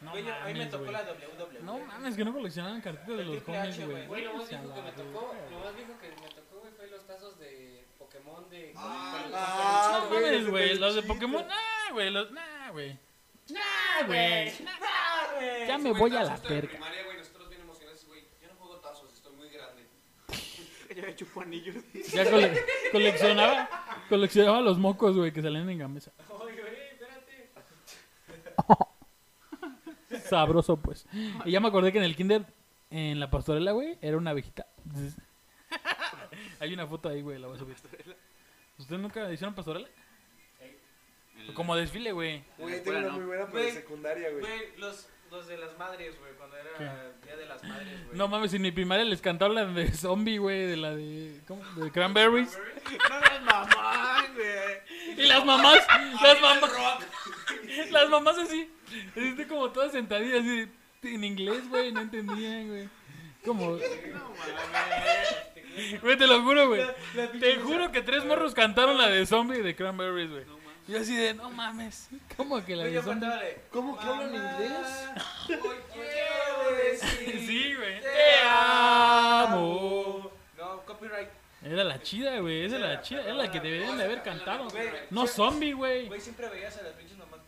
No 0.00 0.10
Güey, 0.10 0.28
a 0.28 0.44
mí 0.46 0.54
me 0.54 0.66
tocó 0.66 0.82
güey. 0.82 0.92
la 0.92 1.02
WWE. 1.02 1.60
No 1.62 1.78
mames, 1.78 2.16
que 2.16 2.24
no 2.24 2.32
coleccionaban 2.32 2.80
cartitas 2.80 3.16
de 3.16 3.24
los 3.24 3.48
homies, 3.48 3.76
güey. 3.76 3.86
güey. 3.86 4.06
Güey, 4.08 4.24
lo 4.24 4.34
más 4.34 4.48
viejo 4.48 4.74
que 4.74 4.82
me 4.82 4.90
tocó, 4.90 5.34
lo 5.52 5.58
más 5.60 5.76
viejo 5.76 5.92
que 6.00 6.08
me 6.08 6.28
tocó, 6.34 6.58
güey, 6.58 6.72
fue 6.72 6.86
los 6.88 7.06
tazos 7.06 7.38
de 7.38 7.71
Pokémon 8.12 8.50
de... 8.50 8.72
Ah, 8.76 10.00
No 10.02 10.08
güey, 10.08 10.22
mames, 10.22 10.50
güey. 10.50 10.78
Los 10.78 10.94
de. 10.94 11.02
Pokémon, 11.02 11.46
nah, 11.46 11.92
güey. 11.92 12.10
Los, 12.10 12.30
nah, 12.32 12.70
güey. 12.70 12.98
Nah, 13.50 14.06
güey. 14.06 14.52
Ya 15.66 15.78
me 15.78 15.90
Güey, 15.90 16.00
voy 16.00 16.16
a 16.16 16.24
la 16.24 16.36
perca. 16.36 16.78
güey, 16.78 17.04
güey. 17.04 17.16
Yo 18.40 18.48
no 18.48 18.54
juego 18.58 18.76
tazos, 18.80 19.12
estoy 19.14 19.34
muy 19.36 19.48
grande. 19.48 19.86
Yo 20.96 21.02
me 21.02 21.16
chupo 21.16 21.40
anillos. 21.40 21.76
Ya 22.12 22.24
cole- 22.30 22.64
coleccionaba, 22.92 23.68
coleccionaba 24.08 24.60
los 24.60 24.78
mocos, 24.78 25.16
güey, 25.16 25.32
que 25.32 25.40
salían 25.42 25.68
en 25.70 25.78
gamesa. 25.78 26.12
Sabroso, 30.28 30.76
pues. 30.76 31.06
Y 31.44 31.50
ya 31.50 31.60
me 31.60 31.68
acordé 31.68 31.92
que 31.92 31.98
en 31.98 32.04
el 32.04 32.14
kinder, 32.16 32.44
en 32.90 33.18
la 33.20 33.30
pastorela, 33.30 33.72
güey, 33.72 33.98
era 34.02 34.16
una 34.18 34.30
abejita. 34.30 34.66
Hay 36.62 36.72
una 36.72 36.86
foto 36.86 37.08
ahí, 37.08 37.22
güey, 37.22 37.40
la 37.40 37.48
voy 37.48 37.56
a 37.56 37.58
subir. 37.58 37.74
¿Ustedes 38.78 39.00
nunca 39.00 39.32
hicieron 39.32 39.52
pastorela? 39.52 39.88
Como 41.54 41.74
desfile, 41.74 42.12
güey. 42.12 42.44
Güey, 42.56 42.84
tengo 42.84 42.98
una 42.98 43.08
muy 43.08 43.24
buena 43.24 43.46
para 43.48 43.68
secundaria, 43.72 44.30
güey. 44.30 44.42
Güey, 44.42 44.76
los, 44.76 45.08
los 45.32 45.48
de 45.48 45.58
las 45.58 45.76
madres, 45.76 46.16
güey, 46.20 46.32
cuando 46.34 46.56
era 46.56 46.70
¿Qué? 46.78 47.26
Día 47.26 47.36
de 47.36 47.46
las 47.46 47.64
Madres, 47.64 48.04
güey. 48.06 48.16
No 48.16 48.28
mames, 48.28 48.54
en 48.54 48.62
mi 48.62 48.70
primaria 48.70 49.04
les 49.04 49.20
cantaba 49.20 49.52
la 49.52 49.64
de 49.64 49.90
zombie, 49.90 50.38
güey, 50.38 50.66
de 50.66 50.76
la 50.76 50.94
de. 50.94 51.40
¿Cómo? 51.48 51.64
De 51.74 51.90
Cranberries. 51.90 52.56
No 53.08 53.18
eres 53.18 53.42
mamá, 53.42 54.24
güey. 54.32 55.18
Y 55.18 55.26
las 55.26 55.44
mamás, 55.44 55.80
las 56.22 56.40
mamás. 56.40 56.70
Las 57.90 58.08
mamás 58.08 58.38
así. 58.38 58.70
Así 59.16 59.44
como 59.46 59.70
todas 59.70 59.90
sentadillas, 59.90 60.40
así 60.40 60.68
en 61.02 61.24
inglés, 61.24 61.68
güey, 61.68 61.90
no 61.90 62.02
entendían, 62.02 62.68
güey. 62.68 62.88
Como. 63.44 63.78
Güey, 66.02 66.16
te 66.16 66.26
lo 66.26 66.42
juro, 66.42 66.68
güey. 66.68 66.82
Te 67.40 67.56
juro 67.56 67.90
que 67.92 68.02
tres 68.02 68.24
morros 68.24 68.54
cantaron 68.54 68.98
la 68.98 69.08
de 69.08 69.24
zombie 69.26 69.62
de 69.62 69.74
Cranberries, 69.74 70.30
güey. 70.30 70.44
Yo 70.88 70.98
así 70.98 71.14
de, 71.16 71.32
no 71.34 71.48
mames. 71.50 72.08
¿Cómo 72.36 72.64
que 72.64 72.74
la 72.74 72.82
Güey, 72.82 72.94
de 72.94 72.96
yo 73.00 73.02
zombie? 73.02 73.20
cantaba 73.28 73.42
de. 73.42 73.60
¿Cómo 73.70 73.98
que 73.98 74.04
hablan 74.06 74.34
inglés? 74.34 75.08
Hoy 75.48 75.76
quiero 75.92 76.82
decir. 76.82 77.40
Sí, 77.46 77.74
güey. 77.74 78.00
Te 78.00 78.08
amo. 78.48 80.30
No, 80.58 80.82
copyright. 80.84 81.28
Era 81.64 81.84
la 81.84 82.02
chida, 82.02 82.38
güey. 82.40 82.64
Esa 82.64 82.76
era 82.76 82.88
la 82.94 83.02
chida. 83.02 83.22
Era 83.22 83.34
la 83.34 83.50
que 83.50 83.60
deberían 83.60 83.96
de 83.96 84.04
haber 84.04 84.22
cantado. 84.22 84.68
Güey, 84.70 84.88
No 85.10 85.26
zombie, 85.26 85.72
güey. 85.72 86.08
Güey, 86.08 86.20
siempre 86.20 86.48
veías 86.48 86.76
a 86.78 86.82
las 86.82 86.92
pinches 86.94 87.16
mamás. 87.18 87.40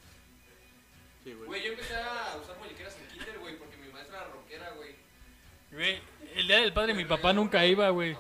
Güey, 1.47 1.63
yo 1.65 1.71
empecé 1.73 1.95
a 1.97 2.37
usar 2.41 2.57
muñequeras 2.59 2.97
en 2.99 3.09
kinder, 3.09 3.39
güey, 3.39 3.57
porque 3.57 3.77
mi 3.79 3.89
maestra 3.93 4.19
era 4.19 4.29
rockera, 4.29 4.71
güey. 4.77 4.95
Güey, 5.73 6.01
el 6.37 6.47
día 6.47 6.57
del 6.61 6.73
padre 6.73 6.95
mi 6.95 7.05
papá 7.05 7.33
nunca 7.33 7.65
iba, 7.67 7.89
güey. 7.91 8.17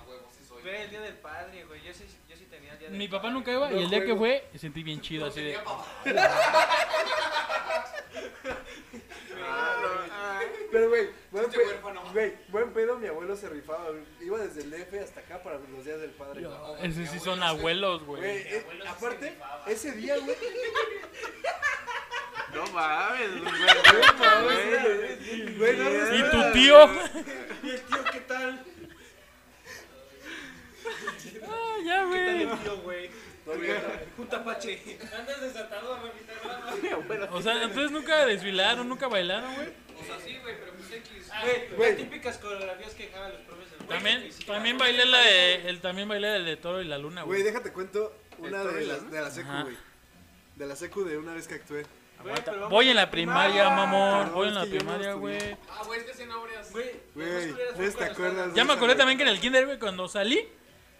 Güey, 0.62 0.82
el 0.82 0.90
día 0.90 1.00
del 1.02 1.14
padre, 1.14 1.64
güey. 1.64 1.82
Yo 1.82 1.92
sí, 1.92 2.04
yo 2.28 2.36
sí 2.36 2.46
tenía 2.50 2.72
el 2.72 2.78
día 2.78 2.88
del 2.88 2.98
Mi 2.98 3.06
padre. 3.08 3.18
papá 3.20 3.30
nunca 3.32 3.52
iba 3.52 3.72
y 3.72 3.82
el 3.82 3.90
día 3.90 4.04
que 4.04 4.14
fue 4.16 4.48
sentí 4.58 4.82
bien 4.82 5.00
chido 5.00 5.26
así 5.26 5.42
de... 5.42 5.58
Pero, 10.70 10.88
güey, 10.88 11.08
buen, 11.30 11.44
Este 11.44 11.58
pe- 11.58 11.80
güey, 12.12 12.32
buen 12.48 12.72
pedo, 12.72 12.98
mi 12.98 13.06
abuelo 13.06 13.36
se 13.36 13.48
rifaba. 13.48 13.90
güey. 13.90 14.02
Iba 14.20 14.38
desde 14.38 14.62
el 14.62 14.70
DF 14.70 14.94
hasta 15.02 15.20
acá 15.20 15.42
para 15.42 15.58
los 15.58 15.84
días 15.84 16.00
del 16.00 16.10
padre. 16.10 16.42
güey. 16.46 16.56
Esos 16.90 17.08
sí 17.10 17.18
son 17.20 17.42
abuelos, 17.42 18.02
Güey, 18.04 18.20
güey. 18.22 18.36
eh, 18.36 18.64
aparte, 18.88 19.34
ese 19.68 19.92
día, 19.92 20.16
güey. 20.18 20.36
No 22.54 22.66
mames, 22.72 23.30
güey. 23.40 23.54
Güey, 25.58 25.76
no 25.76 26.16
¿Y 26.16 26.30
tu 26.30 26.52
tío? 26.52 26.78
¿Y 27.62 27.70
el 27.70 27.80
tío 27.82 28.04
qué 28.12 28.20
tal? 28.20 28.64
Ah, 31.46 31.76
ya, 31.84 32.04
¿Qué 32.10 32.16
tal 32.16 32.34
güey. 32.36 32.42
el 32.42 32.58
tío, 32.60 32.76
güey? 32.82 33.10
Un 34.18 34.26
tapache. 34.28 34.98
Andas 35.16 35.40
desatado, 35.40 35.94
abuelo. 35.94 37.28
O 37.32 37.42
sea, 37.42 37.62
entonces 37.62 37.90
nunca 37.90 38.24
desfilaron, 38.26 38.88
nunca 38.88 39.06
bailaron, 39.08 39.54
güey. 39.54 39.68
O 40.00 40.04
sea, 40.04 40.18
sí, 40.24 40.38
güey, 40.42 40.56
pero 40.58 40.72
pues 40.74 40.90
X. 40.92 41.30
Güey, 41.42 41.68
Güey. 41.76 41.88
las 41.90 41.98
típicas 41.98 42.38
coreografías 42.38 42.94
que 42.94 43.06
dejaban 43.06 43.32
los 43.32 43.40
profes 43.42 43.70
del 43.70 43.86
También, 43.88 44.30
también 44.46 44.78
bailé 44.78 45.04
la 45.06 45.18
de, 45.18 45.68
el, 45.68 45.80
también 45.80 46.08
bailé 46.08 46.36
el 46.36 46.44
de 46.44 46.56
Toro 46.56 46.80
y 46.82 46.84
la 46.86 46.98
Luna, 46.98 47.22
Güey, 47.22 47.40
güey. 47.40 47.52
déjate 47.52 47.72
cuento 47.72 48.14
una 48.38 48.62
¿El 48.62 48.74
de 48.74 48.86
las 48.86 49.10
de 49.10 49.20
la 49.20 49.30
secu, 49.30 49.48
Ajá. 49.50 49.62
güey. 49.64 49.76
De 50.56 50.66
la 50.66 50.76
secu 50.76 51.04
de 51.04 51.18
una 51.18 51.34
vez 51.34 51.46
que 51.48 51.54
actué. 51.54 51.84
Voy 52.70 52.88
a 52.88 52.90
en 52.90 52.96
la 52.96 53.10
primaria, 53.10 53.68
mamón. 53.70 54.32
Voy 54.32 54.48
en 54.48 54.54
la 54.54 54.64
yo 54.64 54.70
primaria, 54.76 55.12
güey. 55.14 55.56
Ah, 55.70 55.82
güey, 55.86 56.00
es 56.00 56.16
que 56.16 56.24
aureas. 56.24 56.72
Güey, 56.72 57.92
¿te 57.94 58.04
acuerdas? 58.04 58.54
Ya 58.54 58.64
me 58.64 58.72
acordé 58.72 58.94
también 58.94 59.18
que 59.18 59.24
en 59.24 59.30
el 59.30 59.40
kinder, 59.40 59.66
güey, 59.66 59.78
cuando 59.78 60.08
salí, 60.08 60.48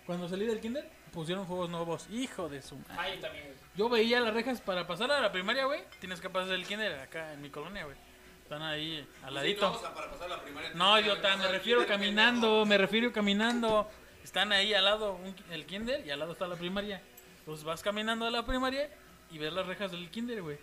cuando 0.07 0.29
salí 0.29 0.47
del 0.47 0.61
kinder, 0.61 0.89
pusieron 1.13 1.47
juegos 1.47 1.71
nuevos. 1.71 2.07
Hijo 2.11 2.49
de 2.49 2.61
su 2.63 2.77
madre. 2.77 2.95
Ay, 2.99 3.19
también, 3.21 3.45
güey. 3.47 3.57
Yo 3.77 3.89
veía 3.89 4.21
las 4.21 4.35
rejas 4.35 4.61
para 4.61 4.87
pasar 4.87 5.11
a 5.11 5.21
la 5.21 5.33
primaria, 5.33 5.65
güey. 5.65 5.83
Tienes 5.99 6.21
que 6.21 6.29
pasar 6.31 6.55
el 6.55 6.67
kinder 6.67 7.01
acá 7.01 7.33
en 7.33 7.41
mi 7.43 7.51
colonia, 7.51 7.85
güey. 7.85 7.97
Están 8.43 8.63
ahí 8.63 8.99
al 8.99 9.05
Sí, 9.07 9.25
no, 9.25 9.31
ladito. 9.31 9.73
o 9.73 9.79
sea, 9.79 9.95
para 9.95 10.11
pasar 10.11 10.29
la 10.29 10.43
primaria. 10.43 10.71
No, 10.75 10.95
que 10.97 11.01
idiota, 11.01 11.37
me 11.39 11.49
refiero 11.49 11.87
caminando, 11.87 12.67
me 12.67 12.77
refiero 12.79 13.13
caminando. 13.13 13.89
Están 14.23 14.53
ahí 14.53 14.75
al 14.75 14.85
lado 14.85 15.15
un- 15.15 15.35
el 15.51 15.65
kinder 15.67 16.07
y 16.07 16.11
al 16.11 16.19
lado 16.19 16.33
está 16.33 16.47
la 16.47 16.57
primaria. 16.57 17.03
Entonces 17.39 17.65
vas 17.65 17.83
caminando 17.83 18.27
a 18.27 18.31
la 18.31 18.45
primaria 18.47 18.91
y 19.31 19.39
ves 19.39 19.53
las 19.53 19.67
rejas 19.67 19.91
del 19.91 20.11
kinder, 20.11 20.43
güey. 20.43 20.59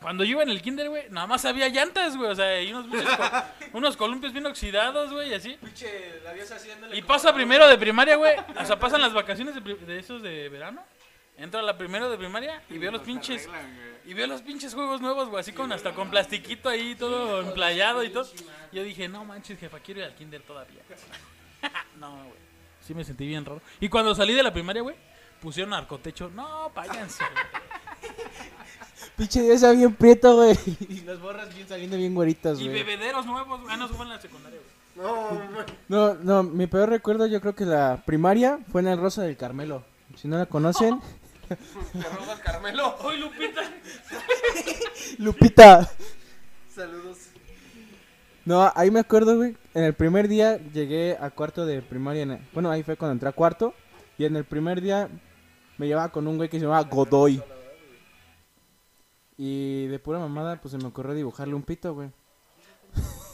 Cuando 0.00 0.24
yo 0.24 0.30
iba 0.32 0.42
en 0.42 0.48
el 0.50 0.62
kinder, 0.62 0.88
güey, 0.88 1.04
nada 1.10 1.26
más 1.26 1.44
había 1.44 1.68
llantas, 1.68 2.16
güey. 2.16 2.30
O 2.30 2.34
sea, 2.34 2.60
y 2.62 2.72
unos, 2.72 2.86
unos 3.72 3.96
columpios 3.96 4.32
bien 4.32 4.46
oxidados, 4.46 5.12
güey, 5.12 5.30
y 5.30 5.34
así. 5.34 5.56
Pinche, 5.62 6.20
la 6.24 6.32
diosa 6.32 6.56
haciéndole 6.56 6.96
Y 6.96 7.02
como- 7.02 7.08
pasa 7.14 7.34
primero 7.34 7.68
de 7.68 7.76
primaria, 7.76 8.16
güey. 8.16 8.34
O 8.60 8.64
sea, 8.64 8.78
pasan 8.78 9.00
las 9.02 9.12
vacaciones 9.12 9.54
de, 9.54 9.60
pri- 9.60 9.74
de 9.86 9.98
esos 9.98 10.22
de 10.22 10.48
verano. 10.48 10.82
Entro 11.36 11.60
a 11.60 11.62
la 11.62 11.76
primero 11.78 12.10
de 12.10 12.18
primaria 12.18 12.62
y 12.68 12.76
veo 12.78 12.90
los 12.90 13.00
pinches. 13.02 13.48
Y 14.06 14.12
veo 14.14 14.26
los 14.26 14.42
pinches 14.42 14.74
juegos 14.74 15.00
nuevos, 15.00 15.28
güey. 15.28 15.40
Así 15.40 15.52
con 15.52 15.72
hasta 15.72 15.92
con 15.92 16.10
plastiquito 16.10 16.68
ahí, 16.68 16.94
todo 16.94 17.40
emplayado 17.40 18.02
y 18.04 18.10
todo. 18.10 18.28
Yo 18.72 18.82
dije, 18.82 19.08
no 19.08 19.24
manches, 19.24 19.58
jefa, 19.58 19.78
quiero 19.80 20.00
ir 20.00 20.06
al 20.06 20.14
kinder 20.14 20.42
todavía. 20.42 20.80
no, 21.98 22.14
güey. 22.24 22.40
Sí 22.86 22.94
me 22.94 23.04
sentí 23.04 23.26
bien 23.26 23.44
raro. 23.44 23.62
Y 23.80 23.88
cuando 23.88 24.14
salí 24.14 24.34
de 24.34 24.42
la 24.42 24.52
primaria, 24.52 24.82
güey, 24.82 24.96
pusieron 25.40 25.70
narcotecho. 25.70 26.30
No, 26.30 26.70
váyanse. 26.74 27.24
Pinche 29.20 29.42
Dios 29.42 29.56
está 29.56 29.72
bien 29.72 29.94
prieto, 29.94 30.34
güey. 30.36 30.56
Y 30.88 31.00
las 31.02 31.20
borras 31.20 31.54
bien 31.54 31.68
saliendo 31.68 31.96
bien 31.96 32.14
güeritas, 32.14 32.58
Y 32.58 32.68
güey. 32.68 32.82
bebederos 32.82 33.26
nuevos. 33.26 33.60
Ah, 33.68 33.76
no, 33.76 33.86
fue 33.88 34.04
en 34.06 34.10
la 34.10 34.20
secundaria, 34.20 34.58
güey. 34.58 35.06
No. 35.06 35.40
No, 35.88 36.14
no, 36.14 36.42
mi 36.42 36.66
peor 36.66 36.88
recuerdo 36.88 37.26
yo 37.26 37.40
creo 37.40 37.54
que 37.54 37.64
la 37.66 38.02
primaria 38.06 38.58
fue 38.72 38.80
en 38.80 38.88
el 38.88 38.98
Rosa 38.98 39.22
del 39.22 39.36
Carmelo. 39.36 39.82
Si 40.16 40.26
no 40.26 40.38
la 40.38 40.46
conocen, 40.46 41.00
¿Te 41.48 41.56
robas 42.16 42.40
Carmelo? 42.40 42.96
¡Ay, 43.10 43.18
Lupita! 43.18 43.60
Lupita. 45.18 45.90
Saludos. 46.74 47.18
No, 48.44 48.72
ahí 48.74 48.90
me 48.90 49.00
acuerdo, 49.00 49.36
güey. 49.36 49.56
En 49.74 49.84
el 49.84 49.94
primer 49.94 50.28
día 50.28 50.58
llegué 50.72 51.16
a 51.20 51.30
cuarto 51.30 51.66
de 51.66 51.82
primaria. 51.82 52.22
en 52.22 52.30
el- 52.32 52.40
Bueno, 52.52 52.70
ahí 52.70 52.82
fue 52.82 52.96
cuando 52.96 53.12
entré 53.12 53.28
a 53.28 53.32
cuarto. 53.32 53.74
Y 54.18 54.24
en 54.24 54.36
el 54.36 54.44
primer 54.44 54.80
día 54.80 55.08
me 55.78 55.86
llevaba 55.86 56.10
con 56.10 56.26
un 56.26 56.36
güey 56.36 56.48
que 56.48 56.58
se 56.58 56.64
llamaba 56.64 56.84
Godoy. 56.88 57.42
Y 59.42 59.86
de 59.86 59.98
pura 59.98 60.18
mamada, 60.18 60.60
pues 60.60 60.72
se 60.72 60.76
me 60.76 60.84
ocurrió 60.84 61.14
dibujarle 61.14 61.54
un 61.54 61.62
pito, 61.62 61.94
güey. 61.94 62.10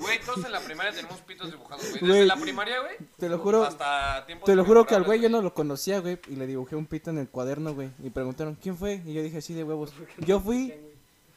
Güey, 0.00 0.20
todos 0.24 0.44
en 0.44 0.52
la 0.52 0.60
primaria 0.60 0.92
tenemos 0.92 1.20
pitos 1.20 1.50
dibujados, 1.50 1.88
güey. 1.90 2.00
Güey. 2.00 2.12
Desde 2.12 2.26
la 2.26 2.36
primaria, 2.36 2.80
güey. 2.80 2.96
Te 3.16 3.28
lo 3.28 3.38
juro, 3.38 3.64
Hasta 3.64 4.26
tiempos 4.26 4.46
te 4.46 4.54
lo 4.54 4.64
juro 4.64 4.84
que 4.84 4.94
al 4.94 5.04
güey 5.04 5.20
yo 5.20 5.28
no 5.28 5.40
lo 5.40 5.54
conocía, 5.54 6.00
güey. 6.00 6.18
Y 6.28 6.36
le 6.36 6.46
dibujé 6.46 6.76
un 6.76 6.86
pito 6.86 7.10
en 7.10 7.18
el 7.18 7.28
cuaderno, 7.28 7.72
güey. 7.74 7.90
Y 8.02 8.10
preguntaron, 8.10 8.56
¿quién 8.60 8.76
fue? 8.76 9.02
Y 9.06 9.14
yo 9.14 9.22
dije 9.22 9.38
así 9.38 9.54
de 9.54 9.64
huevos. 9.64 9.92
Yo 10.18 10.40
fui. 10.40 10.74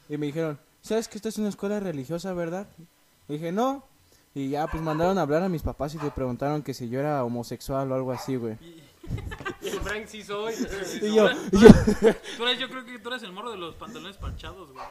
Y 0.08 0.16
me 0.18 0.26
dijeron, 0.26 0.58
¿sabes 0.82 1.08
que 1.08 1.16
esta 1.16 1.30
es 1.30 1.38
una 1.38 1.48
escuela 1.48 1.80
religiosa, 1.80 2.34
verdad? 2.34 2.66
Y 3.28 3.34
dije, 3.34 3.52
no. 3.52 3.84
Y 4.34 4.50
ya, 4.50 4.66
pues 4.66 4.82
mandaron 4.82 5.16
a 5.16 5.22
hablar 5.22 5.42
a 5.42 5.48
mis 5.48 5.62
papás 5.62 5.94
y 5.94 5.98
le 5.98 6.10
preguntaron 6.10 6.62
que 6.62 6.74
si 6.74 6.88
yo 6.90 7.00
era 7.00 7.24
homosexual 7.24 7.90
o 7.90 7.94
algo 7.94 8.12
así, 8.12 8.36
güey. 8.36 8.58
Y 8.60 8.82
el 9.62 9.80
Frank 9.80 10.06
sí 10.06 10.22
soy. 10.22 10.54
Y 11.02 11.14
yo, 11.14 11.28
yo, 11.52 11.68
Tú 12.36 12.46
eres, 12.46 12.58
yo 12.58 12.68
creo 12.68 12.84
que 12.84 12.98
tú 12.98 13.08
eres 13.10 13.22
el 13.22 13.32
morro 13.32 13.50
de 13.50 13.56
los 13.58 13.74
pantalones 13.74 14.16
parchados, 14.16 14.72
güey. 14.72 14.84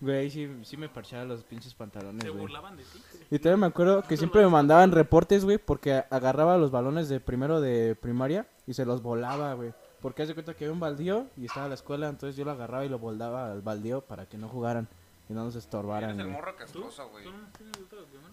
güey, 0.00 0.30
sí, 0.30 0.48
sí 0.64 0.76
me 0.76 0.88
parchaba 0.88 1.24
los 1.24 1.42
pinches 1.44 1.74
pantalones, 1.74 2.22
Se 2.22 2.30
güey. 2.30 2.40
burlaban 2.42 2.76
de 2.76 2.84
ti. 2.84 3.00
Y 3.30 3.38
todavía 3.38 3.60
me 3.60 3.66
acuerdo 3.66 4.02
que 4.02 4.16
siempre 4.16 4.42
me 4.42 4.48
mandaban 4.48 4.92
reportes, 4.92 5.44
güey, 5.44 5.58
porque 5.58 6.04
agarraba 6.10 6.56
los 6.58 6.70
balones 6.70 7.08
de 7.08 7.20
primero 7.20 7.60
de 7.60 7.94
primaria 7.96 8.46
y 8.66 8.74
se 8.74 8.84
los 8.84 9.02
volaba, 9.02 9.54
güey. 9.54 9.72
Porque 10.00 10.22
haz 10.22 10.28
de 10.28 10.34
cuenta 10.34 10.54
que 10.54 10.64
había 10.64 10.72
un 10.72 10.80
baldío 10.80 11.26
y 11.36 11.44
estaba 11.46 11.68
la 11.68 11.74
escuela, 11.74 12.08
entonces 12.08 12.36
yo 12.36 12.44
lo 12.44 12.50
agarraba 12.50 12.84
y 12.84 12.88
lo 12.88 12.98
volaba 12.98 13.52
al 13.52 13.62
baldío 13.62 14.00
para 14.00 14.26
que 14.26 14.36
no 14.36 14.48
jugaran 14.48 14.88
y 15.28 15.32
no 15.32 15.44
nos 15.44 15.54
estorbaran, 15.54 16.10
Eres 16.10 16.18
el 16.20 16.26
güey. 16.26 16.36
morro 16.36 16.56
castroso, 16.56 17.08
güey. 17.10 17.24
¿Tú 17.24 17.30
no 17.30 17.38
tienes 17.56 17.78
gusto 17.78 17.96
de 17.96 18.02
primero? 18.06 18.32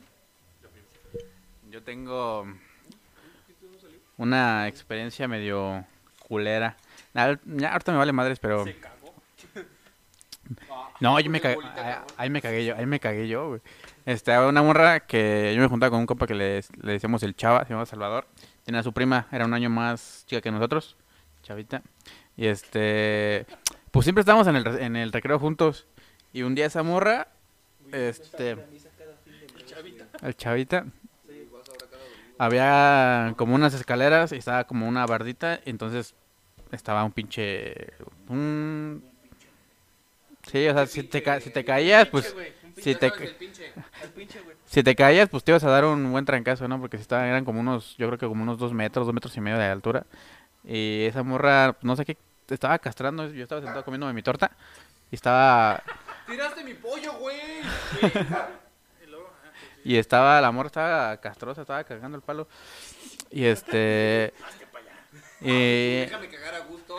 Yo 1.70 1.84
tengo 1.84 2.48
una 4.20 4.68
experiencia 4.68 5.28
medio 5.28 5.86
culera. 6.28 6.78
Nah, 7.14 7.36
ahorita 7.72 7.92
me 7.92 7.98
vale 7.98 8.12
madres, 8.12 8.38
pero... 8.40 8.64
Se 8.64 8.76
cagó. 8.76 9.14
No, 11.00 11.18
yo 11.20 11.30
me 11.30 11.40
cagué. 11.40 11.58
Ahí, 11.76 11.96
ahí 12.18 12.30
me 12.30 12.42
cagué 12.42 12.66
yo, 12.66 12.76
ahí 12.76 12.86
me 12.86 13.00
cagué 13.00 13.28
yo, 13.28 13.48
güey. 13.48 13.62
Este, 14.06 14.38
una 14.38 14.62
morra 14.62 15.00
que 15.00 15.54
yo 15.56 15.62
me 15.62 15.68
juntaba 15.68 15.92
con 15.92 16.00
un 16.00 16.06
compa 16.06 16.28
que 16.28 16.34
le, 16.34 16.62
le 16.82 16.92
decíamos 16.94 17.24
el 17.24 17.36
chava, 17.36 17.64
se 17.64 17.70
llamaba 17.70 17.86
Salvador. 17.86 18.28
Tenía 18.66 18.82
a 18.82 18.84
su 18.84 18.92
prima, 18.92 19.28
era 19.32 19.46
un 19.46 19.54
año 19.54 19.70
más 19.70 20.26
chica 20.28 20.42
que 20.42 20.52
nosotros, 20.52 20.98
chavita. 21.44 21.84
Y 22.36 22.48
este, 22.48 23.46
pues 23.92 24.04
siempre 24.04 24.22
estábamos 24.22 24.48
en 24.48 24.58
el, 24.58 24.68
en 24.80 24.96
el 24.96 25.12
recreo 25.14 25.40
juntos. 25.40 25.88
Y 26.34 26.42
un 26.42 26.56
día 26.56 26.66
esa 26.66 26.84
morra, 26.84 27.30
este, 27.94 28.58
el 30.22 30.36
chavita, 30.36 30.86
había 32.40 33.34
como 33.38 33.54
unas 33.54 33.76
escaleras 33.76 34.32
y 34.32 34.38
estaba 34.38 34.64
como 34.64 34.88
una 34.88 35.06
bardita. 35.06 35.60
Y 35.66 35.70
entonces 35.70 36.16
estaba 36.72 37.04
un 37.04 37.12
pinche, 37.12 37.94
un... 38.28 39.04
Sí, 40.52 40.68
o 40.68 40.74
sea, 40.74 40.88
si 40.88 41.04
te, 41.04 41.22
ca- 41.22 41.40
si 41.40 41.52
te 41.52 41.64
caías, 41.64 42.08
pues... 42.08 42.36
Si 42.76 42.96
te, 42.96 43.12
si 44.66 44.84
te 44.84 44.96
caías, 44.96 45.28
pues 45.30 45.44
te 45.44 45.52
ibas 45.52 45.64
a 45.66 45.70
dar 45.70 45.84
un 45.84 46.12
buen 46.12 46.24
trancazo, 46.26 46.68
¿no? 46.68 46.80
Porque 46.80 46.98
si 46.98 47.02
estaban, 47.02 47.26
eran 47.26 47.44
como 47.44 47.60
unos, 47.60 47.98
yo 47.98 48.08
creo 48.08 48.18
que 48.18 48.26
como 48.28 48.44
unos 48.44 48.58
dos 48.58 48.74
metros, 48.74 49.06
dos 49.06 49.14
metros 49.14 49.36
y 49.36 49.42
medio 49.42 49.58
de 49.58 49.66
altura. 49.66 50.06
Y 50.64 51.04
esa 51.06 51.24
morra, 51.24 51.76
no 51.82 51.96
sé 51.98 52.06
qué, 52.06 52.18
estaba 52.48 52.80
castrando. 52.80 53.28
Yo 53.32 53.44
estaba 53.44 53.62
sentado 53.62 53.84
comiéndome 53.84 54.14
mi 54.14 54.24
torta. 54.24 54.52
Y 55.12 55.16
estaba, 55.16 55.84
Tiraste 56.28 56.64
mi 56.64 56.74
pollo, 56.76 57.14
güey. 57.20 57.38
y 59.84 59.98
estaba, 59.98 60.40
la 60.42 60.52
morra 60.52 60.68
estaba 60.68 61.18
castrosa, 61.18 61.62
estaba 61.62 61.84
cagando 61.84 62.18
el 62.18 62.24
palo. 62.24 62.48
Y 63.32 63.46
este... 63.46 64.34
Y, 65.42 66.00
Déjame 66.02 66.28
cagar 66.30 66.56
a 66.56 66.60
gusto. 66.60 66.98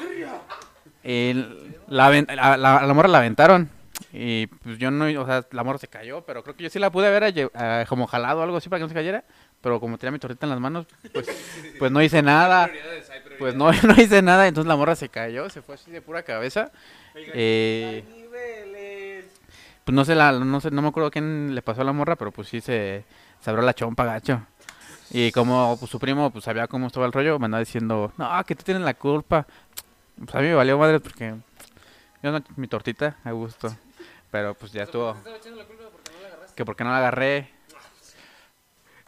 la, 1.02 2.08
aven- 2.10 2.34
la, 2.34 2.56
la, 2.56 2.86
la 2.86 2.94
morra 2.94 3.08
la 3.08 3.18
aventaron. 3.18 3.68
Y 4.12 4.46
pues 4.46 4.78
yo 4.78 4.90
no, 4.90 5.04
o 5.20 5.26
sea, 5.26 5.44
la 5.50 5.62
morra 5.62 5.78
se 5.78 5.86
cayó, 5.88 6.22
pero 6.24 6.42
creo 6.42 6.56
que 6.56 6.62
yo 6.64 6.70
sí 6.70 6.78
la 6.78 6.90
pude 6.90 7.06
haber 7.06 7.34
lle- 7.34 7.50
eh, 7.54 7.84
como 7.88 8.06
jalado 8.06 8.40
o 8.40 8.42
algo 8.42 8.56
así 8.56 8.68
para 8.70 8.78
que 8.78 8.84
no 8.84 8.88
se 8.88 8.94
cayera. 8.94 9.24
Pero 9.60 9.78
como 9.78 9.98
tenía 9.98 10.10
mi 10.12 10.18
tortita 10.18 10.46
en 10.46 10.50
las 10.50 10.58
manos, 10.60 10.86
pues, 11.12 11.26
pues 11.78 11.92
no 11.92 12.02
hice 12.02 12.22
nada. 12.22 12.66
Prioridades, 12.68 13.10
hay 13.10 13.20
Pues 13.38 13.54
prioridades. 13.54 13.84
no, 13.84 13.88
no 13.94 14.02
hice 14.02 14.22
nada, 14.22 14.48
entonces 14.48 14.68
la 14.68 14.76
morra 14.76 14.96
se 14.96 15.10
cayó, 15.10 15.50
se 15.50 15.60
fue 15.60 15.74
así 15.74 15.90
de 15.90 16.00
pura 16.00 16.22
cabeza. 16.22 16.72
Eh, 17.14 18.02
pues 19.90 19.96
no 19.96 20.04
sé, 20.04 20.14
la, 20.14 20.30
no 20.30 20.60
sé, 20.60 20.70
no 20.70 20.82
me 20.82 20.88
acuerdo 20.88 21.10
quién 21.10 21.52
le 21.52 21.62
pasó 21.62 21.80
a 21.80 21.84
la 21.84 21.92
morra, 21.92 22.14
pero 22.14 22.30
pues 22.30 22.46
sí 22.46 22.60
se, 22.60 23.04
se 23.40 23.50
abrió 23.50 23.66
la 23.66 23.74
chompa 23.74 24.04
gacho. 24.04 24.40
Y 25.10 25.32
como 25.32 25.76
pues, 25.80 25.90
su 25.90 25.98
primo 25.98 26.30
pues 26.30 26.44
sabía 26.44 26.68
cómo 26.68 26.86
estaba 26.86 27.06
el 27.06 27.12
rollo, 27.12 27.40
me 27.40 27.46
andaba 27.46 27.58
diciendo, 27.58 28.12
no, 28.16 28.44
que 28.44 28.54
tú 28.54 28.62
tienes 28.62 28.84
la 28.84 28.94
culpa. 28.94 29.48
Pues 30.16 30.32
a 30.32 30.38
mí 30.38 30.46
me 30.46 30.54
valió 30.54 30.78
madre 30.78 31.00
porque 31.00 31.34
yo 32.22 32.30
no, 32.30 32.40
mi 32.54 32.68
tortita, 32.68 33.16
a 33.24 33.32
gusto. 33.32 33.76
Pero 34.30 34.54
pues 34.54 34.70
ya 34.70 34.84
estuvo. 34.84 35.16
Que 36.54 36.64
porque 36.64 36.84
no 36.84 36.90
la 36.90 36.98
agarré. 36.98 37.50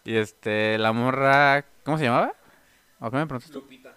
Y 0.02 0.16
este, 0.16 0.78
la 0.78 0.90
morra, 0.90 1.64
¿cómo 1.84 1.96
se 1.96 2.06
llamaba? 2.06 2.34
¿O 2.98 3.08
qué 3.08 3.18
me 3.18 3.26
preguntaste? 3.26 3.54
Lupita. 3.54 3.92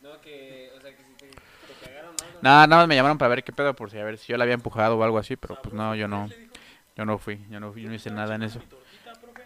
No, 0.00 0.20
que, 0.20 0.70
o 0.78 0.80
sea, 0.80 0.96
que 0.96 1.02
si 1.02 1.12
te, 1.14 1.26
te 1.26 1.86
cagaron 1.86 2.14
algo. 2.22 2.29
Nada, 2.42 2.66
nada 2.66 2.82
más 2.82 2.88
me 2.88 2.94
llamaron 2.96 3.18
para 3.18 3.28
ver 3.30 3.44
qué 3.44 3.52
pedo, 3.52 3.74
por 3.74 3.90
si 3.90 3.98
a 3.98 4.04
ver 4.04 4.16
si 4.18 4.28
yo 4.32 4.36
la 4.38 4.44
había 4.44 4.54
empujado 4.54 4.96
o 4.98 5.02
algo 5.04 5.18
así, 5.18 5.36
pero 5.36 5.60
pues 5.62 5.74
no, 5.74 5.94
yo 5.94 6.08
no, 6.08 6.28
yo 6.96 7.04
no 7.04 7.18
fui, 7.18 7.44
yo 7.50 7.60
no, 7.60 7.72
fui, 7.72 7.82
yo 7.82 7.88
no 7.88 7.94
hice 7.94 8.10
nada 8.10 8.34
en 8.34 8.42
eso. 8.44 8.60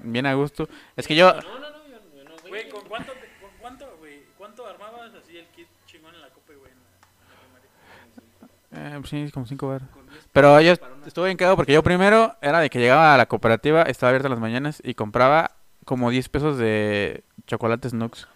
Bien 0.01 0.26
a 0.26 0.34
gusto. 0.34 0.68
Es 0.97 1.07
que 1.07 1.14
yo, 1.16 1.32
No, 1.32 1.40
no, 1.40 1.59
no, 1.61 1.66
yo, 1.88 2.24
no, 2.24 2.49
Güey, 2.49 2.68
¿con 2.68 2.82
cuánto, 2.86 3.12
te- 3.12 3.30
con 3.40 3.51
cuánto, 3.61 3.97
güey? 3.99 4.22
¿Cuánto 4.36 4.66
armabas 4.66 5.12
así 5.14 5.38
el 5.38 5.47
kit 5.47 5.66
chingón 5.86 6.14
en 6.14 6.20
la 6.20 6.28
copa, 6.28 6.53
güey? 6.59 6.70
En 6.72 6.78
la, 6.78 7.47
en 7.47 7.55
la 7.55 8.49
primaria? 8.70 8.97
eh, 8.97 8.99
pues 9.01 9.11
sí, 9.11 9.30
como 9.32 9.47
cinco 9.47 9.68
baros. 9.68 9.88
Pero 10.32 10.61
yo 10.61 10.72
estuve 11.07 11.26
bien 11.26 11.36
cagado 11.36 11.57
porque 11.57 11.72
yo 11.72 11.82
primero 11.82 12.34
era 12.42 12.61
de 12.61 12.70
que 12.70 12.78
llegaba 12.80 13.14
a 13.14 13.16
la 13.18 13.26
cooperativa, 13.26 13.82
estaba 13.82 14.11
abierta 14.11 14.28
las 14.28 14.40
mañanas 14.40 14.80
y 14.84 14.95
compraba 14.95 15.53
como 15.84 16.11
10 16.11 16.28
pesos 16.28 16.59
de 16.59 17.24
chocolates 17.47 17.92
Nux. 17.95 18.26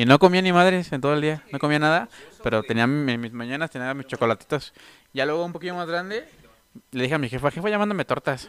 Y 0.00 0.06
no 0.06 0.18
comía 0.18 0.40
ni 0.40 0.50
madres 0.50 0.90
en 0.92 1.02
todo 1.02 1.12
el 1.12 1.20
día, 1.20 1.42
no 1.52 1.58
comía 1.58 1.78
nada, 1.78 2.08
pero 2.42 2.62
tenía 2.62 2.86
mi- 2.86 3.18
mis 3.18 3.32
mañanas, 3.34 3.70
tenía 3.70 3.92
mis 3.92 4.06
chocolatitos. 4.06 4.72
Ya 5.12 5.26
luego 5.26 5.44
un 5.44 5.52
poquillo 5.52 5.74
más 5.74 5.86
grande, 5.86 6.26
le 6.92 7.02
dije 7.02 7.16
a 7.16 7.18
mi 7.18 7.28
jefa, 7.28 7.50
jefa 7.50 7.68
llamándome 7.68 8.06
tortas. 8.06 8.48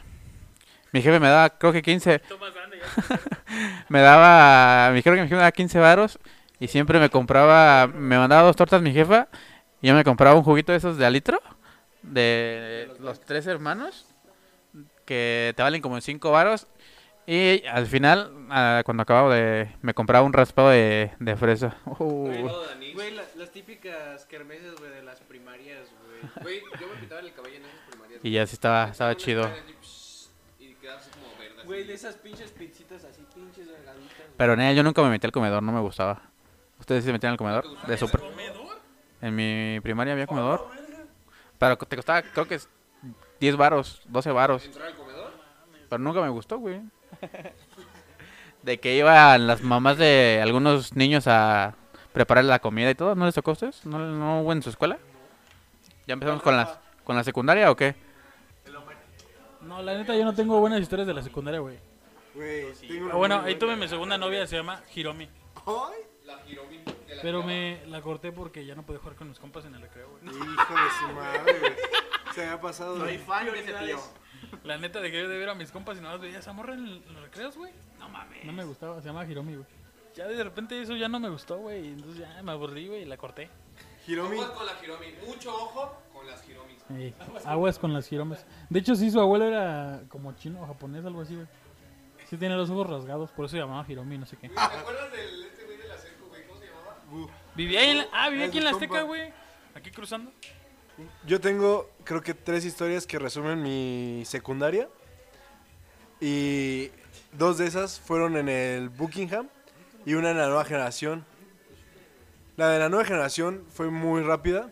Mi 0.94 1.02
jefe 1.02 1.20
me 1.20 1.28
daba, 1.28 1.50
creo 1.58 1.74
que 1.74 1.82
15, 1.82 2.20
Tú 2.20 2.38
más 2.38 2.54
grande 2.54 2.78
ya. 2.80 3.20
me 3.90 4.00
daba, 4.00 4.94
mi 4.94 5.04
creo 5.04 5.16
que 5.16 5.24
mi 5.24 5.28
jefe 5.28 5.36
me 5.36 5.42
daba 5.42 5.52
15 5.52 5.78
varos 5.80 6.20
y 6.58 6.70
siempre 6.70 7.02
me 7.02 7.10
compraba, 7.10 7.88
me 7.88 8.18
mandaba 8.18 8.44
dos 8.44 8.56
tortas 8.56 8.82
mi 8.82 8.94
jefa 8.94 9.28
y 9.82 9.88
yo 9.90 9.94
me 9.94 10.06
compraba 10.06 10.38
un 10.38 10.44
juguito 10.44 10.72
de 10.72 10.78
esos 10.78 10.96
de 10.98 11.06
alitro 11.06 11.42
de 12.02 12.92
los 13.02 13.20
tres 13.20 13.46
hermanos 13.48 14.06
que 15.06 15.54
te 15.58 15.64
valen 15.64 15.82
como 15.82 16.00
5 16.00 16.32
varos 16.32 16.68
y 17.28 17.64
al 17.68 17.86
final 17.88 18.48
ah, 18.50 18.82
cuando 18.86 19.04
acababa 19.04 19.34
de 19.36 19.74
me 19.82 19.94
compraba 19.94 20.26
un 20.26 20.34
raspado 20.34 20.70
de, 20.70 21.12
de 21.20 21.36
fresa. 21.36 21.78
Uh, 21.86 22.28
Güey, 22.94 23.12
la- 23.12 23.24
las 23.38 23.52
típicas 23.52 24.26
kermeses, 24.26 24.76
güey, 24.76 24.92
de 24.92 25.02
las 25.04 25.20
primarias, 25.22 25.88
güey. 26.04 26.60
Güey, 26.62 26.62
yo 26.80 26.88
me 26.90 26.96
pintaba 27.00 27.22
el 27.22 27.34
cabello 27.34 27.56
en 27.58 27.66
esas 27.66 27.80
primarias. 27.90 28.20
y 28.24 28.32
ya 28.32 28.46
sí 28.46 28.54
estaba 28.56 28.90
estaba 28.90 29.16
chido. 29.16 29.50
Y 30.60 30.74
quedaba 30.76 31.00
así 31.00 31.10
como 31.12 31.28
verde. 31.40 31.64
Güey, 31.64 31.84
de 31.86 31.94
esas 31.94 32.16
pinches 32.16 32.52
pincitas 32.52 33.04
así, 33.06 33.26
pinches 33.34 33.68
delgaditas. 33.68 34.18
güey. 34.18 34.30
Pero 34.38 34.54
en 34.54 34.76
yo 34.76 34.84
nunca 34.84 35.02
me 35.04 35.10
metí 35.10 35.26
al 35.26 35.32
comedor, 35.32 35.64
no 35.64 35.72
me 35.72 35.80
gustaba. 35.80 36.22
¿Ustedes 36.80 37.04
sí 37.04 37.08
se 37.08 37.14
metían 37.14 37.32
al 37.32 37.38
comedor? 37.38 37.66
De 37.88 37.98
super... 37.98 38.22
En 39.22 39.36
mi 39.36 39.80
primaria 39.82 40.14
había 40.14 40.28
comedor. 40.28 40.68
Pero 41.58 41.78
te 41.78 41.96
costaba, 41.96 42.24
creo 42.24 42.48
que 42.48 42.56
es 42.56 42.68
10 43.40 43.56
varos, 43.56 44.02
12 44.06 44.32
varos. 44.32 44.66
¿Entrar 44.66 44.88
al 44.88 44.96
comedor? 44.96 45.32
Pero 45.90 46.00
nunca 46.04 46.22
me 46.22 46.30
gustó, 46.30 46.58
güey. 46.58 46.82
De 48.64 48.80
que 48.80 48.96
iban 48.96 49.48
las 49.48 49.64
mamás 49.64 49.98
de 49.98 50.40
algunos 50.42 50.96
niños 50.96 51.26
a 51.28 51.76
preparar 52.14 52.46
la 52.46 52.60
comida 52.60 52.92
y 52.92 52.96
todo. 52.96 53.16
¿No 53.16 53.26
les 53.26 53.34
tocó 53.34 53.52
a 53.52 53.54
ustedes? 53.54 53.86
¿No, 53.86 53.98
no 53.98 54.42
hubo 54.42 54.54
en 54.54 54.62
su 54.62 54.70
escuela? 54.70 55.00
¿Ya 56.06 56.14
empezamos 56.14 56.44
con 56.44 56.56
la, 56.56 56.80
con 57.04 57.16
la 57.16 57.24
secundaria 57.24 57.72
o 57.72 57.76
qué? 57.76 57.96
No, 59.62 59.82
la 59.82 59.94
neta, 59.94 60.16
yo 60.16 60.26
no 60.26 60.34
tengo 60.34 60.60
buenas 60.60 60.82
historias 60.82 61.08
de 61.08 61.14
la 61.14 61.22
secundaria, 61.22 61.60
güey. 61.60 61.78
Güey, 62.34 62.74
tengo 62.74 63.06
una 63.06 63.16
bueno, 63.16 63.42
ahí 63.42 63.56
tuve 63.56 63.76
mi 63.76 63.88
segunda 63.88 64.18
novia, 64.18 64.48
se 64.48 64.58
llama 64.58 64.82
Hiromi. 64.94 65.30
Ay, 65.66 66.02
La 66.26 66.42
Hiromi 66.48 66.78
de 66.78 67.16
la 67.16 67.22
Pero 67.22 67.44
me 67.44 67.82
la 67.88 68.02
corté 68.02 68.32
porque 68.32 68.66
ya 68.66 68.74
no 68.74 68.84
podía 68.84 69.00
jugar 69.00 69.16
con 69.16 69.30
mis 69.30 69.40
compas 69.40 69.66
en 69.66 69.76
el 69.76 69.82
recreo, 69.82 70.10
güey. 70.10 70.24
hijo 70.36 70.74
de 70.74 70.90
su 71.00 71.14
madre, 71.14 71.60
güey. 71.60 71.74
Se 72.34 72.44
había 72.44 72.62
pasado. 72.62 72.98
Soy 72.98 73.18
fan 73.18 73.46
de 73.46 73.60
ese 73.60 73.74
tío. 73.74 74.00
La 74.64 74.78
neta 74.78 75.00
dejé 75.00 75.28
de 75.28 75.38
ver 75.38 75.50
a 75.50 75.56
mis 75.56 75.72
compas 75.72 75.98
y 75.98 76.02
nada 76.02 76.14
más 76.16 76.22
veía 76.22 76.40
esa 76.40 76.54
morra 76.54 76.74
en, 76.74 77.02
los 77.14 77.22
recreos, 77.22 77.58
güey. 77.58 77.72
No 78.00 78.10
mames. 78.10 78.44
No 78.46 78.54
me 78.54 78.64
gustaba, 78.64 79.02
se 79.02 79.08
llama 79.08 79.26
Hiromi, 79.26 79.56
güey. 79.56 79.68
Ya 80.16 80.28
de 80.28 80.44
repente 80.44 80.82
eso 80.82 80.96
ya 80.96 81.08
no 81.08 81.20
me 81.20 81.30
gustó, 81.30 81.58
güey. 81.58 81.88
Entonces 81.88 82.20
ya 82.20 82.44
me 82.44 82.52
aburrí, 82.52 82.88
güey, 82.88 83.04
y 83.04 83.06
la 83.06 83.18
corté. 83.18 83.50
Hiromi. 84.08 84.38
Aguas 84.38 84.52
con 84.52 84.66
la 84.66 84.74
Hiromi. 84.84 85.08
Mucho 85.26 85.54
ojo 85.54 85.98
con 86.14 86.28
las 86.28 86.48
Hiromis. 86.48 87.16
Aguas 87.46 87.80
con 87.80 87.94
las 87.94 88.12
Hiromis. 88.12 88.46
De 88.70 88.80
hecho, 88.80 88.96
sí, 88.96 89.10
su 89.10 89.20
abuelo 89.20 89.46
era 89.46 90.02
como 90.10 90.34
chino 90.34 90.62
o 90.62 90.68
japonés, 90.68 91.06
algo 91.06 91.22
así, 91.22 91.36
güey. 91.36 91.48
Sí 92.30 92.38
tiene 92.38 92.56
los 92.56 92.70
ojos 92.70 92.90
rasgados, 92.90 93.30
por 93.32 93.46
eso 93.46 93.54
se 93.54 93.60
llamaba 93.60 93.86
Hiromi, 93.88 94.18
no 94.18 94.26
sé 94.26 94.38
qué. 94.38 94.50
¿Te 94.50 94.60
acuerdas 94.60 95.12
del 95.12 95.44
este 95.44 95.66
güey 95.66 95.78
de 95.78 95.88
la 95.88 95.98
seco, 95.98 96.28
güey? 96.30 96.48
¿Cómo 96.48 96.60
se 96.60 96.68
llamaba? 96.68 96.98
Vivía 97.56 97.82
ahí 97.82 97.90
en 97.90 97.98
la- 97.98 98.08
ah, 98.14 98.30
vivía 98.30 98.46
aquí 98.46 98.58
en 98.58 98.64
la 98.64 98.70
Azteca, 98.72 99.02
güey. 99.02 99.34
Aquí 99.76 99.92
cruzando. 99.92 100.32
Yo 101.26 101.40
tengo, 101.40 101.90
creo 102.04 102.22
que 102.22 102.34
tres 102.34 102.66
historias 102.66 103.06
que 103.06 103.20
resumen 103.20 103.62
mi 103.62 104.24
secundaria. 104.26 104.90
Y 106.20 106.92
dos 107.34 107.58
de 107.58 107.68
esas 107.68 108.00
fueron 108.00 108.38
en 108.38 108.50
el 108.50 108.90
Buckingham 108.90 109.50
y 110.06 110.14
una 110.14 110.32
en 110.32 110.38
la 110.38 110.48
nueva 110.48 110.66
generación. 110.66 111.26
La 112.58 112.70
de 112.70 112.80
la 112.80 112.90
nueva 112.90 113.06
generación 113.06 113.66
fue 113.70 113.90
muy 113.90 114.22
rápida. 114.22 114.72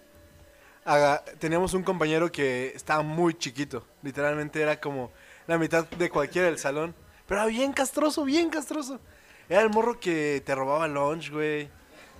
Teníamos 1.40 1.74
un 1.74 1.84
compañero 1.84 2.32
que 2.32 2.74
estaba 2.76 3.04
muy 3.04 3.34
chiquito. 3.34 3.86
Literalmente 4.02 4.62
era 4.62 4.80
como 4.80 5.12
la 5.48 5.58
mitad 5.58 5.88
de 5.88 6.10
cualquiera 6.10 6.48
del 6.48 6.60
salón. 6.60 6.94
Pero 7.28 7.42
era 7.42 7.50
bien 7.50 7.74
castroso, 7.74 8.24
bien 8.26 8.50
castroso. 8.50 9.00
Era 9.48 9.62
el 9.62 9.70
morro 9.70 10.00
que 10.00 10.44
te 10.46 10.54
robaba 10.54 10.88
lunch, 10.88 11.32
güey. 11.32 11.70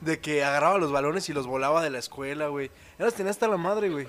De 0.02 0.20
que 0.20 0.44
agarraba 0.44 0.78
los 0.78 0.92
balones 0.92 1.28
y 1.30 1.34
los 1.34 1.48
volaba 1.48 1.84
de 1.84 1.90
la 1.90 2.00
escuela, 2.00 2.48
güey. 2.48 2.72
Ya 2.98 3.06
los 3.06 3.14
tenía 3.14 3.32
hasta 3.32 3.48
la 3.48 3.58
madre, 3.58 3.90
güey. 3.90 4.08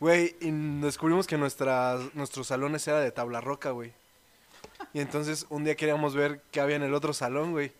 Güey, 0.00 0.36
y 0.40 0.50
descubrimos 0.80 1.26
que 1.26 1.36
nuestras, 1.36 2.14
nuestros 2.14 2.46
salones 2.46 2.86
era 2.86 3.00
de 3.00 3.10
tabla 3.10 3.40
roca, 3.40 3.70
güey. 3.70 3.92
Y 4.92 5.00
entonces 5.00 5.46
un 5.48 5.64
día 5.64 5.76
queríamos 5.76 6.14
ver 6.14 6.42
qué 6.50 6.60
había 6.60 6.76
en 6.76 6.82
el 6.82 6.94
otro 6.94 7.12
salón, 7.12 7.52
güey. 7.52 7.72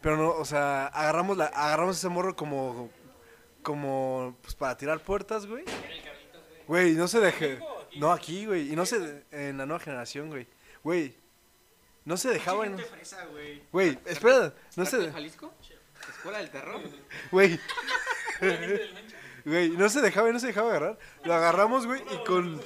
Pero 0.00 0.16
no, 0.16 0.30
o 0.30 0.44
sea, 0.44 0.86
agarramos, 0.86 1.36
la, 1.36 1.46
agarramos 1.46 1.96
ese 1.96 2.08
morro 2.08 2.34
como, 2.34 2.90
como, 3.62 4.36
pues 4.42 4.54
para 4.54 4.76
tirar 4.76 5.00
puertas, 5.00 5.46
güey. 5.46 5.64
Güey, 6.66 6.94
no 6.94 7.08
se 7.08 7.20
deje. 7.20 7.58
No, 7.96 8.12
aquí, 8.12 8.46
güey. 8.46 8.72
Y 8.72 8.76
no 8.76 8.86
se, 8.86 9.24
en 9.30 9.58
la 9.58 9.66
nueva 9.66 9.80
generación, 9.80 10.28
güey. 10.28 10.46
Güey, 10.82 11.14
no 12.04 12.16
se 12.16 12.30
dejaba 12.30 12.66
en... 12.66 12.76
güey. 13.72 13.98
Espera, 14.06 14.54
no 14.76 14.84
¿Cártel 14.84 15.06
se... 15.06 15.12
Jalisco? 15.12 15.52
¿Escuela 16.08 16.38
del 16.38 16.50
terror? 16.50 16.80
Güey. 17.30 17.58
Güey, 19.44 19.70
no 19.70 19.88
se 19.88 20.02
dejaba 20.02 20.28
y 20.28 20.32
no 20.34 20.38
se 20.38 20.48
dejaba 20.48 20.68
agarrar. 20.68 20.98
Lo 21.24 21.32
agarramos, 21.34 21.86
güey, 21.86 22.02
y 22.12 22.24
con. 22.26 22.60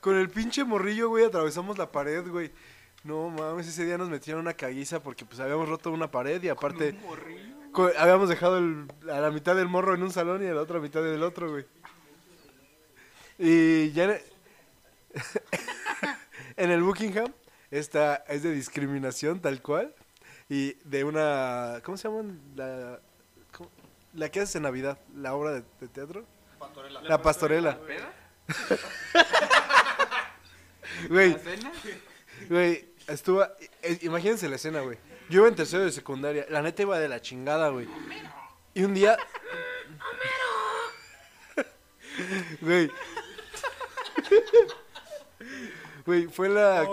Con 0.00 0.16
el 0.16 0.30
pinche 0.30 0.62
morrillo, 0.64 1.08
güey, 1.08 1.24
atravesamos 1.24 1.76
la 1.76 1.90
pared, 1.90 2.24
güey. 2.28 2.52
No 3.02 3.28
mames, 3.30 3.66
ese 3.66 3.84
día 3.84 3.98
nos 3.98 4.08
metieron 4.08 4.42
una 4.42 4.54
caguiza 4.54 5.02
porque 5.02 5.24
pues 5.24 5.40
habíamos 5.40 5.68
roto 5.68 5.90
una 5.90 6.08
pared 6.10 6.40
y 6.42 6.48
aparte. 6.48 6.96
co- 7.72 7.90
habíamos 7.98 8.28
dejado 8.28 8.58
el- 8.58 8.86
a 9.10 9.20
la 9.20 9.30
mitad 9.32 9.56
del 9.56 9.66
morro 9.68 9.94
en 9.94 10.02
un 10.04 10.12
salón 10.12 10.44
y 10.44 10.46
a 10.46 10.54
la 10.54 10.60
otra 10.62 10.78
mitad 10.78 11.02
del 11.02 11.22
otro, 11.24 11.50
güey. 11.50 11.64
Y 13.38 13.90
ya 13.90 14.04
en, 14.04 14.20
en 16.56 16.70
el 16.70 16.82
Buckingham, 16.82 17.32
esta 17.72 18.16
es 18.28 18.42
de 18.44 18.52
discriminación 18.52 19.40
tal 19.40 19.60
cual. 19.62 19.94
Y 20.48 20.74
de 20.84 21.04
una. 21.04 21.80
¿Cómo 21.84 21.96
se 21.96 22.08
llaman? 22.08 22.40
La, 22.54 23.00
cómo- 23.52 23.70
la 24.14 24.28
que 24.30 24.40
haces 24.40 24.56
en 24.56 24.62
Navidad, 24.62 24.98
la 25.16 25.34
obra 25.34 25.52
de, 25.52 25.62
de 25.80 25.88
teatro. 25.88 26.24
La 27.02 27.20
pastorela. 27.22 27.78
Güey, 31.08 31.36
güey, 32.48 32.88
estuvo. 33.06 33.44
eh, 33.82 33.98
Imagínense 34.02 34.48
la 34.48 34.56
escena, 34.56 34.80
güey. 34.80 34.98
Yo 35.28 35.40
iba 35.40 35.48
en 35.48 35.54
tercero 35.56 35.84
de 35.84 35.92
secundaria. 35.92 36.46
La 36.48 36.62
neta 36.62 36.82
iba 36.82 36.98
de 36.98 37.08
la 37.08 37.20
chingada, 37.20 37.68
güey. 37.68 37.86
Y 38.74 38.84
un 38.84 38.94
día. 38.94 39.16
Güey. 42.62 42.90
Güey, 46.06 46.26
fue 46.28 46.48
la, 46.48 46.88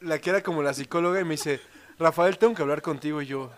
la 0.00 0.18
que 0.18 0.30
era 0.30 0.42
como 0.42 0.62
la 0.62 0.72
psicóloga 0.72 1.20
y 1.20 1.24
me 1.24 1.32
dice, 1.32 1.60
Rafael, 1.98 2.38
tengo 2.38 2.54
que 2.54 2.62
hablar 2.62 2.82
contigo. 2.82 3.20
Y 3.22 3.26
yo, 3.26 3.50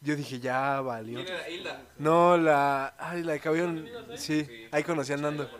yo 0.00 0.16
dije, 0.16 0.38
ya 0.40 0.80
valió. 0.80 1.22
¿Quién 1.24 1.34
era? 1.36 1.48
Hilda. 1.48 1.82
No, 1.98 2.36
la. 2.36 2.94
Ay, 2.98 3.22
la 3.22 3.32
de 3.32 3.40
cabello. 3.40 3.72
Sí, 4.16 4.46
ahí 4.70 4.82
conocí 4.84 5.12
a 5.12 5.16
Nando. 5.16 5.50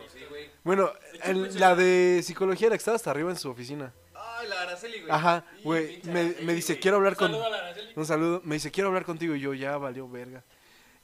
Bueno, 0.65 0.93
en- 1.25 1.59
la 1.59 1.75
de 1.75 2.21
psicología, 2.23 2.69
la 2.69 2.75
que 2.77 2.79
estaba 2.79 2.97
hasta 2.97 3.11
arriba 3.11 3.31
en 3.31 3.37
su 3.37 3.51
oficina. 3.51 3.93
Ay, 4.15 4.49
la 4.49 4.63
Araceli, 4.63 5.01
güey. 5.01 5.11
Ajá, 5.11 5.45
güey. 5.65 6.01
Me, 6.05 6.35
me 6.43 6.55
dice, 6.55 6.79
quiero 6.79 6.99
hablar 6.99 7.17
con. 7.17 7.29
Saludo 7.33 7.47
a 7.47 7.51
la 7.51 7.59
Araceli. 7.59 7.93
Un 7.97 8.07
saludo. 8.07 8.41
Me 8.45 8.55
dice, 8.57 8.71
quiero 8.71 8.89
hablar 8.89 9.05
contigo. 9.05 9.35
Y 9.35 9.41
yo, 9.41 9.55
ya 9.55 9.77
valió 9.77 10.09
verga. 10.09 10.45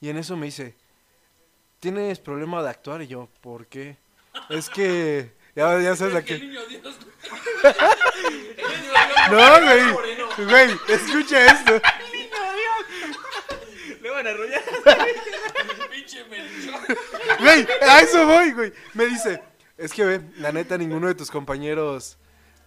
Y 0.01 0.09
en 0.11 0.17
eso 0.17 0.37
me 0.37 0.47
dice, 0.47 0.77
¿tienes 1.81 2.21
problema 2.21 2.63
de 2.63 2.71
actuar? 2.71 3.03
Y 3.03 3.09
yo, 3.09 3.29
¿por 3.41 3.67
qué? 3.67 3.97
Es 4.49 4.71
que. 4.71 5.33
Ya, 5.59 5.81
ya 5.81 5.97
sabes 5.97 6.13
la 6.15 6.21
El 6.21 6.25
que. 6.25 6.39
niño 6.39 6.61
Dios, 6.67 6.83
No, 9.31 9.61
güey. 9.61 10.47
Güey, 10.47 10.79
escucha 10.87 11.47
esto. 11.47 11.81
Le 14.01 14.11
van 14.11 14.27
a 14.27 14.31
arrollar. 14.31 14.63
pinche 15.91 16.25
melchor. 16.31 16.81
Güey, 17.41 17.67
a 17.89 18.01
eso 18.03 18.25
voy, 18.25 18.53
güey. 18.53 18.73
Me 18.95 19.07
dice, 19.07 19.43
es 19.77 19.93
que 19.93 20.05
ve, 20.05 20.21
la 20.39 20.53
neta, 20.53 20.79
ninguno 20.79 21.09
de 21.09 21.15
tus 21.17 21.31
compañeros 21.31 22.19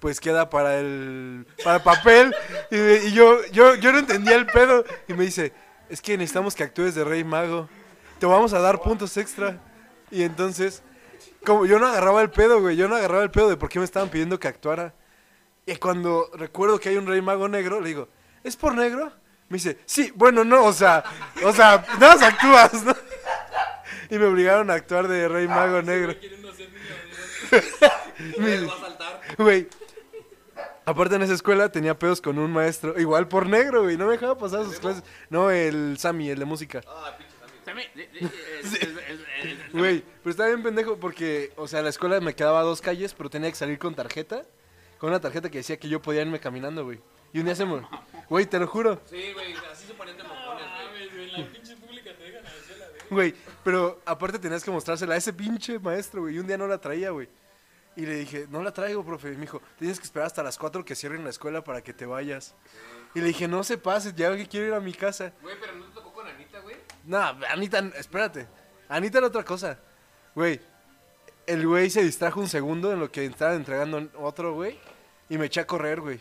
pues 0.01 0.19
queda 0.19 0.49
para 0.49 0.77
el 0.79 1.45
para 1.63 1.77
el 1.77 1.83
papel. 1.83 2.35
Y, 2.71 2.75
me- 2.75 2.95
y 3.05 3.11
yo, 3.13 3.39
yo, 3.53 3.75
yo 3.75 3.93
no 3.93 3.99
entendía 3.99 4.35
el 4.35 4.47
pedo. 4.47 4.83
Y 5.07 5.13
me 5.13 5.23
dice, 5.23 5.53
es 5.89 6.01
que 6.01 6.17
necesitamos 6.17 6.55
que 6.55 6.63
actúes 6.63 6.93
de 6.95 7.05
Rey 7.05 7.23
Mago. 7.23 7.69
Te 8.19 8.25
vamos 8.25 8.51
a 8.53 8.59
dar 8.59 8.81
puntos 8.81 9.15
extra. 9.15 9.59
Y 10.11 10.23
entonces, 10.23 10.83
como 11.45 11.65
yo 11.65 11.79
no 11.79 11.87
agarraba 11.87 12.21
el 12.21 12.29
pedo, 12.29 12.61
güey. 12.61 12.75
Yo 12.75 12.87
no 12.87 12.95
agarraba 12.95 13.23
el 13.23 13.31
pedo 13.31 13.49
de 13.49 13.57
por 13.57 13.69
qué 13.69 13.79
me 13.79 13.85
estaban 13.85 14.09
pidiendo 14.09 14.39
que 14.39 14.47
actuara. 14.47 14.93
Y 15.65 15.75
cuando 15.75 16.29
recuerdo 16.33 16.79
que 16.79 16.89
hay 16.89 16.97
un 16.97 17.07
Rey 17.07 17.21
Mago 17.21 17.47
negro, 17.47 17.81
le 17.81 17.89
digo, 17.89 18.09
¿es 18.43 18.55
por 18.55 18.73
negro? 18.75 19.11
Me 19.49 19.57
dice, 19.57 19.79
sí, 19.85 20.11
bueno, 20.15 20.43
no, 20.43 20.63
o 20.65 20.73
sea, 20.73 21.03
o 21.43 21.51
sea, 21.51 21.85
nada 21.99 22.15
más 22.15 22.21
actúas, 22.21 22.83
¿no? 22.83 22.95
Y 24.09 24.17
me 24.17 24.25
obligaron 24.25 24.69
a 24.71 24.73
actuar 24.75 25.07
de 25.07 25.27
Rey 25.27 25.47
Mago 25.47 25.81
negro. 25.81 26.17
Queriendo 26.19 26.53
ser 26.53 26.69
niño 26.69 27.61
Dios. 28.17 28.35
Güey. 28.37 28.69
Güey. 29.37 29.69
Aparte 30.85 31.15
en 31.15 31.21
esa 31.21 31.33
escuela 31.33 31.71
tenía 31.71 31.97
pedos 31.97 32.21
con 32.21 32.39
un 32.39 32.51
maestro, 32.51 32.99
igual 32.99 33.27
por 33.27 33.45
negro, 33.47 33.83
güey, 33.83 33.97
no 33.97 34.05
me 34.07 34.13
dejaba 34.13 34.37
pasar 34.37 34.65
sus 34.65 34.79
clases. 34.79 35.03
No, 35.29 35.51
el 35.51 35.97
Sammy, 35.99 36.29
el 36.29 36.39
de 36.39 36.45
música. 36.45 36.81
Ah, 36.87 37.15
el- 37.79 39.69
Güey, 39.73 40.03
pero 40.23 40.31
estaba 40.31 40.49
bien 40.49 40.63
pendejo 40.63 40.97
porque, 40.97 41.51
o 41.55 41.67
sea, 41.67 41.81
la 41.81 41.89
escuela 41.89 42.19
me 42.19 42.35
quedaba 42.35 42.59
a 42.59 42.63
dos 42.63 42.81
calles, 42.81 43.13
pero 43.13 43.29
tenía 43.29 43.49
que 43.49 43.55
salir 43.55 43.79
con 43.79 43.95
tarjeta, 43.95 44.45
con 44.97 45.09
una 45.09 45.19
tarjeta 45.19 45.49
que 45.49 45.59
decía 45.59 45.77
que 45.77 45.89
yo 45.89 46.01
podía 46.01 46.21
irme 46.21 46.39
caminando, 46.39 46.83
güey. 46.83 46.99
Y 47.33 47.39
un 47.39 47.45
día 47.45 47.55
se 47.55 47.65
me... 47.65 47.81
Güey, 48.29 48.45
te 48.45 48.59
lo 48.59 48.67
juro. 48.67 49.01
Sí, 49.09 49.33
güey, 49.33 49.53
así 49.71 49.87
se 49.87 49.93
ponen 49.93 50.15
de 50.17 50.23
mojones, 50.23 50.65
güey. 51.13 51.31
La 51.31 51.47
pinche 51.47 51.75
pública 51.75 52.11
te 52.15 52.23
dejan 52.23 52.45
a 52.45 52.49
la. 52.49 52.85
Güey, 53.09 53.35
pero 53.63 53.99
aparte 54.05 54.39
tenías 54.39 54.63
que 54.63 54.71
mostrársela 54.71 55.15
a 55.15 55.17
ese 55.17 55.33
pinche 55.33 55.79
maestro, 55.79 56.21
güey. 56.21 56.35
Y 56.35 56.39
un 56.39 56.47
día 56.47 56.57
no 56.57 56.65
la 56.67 56.77
traía, 56.79 57.09
güey. 57.09 57.27
Y 57.97 58.05
le 58.05 58.15
dije, 58.15 58.47
no 58.49 58.63
la 58.63 58.71
traigo, 58.71 59.05
profe. 59.05 59.29
Y 59.33 59.35
me 59.35 59.41
dijo, 59.41 59.61
tienes 59.77 59.99
que 59.99 60.05
esperar 60.05 60.27
hasta 60.27 60.41
las 60.43 60.57
4 60.57 60.85
que 60.85 60.95
cierren 60.95 61.25
la 61.25 61.29
escuela 61.29 61.61
para 61.61 61.81
que 61.81 61.91
te 61.91 62.05
vayas. 62.05 62.55
Y 63.13 63.19
le 63.19 63.27
dije, 63.27 63.49
no 63.49 63.65
se 63.65 63.77
pase, 63.77 64.13
ya 64.15 64.33
que 64.37 64.47
quiero 64.47 64.67
ir 64.67 64.73
a 64.73 64.79
mi 64.79 64.93
casa. 64.93 65.33
Güey, 65.41 65.57
pero 65.59 65.75
no 65.75 65.85
te 65.87 65.93
tocó 65.95 66.13
con 66.13 66.25
Anita, 66.27 66.59
güey. 66.59 66.77
No, 67.05 67.19
Anita, 67.49 67.79
espérate. 67.97 68.47
Anita 68.89 69.19
era 69.19 69.27
otra 69.27 69.43
cosa. 69.43 69.77
Güey, 70.35 70.59
el 71.47 71.65
güey 71.67 71.89
se 71.89 72.03
distrajo 72.03 72.39
un 72.39 72.49
segundo 72.49 72.91
en 72.91 72.99
lo 72.99 73.11
que 73.11 73.25
estaba 73.25 73.53
entregando 73.55 74.09
otro, 74.19 74.53
güey. 74.53 74.79
Y 75.29 75.37
me 75.37 75.45
eché 75.45 75.61
a 75.61 75.67
correr, 75.67 76.01
güey. 76.01 76.19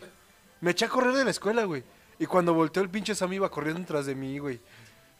Me 0.61 0.71
eché 0.71 0.85
a 0.85 0.89
correr 0.89 1.13
de 1.13 1.25
la 1.25 1.31
escuela, 1.31 1.63
güey. 1.65 1.83
Y 2.19 2.25
cuando 2.25 2.53
volteó 2.53 2.83
el 2.83 2.89
pinche 2.89 3.15
Sam 3.15 3.33
iba 3.33 3.49
corriendo 3.49 3.83
tras 3.85 4.05
de 4.05 4.15
mí, 4.15 4.37
güey. 4.39 4.59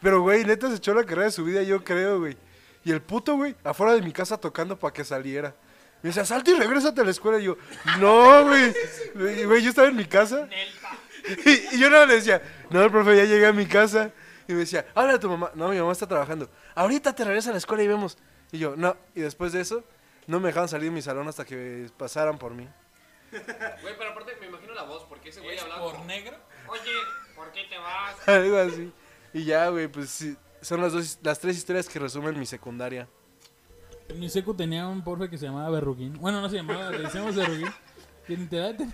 Pero, 0.01 0.22
güey, 0.22 0.43
neta 0.45 0.70
se 0.70 0.76
echó 0.76 0.93
la 0.93 1.03
carrera 1.03 1.26
de 1.26 1.32
su 1.32 1.43
vida, 1.43 1.62
yo 1.64 1.84
creo, 1.84 2.20
güey. 2.20 2.38
Y 2.84 2.91
el 2.91 3.01
puto, 3.01 3.36
güey, 3.36 3.55
afuera 3.64 3.93
de 3.93 4.01
mi 4.01 4.12
casa 4.12 4.38
tocando 4.38 4.78
para 4.78 4.93
que 4.93 5.03
saliera. 5.03 5.53
Me 6.01 6.09
decía, 6.09 6.26
salte 6.26 6.51
y 6.51 6.55
regrésate 6.55 7.01
a 7.01 7.03
la 7.03 7.12
escuela. 7.12 7.39
Y 7.39 7.43
yo, 7.43 7.57
no, 7.99 8.45
güey. 8.45 8.74
Y, 9.16 9.43
Güey, 9.45 9.62
yo 9.62 9.70
estaba 9.70 9.88
en 9.88 9.95
mi 9.95 10.05
casa. 10.05 10.47
Y, 11.45 11.76
y 11.76 11.80
yo 11.80 11.89
nada 11.91 12.07
le 12.07 12.16
decía, 12.16 12.41
no, 12.72 12.89
profe, 12.89 13.16
ya 13.16 13.26
llegué 13.26 13.45
a 13.45 13.53
mi 13.53 13.68
casa. 13.68 14.12
Y 14.47 14.53
me 14.53 14.59
decía, 14.59 14.85
habla 14.95 15.13
a 15.15 15.19
tu 15.19 15.29
mamá. 15.29 15.51
No, 15.55 15.69
mi 15.69 15.77
mamá 15.77 15.91
está 15.91 16.07
trabajando. 16.07 16.49
Ahorita 16.75 17.13
te 17.13 17.23
regresas 17.23 17.49
a 17.49 17.51
la 17.53 17.57
escuela 17.57 17.83
y 17.83 17.87
vemos. 17.87 18.17
Y 18.51 18.59
yo, 18.59 18.75
no. 18.75 18.95
Y 19.15 19.21
después 19.21 19.53
de 19.53 19.61
eso, 19.61 19.83
no 20.27 20.39
me 20.39 20.47
dejaban 20.47 20.69
salir 20.69 20.85
de 20.89 20.95
mi 20.95 21.01
salón 21.01 21.27
hasta 21.27 21.45
que 21.45 21.89
pasaran 21.97 22.37
por 22.37 22.53
mí. 22.53 22.67
Güey, 23.31 23.97
pero 23.97 24.11
aparte 24.11 24.33
me 24.41 24.47
imagino 24.47 24.73
la 24.73 24.83
voz, 24.83 25.05
porque 25.07 25.29
ese 25.29 25.39
güey 25.39 25.57
hablaba 25.57 25.81
¿Por 25.83 25.93
como, 25.93 26.05
negro? 26.05 26.35
Oye, 26.67 26.91
¿por 27.35 27.51
qué 27.53 27.63
te 27.69 27.77
vas? 27.77 28.15
Algo 28.27 28.57
así. 28.57 28.91
Y 29.33 29.45
ya, 29.45 29.69
güey, 29.69 29.87
pues 29.87 30.09
sí, 30.09 30.35
son 30.61 30.81
las, 30.81 30.91
dos, 30.91 31.17
las 31.23 31.39
tres 31.39 31.55
historias 31.57 31.87
que 31.87 31.97
resumen 31.99 32.37
mi 32.37 32.45
secundaria. 32.45 33.07
En 34.09 34.19
mi 34.19 34.27
secu 34.29 34.53
tenía 34.53 34.85
un 34.87 35.01
porfe 35.01 35.29
que 35.29 35.37
se 35.37 35.45
llamaba 35.45 35.69
Berruguín. 35.69 36.13
Bueno, 36.19 36.41
no 36.41 36.49
se 36.49 36.57
llamaba, 36.57 36.89
le 36.89 36.99
decíamos 37.03 37.33
Berruguín. 37.35 37.69
Que 38.27 38.35
literal, 38.35 38.75
ten- 38.75 38.93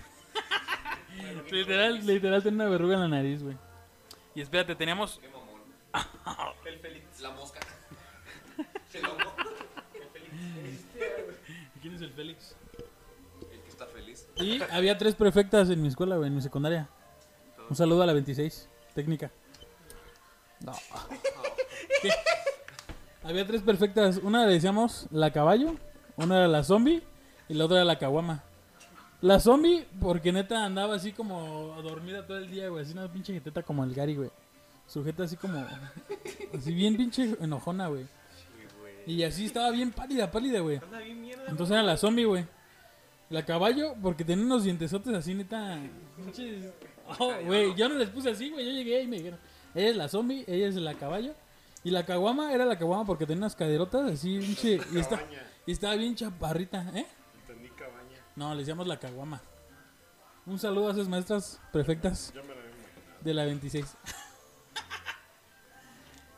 literal, 1.51 2.05
literal 2.05 2.43
tenía 2.43 2.61
una 2.63 2.69
verruga 2.69 2.93
en 2.95 3.01
la 3.01 3.07
nariz, 3.07 3.41
güey. 3.41 3.57
Y 4.35 4.41
espérate, 4.41 4.75
teníamos... 4.75 5.19
La 7.21 7.31
mosca. 7.31 7.59
¿Quién 11.81 11.95
es 11.95 12.01
el 12.01 12.11
Félix? 12.11 12.55
El 13.51 13.61
que 13.61 13.69
está 13.69 13.88
feliz. 13.88 14.27
Y 14.38 14.61
había 14.71 14.97
tres 14.97 15.15
prefectas 15.15 15.69
en 15.69 15.81
mi 15.81 15.88
escuela, 15.88 16.17
güey, 16.17 16.27
en 16.27 16.35
mi 16.35 16.41
secundaria. 16.41 16.89
Un 17.69 17.75
saludo 17.75 18.03
a 18.03 18.05
la 18.05 18.13
26, 18.13 18.69
técnica. 18.93 19.31
No. 20.59 20.73
¿Qué? 22.01 22.11
Había 23.23 23.47
tres 23.47 23.61
perfectas. 23.61 24.17
Una 24.17 24.45
le 24.45 24.53
decíamos 24.53 25.07
la 25.11 25.31
caballo, 25.31 25.75
una 26.15 26.38
era 26.38 26.47
la 26.47 26.63
zombie 26.63 27.03
y 27.49 27.53
la 27.55 27.65
otra 27.65 27.77
era 27.77 27.85
la 27.85 27.99
caguama. 27.99 28.43
La 29.21 29.39
zombie, 29.39 29.88
porque 29.99 30.31
neta 30.31 30.63
andaba 30.63 30.95
así 30.95 31.11
como 31.11 31.81
dormida 31.81 32.27
todo 32.27 32.38
el 32.38 32.51
día, 32.51 32.69
güey. 32.69 32.83
Así 32.83 32.93
una 32.93 33.11
pinche 33.11 33.33
jeteta 33.33 33.63
como 33.63 33.83
el 33.83 33.95
Gary, 33.95 34.15
güey. 34.15 34.29
Sujeta 34.88 35.23
así 35.23 35.35
como. 35.35 35.65
Así 36.57 36.73
bien 36.73 36.95
pinche 36.97 37.35
enojona, 37.41 37.88
güey. 37.88 38.05
Y 39.05 39.23
así 39.23 39.45
estaba 39.45 39.71
bien 39.71 39.91
pálida, 39.91 40.29
pálida, 40.31 40.59
güey. 40.59 40.79
Entonces 41.47 41.73
era 41.73 41.83
la 41.83 41.97
zombie, 41.97 42.25
güey. 42.25 42.45
La 43.29 43.45
caballo, 43.45 43.93
porque 44.01 44.23
tenía 44.23 44.45
unos 44.45 44.63
dientesotes 44.63 45.13
así, 45.13 45.33
neta. 45.33 45.77
pinches- 46.17 46.71
Oh, 47.19 47.33
güey, 47.45 47.73
yo 47.75 47.88
no 47.88 47.95
les 47.95 48.09
puse 48.09 48.29
así, 48.31 48.49
güey. 48.49 48.65
Yo 48.65 48.71
llegué 48.71 49.01
y 49.03 49.07
me 49.07 49.17
dijeron, 49.17 49.39
ella 49.75 49.89
es 49.89 49.95
la 49.95 50.09
zombie, 50.09 50.43
ella 50.47 50.67
es 50.67 50.75
la 50.75 50.93
caballo. 50.93 51.33
Y 51.83 51.91
la 51.91 52.05
caguama 52.05 52.51
era 52.53 52.65
la 52.65 52.77
caguama 52.77 53.05
porque 53.05 53.25
tenía 53.25 53.39
unas 53.43 53.55
caderotas 53.55 54.11
así, 54.11 54.39
pinche. 54.39 54.79
Y, 54.93 54.99
está, 54.99 55.21
y 55.65 55.71
estaba 55.71 55.95
bien 55.95 56.15
chaparrita, 56.15 56.91
¿eh? 56.93 57.05
No, 58.35 58.53
le 58.53 58.59
decíamos 58.59 58.88
la 58.88 58.97
caguama. 58.99 59.41
Un 60.45 60.59
saludo 60.59 60.89
a 60.89 60.91
esas 60.93 61.07
maestras 61.07 61.61
perfectas 61.71 62.33
de 63.21 63.33
la 63.33 63.45
26. 63.45 63.85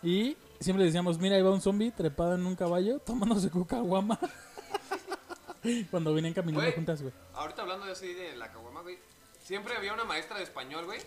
Y 0.03 0.37
siempre 0.59 0.85
decíamos, 0.85 1.17
mira, 1.19 1.35
ahí 1.35 1.41
va 1.41 1.51
un 1.51 1.61
zombie 1.61 1.91
trepado 1.91 2.35
en 2.35 2.45
un 2.45 2.55
caballo 2.55 2.99
tomándose 2.99 3.49
su 3.49 3.65
caguama. 3.65 4.19
Cuando 5.91 6.13
venían 6.13 6.33
caminando 6.33 6.61
Güey. 6.61 6.73
juntas, 6.75 7.01
güey. 7.01 7.13
Ahorita 7.33 7.61
hablando 7.63 7.85
de 7.85 7.91
así 7.91 8.13
de 8.13 8.35
la 8.37 8.51
caguama, 8.51 8.81
güey. 8.81 8.97
Siempre 9.43 9.75
había 9.75 9.93
una 9.93 10.05
maestra 10.05 10.37
de 10.37 10.43
español, 10.43 10.85
güey. 10.85 10.99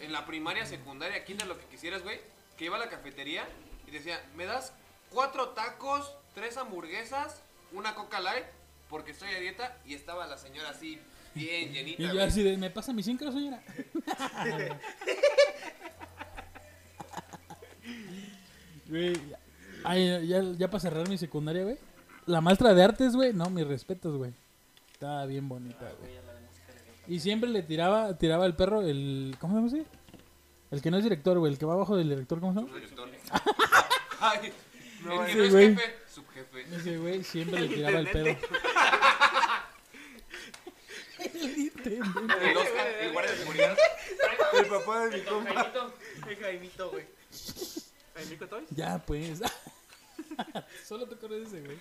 En 0.00 0.12
la 0.12 0.26
primaria, 0.26 0.64
secundaria, 0.64 1.24
kinder, 1.24 1.46
lo 1.48 1.58
que 1.58 1.64
quisieras, 1.66 2.02
güey. 2.02 2.20
Que 2.56 2.66
iba 2.66 2.76
a 2.76 2.78
la 2.80 2.88
cafetería 2.88 3.48
y 3.86 3.90
decía, 3.90 4.20
¿me 4.36 4.44
das 4.46 4.72
cuatro 5.10 5.50
tacos, 5.50 6.14
tres 6.34 6.56
hamburguesas, 6.56 7.42
una 7.72 7.94
coca 7.94 8.20
light? 8.20 8.44
Porque 8.88 9.10
estoy 9.10 9.30
a 9.34 9.40
dieta. 9.40 9.76
Y 9.84 9.94
estaba 9.94 10.26
la 10.26 10.38
señora 10.38 10.70
así, 10.70 10.98
bien 11.34 11.72
llenita, 11.72 12.02
Y 12.02 12.06
yo 12.06 12.12
güey. 12.14 12.24
así 12.26 12.42
de, 12.44 12.56
¿me 12.56 12.70
pasa 12.70 12.92
mi 12.92 13.02
sincro, 13.02 13.32
señora? 13.32 13.60
Güey, 18.90 19.12
ay, 19.84 20.26
ya, 20.26 20.42
ya 20.42 20.68
para 20.68 20.80
cerrar 20.80 21.08
mi 21.08 21.16
secundaria, 21.16 21.62
güey. 21.62 21.78
La 22.26 22.40
maestra 22.40 22.74
de 22.74 22.82
artes, 22.82 23.14
güey, 23.14 23.32
no, 23.32 23.48
mis 23.48 23.66
respetos, 23.66 24.16
güey. 24.16 24.32
Estaba 24.92 25.24
bien 25.26 25.48
bonita, 25.48 25.90
güey. 25.98 26.12
Y 27.06 27.20
siempre 27.20 27.48
le 27.48 27.62
tiraba, 27.62 28.18
tiraba 28.18 28.46
el 28.46 28.54
perro, 28.54 28.82
el, 28.82 29.36
¿cómo 29.40 29.54
se 29.54 29.58
llama 29.58 29.68
ese? 29.68 29.86
El 30.70 30.82
que 30.82 30.90
no 30.90 30.98
es 30.98 31.04
director, 31.04 31.38
güey, 31.38 31.52
el 31.52 31.58
que 31.58 31.66
va 31.66 31.74
abajo 31.74 31.96
del 31.96 32.08
director, 32.08 32.40
¿cómo 32.40 32.52
se 32.52 32.60
llama? 32.60 32.74
Director. 32.74 33.08
Ay, 34.20 34.38
el 34.38 34.52
que 34.52 34.54
no 35.04 35.24
es 35.24 35.52
güey. 35.52 35.76
jefe, 35.76 35.94
subjefe. 36.12 36.76
Ese 36.76 36.98
güey 36.98 37.24
siempre 37.24 37.60
le 37.60 37.68
tiraba 37.68 37.98
el 37.98 38.10
pedo. 38.10 38.36
El 41.18 42.56
Oscar, 42.56 42.86
el 43.00 43.12
guardia 43.12 43.32
de 43.32 43.38
seguridad. 43.38 43.76
El 44.54 44.66
papá 44.66 45.06
de 45.06 45.18
mi 45.18 45.24
compa. 45.24 45.54
Jaimito. 45.54 45.94
El 46.28 46.36
Jaimito, 46.36 46.90
güey. 46.90 47.04
¿Jaimito 48.20 48.48
Toys? 48.48 48.68
Ya, 48.70 48.98
pues. 49.04 49.40
Solo 50.86 51.06
te 51.06 51.14
acuerdas 51.14 51.40
de 51.50 51.58
ese, 51.58 51.66
güey. 51.66 51.78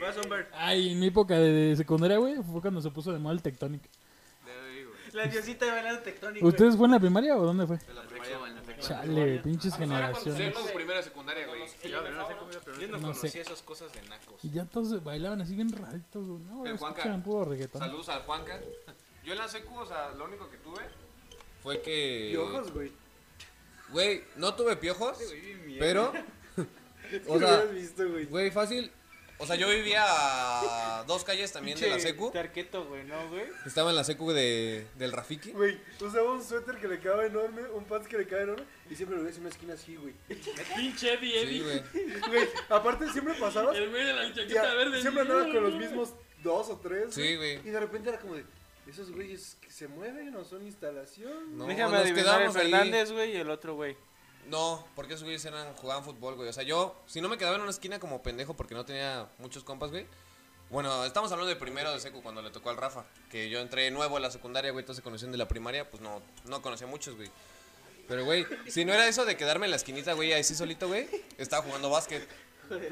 Vas, 0.00 0.16
Humbert. 0.16 0.50
Ay, 0.54 0.92
en 0.92 1.00
mi 1.00 1.06
época 1.06 1.34
de, 1.38 1.52
de 1.52 1.76
secundaria, 1.76 2.18
güey, 2.18 2.36
fue 2.42 2.60
cuando 2.60 2.80
se 2.80 2.90
puso 2.90 3.12
de 3.12 3.18
moda 3.18 3.34
el 3.34 3.42
Tectonic. 3.42 3.82
La 5.12 5.24
diosita 5.26 5.64
de 5.64 5.70
bailando 5.72 6.02
tectónico. 6.02 6.40
güey. 6.44 6.50
¿Ustedes 6.52 6.76
fue 6.76 6.84
en 6.86 6.92
la 6.92 7.00
primaria 7.00 7.34
o 7.36 7.42
dónde 7.42 7.66
fue? 7.66 7.78
De 7.78 7.94
la 7.94 8.02
primaria. 8.02 8.38
Chale, 8.78 9.38
pinches 9.38 9.72
Era 9.72 9.76
cuando 9.78 9.94
generaciones. 9.96 10.54
segundo, 10.54 10.72
primero 10.74 10.98
de 10.98 11.02
secundaria, 11.02 11.46
güey. 11.46 11.60
Yo 11.90 12.10
no 12.10 12.28
sé 12.28 12.34
cómo 12.38 12.50
iba, 12.52 12.60
pero 12.62 12.78
yo 12.78 12.88
no 12.88 12.96
No 12.98 13.00
conocía 13.00 13.30
sé. 13.30 13.40
esas 13.40 13.62
cosas 13.62 13.92
de 13.94 14.02
nacos. 14.02 14.44
Y 14.44 14.50
ya 14.50 14.66
todos 14.66 15.02
bailaban 15.02 15.40
así 15.40 15.54
bien 15.54 15.72
raritos, 15.72 16.26
güey. 16.26 16.40
No, 16.42 16.66
El 16.66 16.76
Juanca. 16.76 16.98
escuchaban 16.98 17.22
puro 17.22 17.44
reggaetón. 17.46 17.80
Saludos 17.80 18.08
al 18.10 18.22
Juanca. 18.22 18.60
Yo 19.24 19.32
en 19.32 19.38
la 19.38 19.48
secu, 19.48 19.78
o 19.78 19.86
sea, 19.86 20.10
lo 20.12 20.26
único 20.26 20.48
que 20.50 20.58
tuve 20.58 20.82
fue 21.62 21.80
que... 21.80 22.28
Piojos, 22.32 22.72
güey. 22.72 22.92
Güey, 23.90 24.24
no 24.36 24.54
tuve 24.54 24.76
piojos, 24.76 25.18
bien 25.66 25.76
pero... 25.78 26.12
¿Qué 27.10 27.22
O 27.26 27.38
sea, 27.38 27.64
güey? 27.64 28.26
güey, 28.26 28.50
fácil. 28.50 28.92
O 29.40 29.46
sea, 29.46 29.54
yo 29.54 29.68
vivía 29.68 30.02
a 30.04 31.04
dos 31.04 31.22
calles 31.22 31.52
también 31.52 31.78
de 31.78 31.88
la 31.88 32.00
secu. 32.00 32.30
Tarqueto, 32.32 32.84
güey, 32.86 33.04
¿no, 33.04 33.28
güey? 33.28 33.44
Estaba 33.64 33.90
en 33.90 33.96
la 33.96 34.02
secu 34.02 34.32
de, 34.32 34.84
del 34.96 35.12
Rafiki. 35.12 35.52
Güey, 35.52 35.78
usaba 36.00 36.32
un 36.32 36.42
suéter 36.42 36.76
que 36.76 36.88
le 36.88 36.98
quedaba 36.98 37.24
enorme, 37.24 37.62
un 37.72 37.84
pants 37.84 38.08
que 38.08 38.18
le 38.18 38.26
quedaba 38.26 38.42
enorme, 38.42 38.64
y 38.90 38.96
siempre 38.96 39.16
lo 39.16 39.22
veías 39.22 39.36
en 39.36 39.42
una 39.42 39.50
esquina 39.50 39.74
así, 39.74 39.94
güey. 39.94 40.12
Pinche 40.76 41.14
Eddie, 41.14 41.46
Sí, 41.46 41.60
güey. 41.60 41.82
Güey, 42.28 42.48
aparte 42.68 43.08
siempre 43.12 43.34
pasabas, 43.34 43.76
El 43.76 43.90
güey 43.90 44.04
de 44.04 44.12
la 44.12 44.34
chaqueta 44.34 44.74
verde. 44.74 45.00
siempre 45.00 45.22
andaba 45.22 45.44
con 45.44 45.62
los 45.62 45.74
mismos 45.74 46.14
dos 46.42 46.68
o 46.70 46.76
tres, 46.78 47.14
Sí, 47.14 47.36
güey. 47.36 47.58
Y 47.58 47.70
de 47.70 47.78
repente 47.78 48.08
era 48.08 48.18
como 48.18 48.34
de, 48.34 48.44
esos 48.88 49.10
güeyes 49.12 49.56
que 49.60 49.70
se 49.70 49.86
mueven 49.88 50.34
o 50.36 50.44
son 50.44 50.64
instalación. 50.64 51.56
No, 51.56 51.66
Déjame 51.66 51.92
nos 51.98 52.02
adivinar, 52.02 52.40
el 52.42 52.48
quedamos 52.52 52.56
ahí. 52.56 52.70
Fernández, 52.70 53.12
güey, 53.12 53.32
y 53.32 53.36
el 53.36 53.50
otro, 53.50 53.74
güey. 53.74 53.96
No, 54.46 54.86
porque 54.96 55.14
esos 55.14 55.24
güeyes 55.24 55.44
eran, 55.44 55.74
jugaban 55.74 56.04
fútbol, 56.04 56.34
güey. 56.36 56.48
O 56.48 56.52
sea, 56.52 56.62
yo, 56.64 57.00
si 57.06 57.20
no 57.20 57.28
me 57.28 57.36
quedaba 57.36 57.56
en 57.56 57.62
una 57.62 57.70
esquina 57.70 57.98
como 57.98 58.22
pendejo 58.22 58.54
porque 58.56 58.74
no 58.74 58.84
tenía 58.84 59.28
muchos 59.38 59.62
compas, 59.64 59.90
güey. 59.90 60.06
Bueno, 60.70 61.04
estamos 61.04 61.30
hablando 61.32 61.48
de 61.48 61.56
primero 61.56 61.92
de 61.92 62.00
secu 62.00 62.22
cuando 62.22 62.42
le 62.42 62.50
tocó 62.50 62.70
al 62.70 62.76
Rafa. 62.76 63.04
Que 63.30 63.48
yo 63.50 63.60
entré 63.60 63.90
nuevo 63.90 64.16
a 64.16 64.20
la 64.20 64.30
secundaria, 64.30 64.70
güey, 64.70 64.82
entonces 64.82 65.02
conocían 65.02 65.32
de 65.32 65.38
la 65.38 65.48
primaria, 65.48 65.90
pues 65.90 66.02
no, 66.02 66.22
no 66.44 66.62
conocía 66.62 66.86
muchos, 66.86 67.16
güey. 67.16 67.30
Pero, 68.06 68.24
güey, 68.24 68.46
si 68.68 68.84
no 68.86 68.94
era 68.94 69.06
eso 69.06 69.24
de 69.26 69.36
quedarme 69.36 69.66
en 69.66 69.70
la 69.70 69.76
esquinita, 69.76 70.14
güey, 70.14 70.32
ahí 70.32 70.42
sí 70.44 70.54
solito, 70.54 70.88
güey, 70.88 71.08
estaba 71.36 71.62
jugando 71.62 71.90
básquet. 71.90 72.26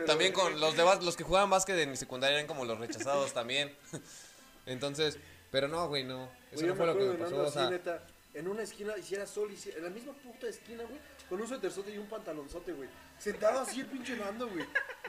También 0.06 0.32
con 0.32 0.58
los 0.58 0.76
de 0.76 0.84
bas- 0.84 1.02
los 1.02 1.16
que 1.16 1.24
jugaban 1.24 1.48
básquet 1.50 1.76
en 1.78 1.90
mi 1.90 1.96
secundaria 1.96 2.36
eran 2.36 2.46
como 2.46 2.64
los 2.66 2.78
rechazados 2.78 3.32
también. 3.34 3.74
Entonces, 4.66 5.18
pero 5.50 5.68
no, 5.68 5.88
güey, 5.88 6.04
no. 6.04 6.24
Eso 6.50 6.56
Güey, 6.56 6.66
no 6.68 6.74
fue 6.76 6.86
lo 6.86 6.98
que 6.98 7.04
me 7.04 7.14
pasó, 7.14 7.42
o 7.42 7.50
sea. 7.50 7.70
neta, 7.70 8.02
en 8.34 8.48
una 8.48 8.62
esquina, 8.62 8.96
hiciera 8.98 9.26
sol, 9.26 9.50
y 9.50 9.70
en 9.70 9.82
la 9.84 9.90
misma 9.90 10.12
puta 10.12 10.46
esquina, 10.46 10.84
güey, 10.84 11.00
con 11.28 11.40
un 11.40 11.48
suéterzote 11.48 11.92
y 11.94 11.98
un 11.98 12.06
pantalonzote, 12.06 12.72
güey. 12.72 12.88
Sentado 13.18 13.60
así 13.60 13.80
el 13.80 13.86
pinche 13.86 14.16
Nando, 14.16 14.48
güey. 14.48 14.66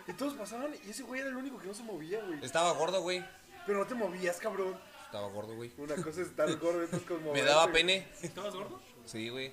Y 0.08 0.14
todos 0.14 0.34
pasaban 0.36 0.74
y 0.86 0.90
ese 0.90 1.04
güey 1.04 1.20
era 1.22 1.30
el 1.30 1.36
único 1.36 1.60
que 1.60 1.68
no 1.68 1.74
se 1.74 1.84
movía, 1.84 2.24
güey. 2.24 2.44
Estaba 2.44 2.72
gordo, 2.72 3.02
güey. 3.02 3.24
Pero 3.66 3.80
no 3.80 3.86
te 3.88 3.96
movías, 3.96 4.38
cabrón. 4.38 4.80
Estaba 5.06 5.28
gordo, 5.28 5.56
güey. 5.56 5.72
Una 5.78 5.96
cosa 5.96 6.22
es 6.22 6.28
estar 6.28 6.54
gordo, 6.58 6.84
otra 6.84 6.98
es 6.98 7.04
como 7.04 7.34
Me 7.34 7.42
daba 7.44 7.64
güey. 7.64 7.74
pene. 7.74 8.08
¿Estabas 8.22 8.56
gordo? 8.56 8.82
Sí, 9.06 9.28
güey. 9.30 9.52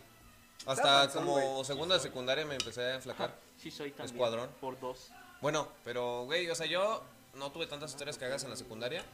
Hasta 0.66 1.10
como 1.10 1.32
güey. 1.32 1.64
segunda 1.64 1.96
de 1.96 2.00
secundaria 2.00 2.46
me 2.46 2.54
empecé 2.54 2.82
a 2.82 2.94
enflacar. 2.94 3.36
Sí, 3.58 3.70
soy 3.70 3.90
también. 3.90 4.14
Escuadrón. 4.14 4.50
Por 4.60 4.78
dos. 4.78 5.10
Bueno, 5.40 5.68
pero, 5.82 6.24
güey, 6.24 6.48
o 6.48 6.54
sea, 6.54 6.66
yo 6.66 7.02
no 7.34 7.50
tuve 7.50 7.66
tantas 7.66 7.90
historias 7.90 8.16
que 8.16 8.24
hagas 8.24 8.44
en 8.44 8.50
la 8.50 8.56
secundaria. 8.56 9.04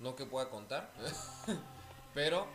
No 0.00 0.14
que 0.16 0.26
pueda 0.26 0.48
contar. 0.50 0.92
pero 2.14 2.46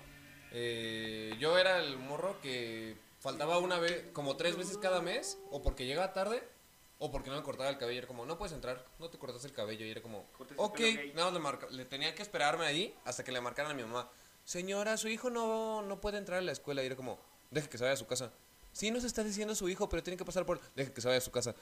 eh, 0.51 1.35
yo 1.39 1.57
era 1.57 1.77
el 1.79 1.97
morro 1.97 2.39
que 2.41 2.97
faltaba 3.19 3.57
una 3.59 3.79
vez, 3.79 4.05
como 4.13 4.35
tres 4.37 4.57
veces 4.57 4.77
cada 4.77 5.01
mes, 5.01 5.37
o 5.51 5.61
porque 5.61 5.85
llegaba 5.85 6.13
tarde, 6.13 6.43
o 6.99 7.11
porque 7.11 7.29
no 7.29 7.35
me 7.37 7.43
cortaba 7.43 7.69
el 7.69 7.77
cabello. 7.77 7.99
Era 7.99 8.07
como, 8.07 8.25
no 8.25 8.37
puedes 8.37 8.53
entrar, 8.53 8.85
no 8.99 9.09
te 9.09 9.17
cortas 9.17 9.43
el 9.45 9.53
cabello. 9.53 9.85
Y 9.85 9.91
era 9.91 10.01
como, 10.01 10.25
ok, 10.57 10.79
más 11.15 11.33
le, 11.33 11.39
marca- 11.39 11.67
le 11.69 11.85
tenía 11.85 12.13
que 12.15 12.21
esperarme 12.21 12.65
ahí 12.65 12.95
hasta 13.05 13.23
que 13.23 13.31
le 13.31 13.41
marcaran 13.41 13.71
a 13.71 13.75
mi 13.75 13.83
mamá. 13.83 14.09
Señora, 14.43 14.97
su 14.97 15.07
hijo 15.07 15.29
no, 15.29 15.81
no 15.83 16.01
puede 16.01 16.17
entrar 16.17 16.39
a 16.39 16.41
la 16.41 16.51
escuela. 16.51 16.83
Y 16.83 16.87
era 16.87 16.95
como, 16.95 17.19
deje 17.51 17.69
que 17.69 17.77
se 17.77 17.83
vaya 17.83 17.93
a 17.93 17.97
su 17.97 18.07
casa. 18.07 18.31
Sí, 18.71 18.89
nos 18.89 19.03
está 19.03 19.23
diciendo 19.23 19.53
su 19.55 19.67
hijo, 19.69 19.89
pero 19.89 20.01
tiene 20.03 20.17
que 20.17 20.25
pasar 20.25 20.45
por. 20.45 20.59
Deje 20.75 20.93
que 20.93 21.01
se 21.01 21.07
vaya 21.07 21.17
a 21.17 21.21
su 21.21 21.31
casa. 21.31 21.55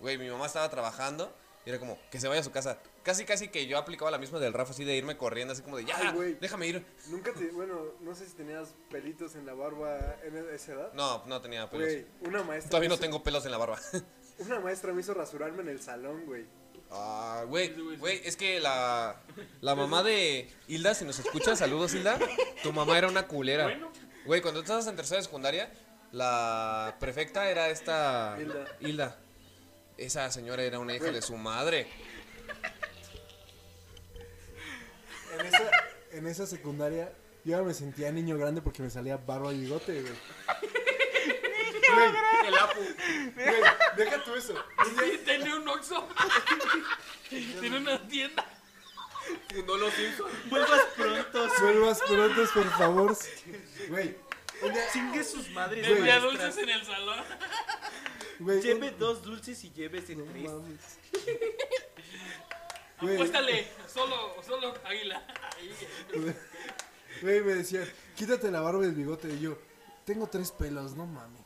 Güey, 0.00 0.18
mi 0.18 0.28
mamá 0.28 0.46
estaba 0.46 0.68
trabajando 0.68 1.32
Y 1.66 1.70
era 1.70 1.80
como, 1.80 1.98
que 2.12 2.20
se 2.20 2.28
vaya 2.28 2.40
a 2.40 2.44
su 2.44 2.52
casa. 2.52 2.78
Casi, 3.02 3.24
casi 3.24 3.48
que 3.48 3.66
yo 3.66 3.76
aplicaba 3.76 4.08
la 4.12 4.18
misma 4.18 4.38
del 4.38 4.52
Rafa, 4.52 4.70
así 4.70 4.84
de 4.84 4.96
irme 4.96 5.16
corriendo, 5.16 5.52
así 5.52 5.62
como 5.62 5.76
de, 5.76 5.84
ya, 5.84 5.96
Ay, 5.98 6.14
güey. 6.14 6.34
déjame 6.40 6.68
ir. 6.68 6.86
Nunca 7.08 7.32
te. 7.32 7.50
Bueno, 7.50 7.80
no 8.00 8.14
sé 8.14 8.24
si 8.26 8.34
tenías 8.34 8.74
pelitos 8.88 9.34
en 9.34 9.44
la 9.46 9.52
barba 9.54 10.16
en 10.22 10.36
esa 10.54 10.74
edad. 10.74 10.92
No, 10.92 11.24
no 11.26 11.40
tenía 11.40 11.68
pelos. 11.68 11.88
Güey, 11.88 12.06
una 12.20 12.44
maestra. 12.44 12.70
Todavía 12.70 12.88
no 12.88 12.98
tengo 12.98 13.20
pelos 13.24 13.44
en 13.44 13.50
la 13.50 13.58
barba. 13.58 13.80
Una 14.38 14.60
maestra 14.60 14.92
me 14.92 15.00
hizo 15.00 15.14
rasurarme 15.14 15.62
en 15.62 15.70
el 15.70 15.80
salón, 15.80 16.26
güey. 16.26 16.44
Ah, 16.90 17.44
güey, 17.48 17.74
güey, 17.96 18.20
es 18.22 18.36
que 18.36 18.60
la, 18.60 19.22
la 19.60 19.74
mamá 19.74 20.02
de 20.02 20.48
Hilda, 20.68 20.94
si 20.94 21.04
nos 21.06 21.18
escuchas, 21.18 21.58
saludos 21.58 21.94
Hilda, 21.94 22.18
tu 22.62 22.72
mamá 22.72 22.96
era 22.98 23.08
una 23.08 23.26
culera. 23.26 23.76
Güey, 24.24 24.42
cuando 24.42 24.60
tú 24.60 24.64
estabas 24.64 24.86
en 24.86 24.94
tercera 24.94 25.18
de 25.18 25.24
secundaria, 25.24 25.72
la 26.12 26.96
prefecta 27.00 27.48
era 27.50 27.70
esta 27.70 28.36
Hilda. 28.38 28.76
Hilda. 28.80 29.18
Esa 29.96 30.30
señora 30.30 30.62
era 30.62 30.78
una 30.78 30.94
hija 30.94 31.10
de 31.10 31.22
su 31.22 31.36
madre. 31.36 31.86
En 35.38 35.46
esa, 35.46 35.70
en 36.12 36.26
esa 36.26 36.46
secundaria, 36.46 37.12
yo 37.44 37.58
ya 37.58 37.62
me 37.62 37.74
sentía 37.74 38.12
niño 38.12 38.36
grande 38.36 38.60
porque 38.62 38.82
me 38.82 38.90
salía 38.90 39.16
barba 39.16 39.52
y 39.52 39.60
bigote, 39.60 40.02
güey. 40.02 40.14
El 42.46 42.58
Apu. 42.58 42.80
Güey, 43.34 43.62
deja 43.96 44.24
tú 44.24 44.34
eso. 44.34 44.54
Y 45.06 45.18
tiene 45.18 45.54
un 45.54 45.68
Oxxo. 45.68 46.08
tiene 47.30 47.78
una 47.78 48.06
tienda. 48.06 48.44
Fundó 49.52 49.76
los 49.76 49.92
Simpsons. 49.94 50.50
Vuelvas 50.50 50.82
pronto. 50.96 51.48
Vuelvas 51.60 52.00
prontos, 52.02 52.50
por 52.50 52.70
favor. 52.78 53.16
Güey, 53.88 54.16
Chingue 54.92 55.24
sus 55.24 55.50
madres. 55.50 55.86
Vendía 55.88 56.20
dulces 56.20 56.56
en 56.58 56.68
el 56.68 56.84
salón. 56.84 57.24
Güey, 58.40 58.72
un- 58.72 58.98
dos 58.98 59.22
dulces 59.22 59.62
y 59.64 59.70
llévese 59.72 60.14
no 60.16 60.24
tres. 60.24 60.44
mames. 60.44 60.80
Güey, 63.00 63.14
Apuéstale. 63.14 63.66
Solo, 63.92 64.34
solo 64.46 64.74
águila. 64.84 65.22
Ahí. 65.58 65.70
güey, 67.22 67.40
me 67.42 67.54
decían, 67.54 67.84
quítate 68.14 68.50
la 68.50 68.60
barba 68.60 68.82
y 68.84 68.88
el 68.88 68.94
bigote. 68.94 69.28
Y 69.28 69.40
yo, 69.40 69.58
tengo 70.04 70.26
tres 70.28 70.50
pelos, 70.52 70.94
no 70.96 71.06
mames. 71.06 71.42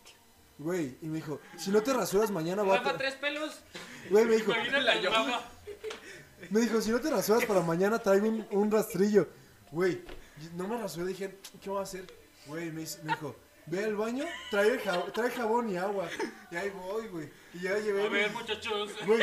Güey, 0.59 0.97
y 1.01 1.07
me 1.07 1.17
dijo, 1.17 1.41
si 1.59 1.71
no 1.71 1.83
te 1.83 1.93
rasuras 1.93 2.31
mañana 2.31 2.63
voy 2.63 2.77
a... 2.77 2.81
Rafa, 2.83 2.99
tres 2.99 3.15
pelos. 3.15 3.61
Güey, 4.11 4.27
me 4.27 4.37
dijo, 4.37 4.53
Imagínate 4.53 5.07
a 5.07 5.11
Rafa. 5.11 5.41
me 6.51 6.61
dijo, 6.61 6.81
si 6.83 6.91
no 6.91 7.01
te 7.01 7.11
rasuras 7.11 7.45
para 7.47 7.63
mañana 7.63 7.99
traigo 7.99 8.29
un, 8.29 8.47
un 8.51 8.71
rastrillo. 8.71 9.27
Güey, 9.73 10.03
y 10.39 10.57
no 10.57 10.69
me 10.69 10.77
rasuré, 10.79 11.07
dije, 11.07 11.39
¿qué 11.63 11.71
voy 11.71 11.79
a 11.81 11.83
hacer? 11.83 12.05
Güey, 12.47 12.71
me, 12.73 12.81
dice- 12.83 13.01
me 13.05 13.13
dijo, 13.13 13.35
ve 13.67 13.85
al 13.85 13.97
baño, 13.97 14.25
trae, 14.51 14.69
el 14.69 14.81
jab- 14.83 15.13
trae 15.13 15.31
jabón 15.31 15.71
y 15.71 15.77
agua. 15.77 16.09
Y 16.51 16.57
ahí 16.57 16.71
voy, 16.71 17.07
güey. 17.09 17.31
Y 17.55 17.61
ya 17.61 17.79
llevé... 17.79 18.07
A 18.07 18.09
ver, 18.09 18.31
mi- 18.31 18.37
muchachos. 18.37 18.91
Güey, 19.07 19.19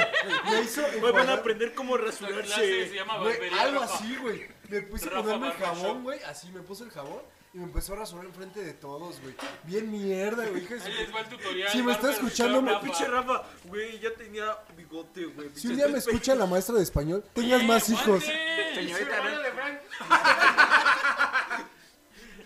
me 0.50 0.62
hizo... 0.62 0.82
Hoy 1.04 1.12
van 1.12 1.30
a 1.30 1.34
aprender 1.34 1.74
cómo 1.74 1.96
se 1.98 2.04
rasurarse. 2.04 2.90
llama 2.94 3.18
Güey, 3.20 3.38
algo 3.60 3.82
Rafa. 3.82 3.96
así, 3.96 4.16
güey. 4.18 4.46
Me 4.70 4.82
puse 4.82 5.08
a 5.10 5.22
ponerme 5.22 5.48
el 5.48 5.54
jabón, 5.54 6.04
güey. 6.04 6.22
Así 6.24 6.50
me 6.52 6.62
puso 6.62 6.84
el 6.84 6.92
jabón 6.92 7.22
y 7.54 7.60
me 7.60 7.64
empezó 7.64 7.94
a 7.94 7.98
rasurar 7.98 8.26
enfrente 8.26 8.62
de 8.64 8.74
todos, 8.74 9.20
güey. 9.22 9.34
Bien 9.64 9.90
mierda, 9.90 10.46
güey. 10.46 10.62
Ahí 10.68 10.94
les 10.94 11.16
va 11.16 11.22
el 11.22 11.28
tutorial. 11.30 11.70
Si 11.72 11.82
me 11.82 11.94
está 11.94 12.12
escuchando, 12.12 12.62
me-. 12.62 12.78
Pinche 12.80 13.06
Rafa, 13.08 13.44
güey, 13.66 13.98
ya 14.00 14.14
tenía 14.14 14.58
bigote, 14.76 15.26
güey. 15.26 15.50
Si 15.56 15.70
un 15.70 15.78
día 15.78 15.88
me 15.88 15.98
escucha 16.00 16.36
la 16.36 16.46
maestra 16.46 16.76
de 16.76 16.84
español, 16.84 17.24
tengas 17.34 17.64
más 17.64 17.90
hijos. 17.90 18.24
Señorita, 18.76 19.24
¿no? 19.24 19.40
de 19.42 19.52
Frank. 19.52 19.80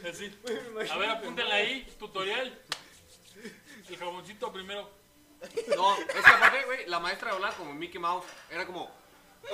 Así. 0.10 0.40
A 0.92 0.98
ver, 0.98 1.10
apúntenla 1.10 1.56
ahí. 1.56 1.88
Tutorial. 2.00 2.62
El 3.90 3.98
jaboncito 3.98 4.52
primero. 4.52 4.90
No, 5.76 5.98
es 5.98 6.06
que 6.06 6.32
aparte, 6.32 6.66
güey, 6.66 6.88
la 6.88 7.00
maestra 7.00 7.32
hablaba 7.32 7.54
como 7.56 7.74
Mickey 7.74 8.00
Mouse. 8.00 8.26
Era 8.50 8.66
como, 8.66 8.92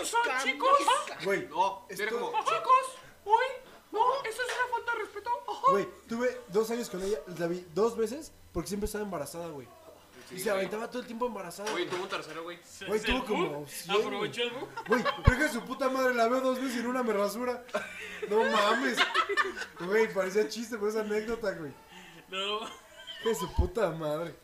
¿Son 0.03 0.21
chicos? 0.43 0.77
Güey, 1.23 1.47
no, 1.47 1.85
era 1.89 2.11
como, 2.11 2.31
¿Chicos? 2.43 2.85
¿Hoy? 3.25 3.45
No, 3.91 4.23
eso 4.23 4.41
es 4.41 4.47
una 4.53 4.75
falta 4.75 4.91
de 4.93 4.99
respeto. 4.99 5.29
güey, 5.69 5.87
tuve 6.07 6.41
dos 6.49 6.69
años 6.71 6.89
con 6.89 7.01
ella. 7.01 7.19
La 7.39 7.47
vi 7.47 7.65
dos 7.73 7.95
veces 7.95 8.31
porque 8.51 8.67
siempre 8.67 8.85
estaba 8.85 9.03
embarazada, 9.03 9.47
güey. 9.47 9.67
Y 10.31 10.39
se 10.39 10.49
aventaba 10.49 10.89
todo 10.89 11.01
el 11.01 11.07
tiempo 11.07 11.27
embarazada. 11.27 11.71
güey, 11.71 11.85
Güey, 11.85 11.95
tuvo 11.95 12.03
un 12.03 12.09
tercero, 12.09 12.43
güey. 12.43 12.59
Güey, 12.85 12.99
¿Es 12.99 13.05
tuvo 13.05 13.25
como 13.25 13.49
bug? 13.59 13.67
100, 13.69 13.95
Aprovechó 14.05 14.43
el 14.43 14.49
bug. 14.51 14.69
Güey, 14.87 15.03
pero 15.23 15.35
hija 15.37 15.43
de 15.47 15.53
su 15.53 15.61
puta 15.63 15.89
madre, 15.89 16.13
la 16.13 16.27
veo 16.27 16.41
dos 16.41 16.59
veces 16.61 16.77
y 16.77 16.79
en 16.79 16.87
una 16.87 17.03
me 17.03 17.13
rasura. 17.13 17.63
No 18.29 18.43
mames. 18.43 18.97
Güey, 19.79 20.13
parecía 20.13 20.47
chiste, 20.49 20.75
pero 20.77 20.89
esa 20.89 21.01
anécdota, 21.01 21.51
güey. 21.53 21.71
No. 22.29 22.59
De 23.23 23.35
su 23.35 23.51
puta 23.53 23.89
madre. 23.91 24.35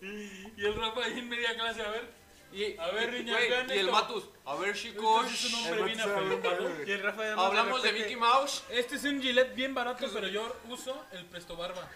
Y 0.00 0.64
el 0.64 0.74
Rafa 0.74 1.04
ahí 1.04 1.18
en 1.18 1.28
media 1.28 1.54
clase, 1.54 1.82
a 1.82 1.90
ver. 1.90 2.19
Y, 2.52 2.76
A 2.78 2.90
ver, 2.90 3.12
niñas, 3.12 3.36
güey, 3.36 3.48
vean 3.48 3.68
y 3.68 3.72
el 3.74 3.78
esto. 3.80 3.92
Matus, 3.92 4.28
a 4.44 4.54
ver, 4.56 4.74
chicos, 4.76 5.24
Este 5.32 5.46
es 5.46 5.54
un 5.54 5.60
El 5.60 5.66
hombre 5.78 5.84
bien 5.94 5.98
Matus 5.98 6.70
era. 6.70 6.84
Y 6.88 6.90
el 6.92 7.02
Rafa 7.02 7.24
ya 7.24 7.34
no 7.36 7.42
hablamos 7.42 7.82
de 7.82 7.88
repente. 7.92 8.08
Mickey 8.08 8.16
Mouse. 8.20 8.64
Este 8.70 8.96
es 8.96 9.04
un 9.04 9.22
Gillette 9.22 9.54
bien 9.54 9.72
barato, 9.74 10.06
pero 10.12 10.26
yo 10.28 10.56
uso 10.68 11.04
el 11.12 11.24
Presto 11.26 11.56
Barba. 11.56 11.88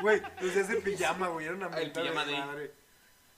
Güey, 0.00 0.22
desde 0.40 0.60
ese 0.60 0.76
pijama, 0.76 1.28
güey. 1.28 1.46
Era 1.46 1.54
una 1.56 1.66
el 1.66 1.72
mentada 1.74 2.04
pijama 2.06 2.24
de 2.24 2.32
de- 2.32 2.38
madre. 2.38 2.74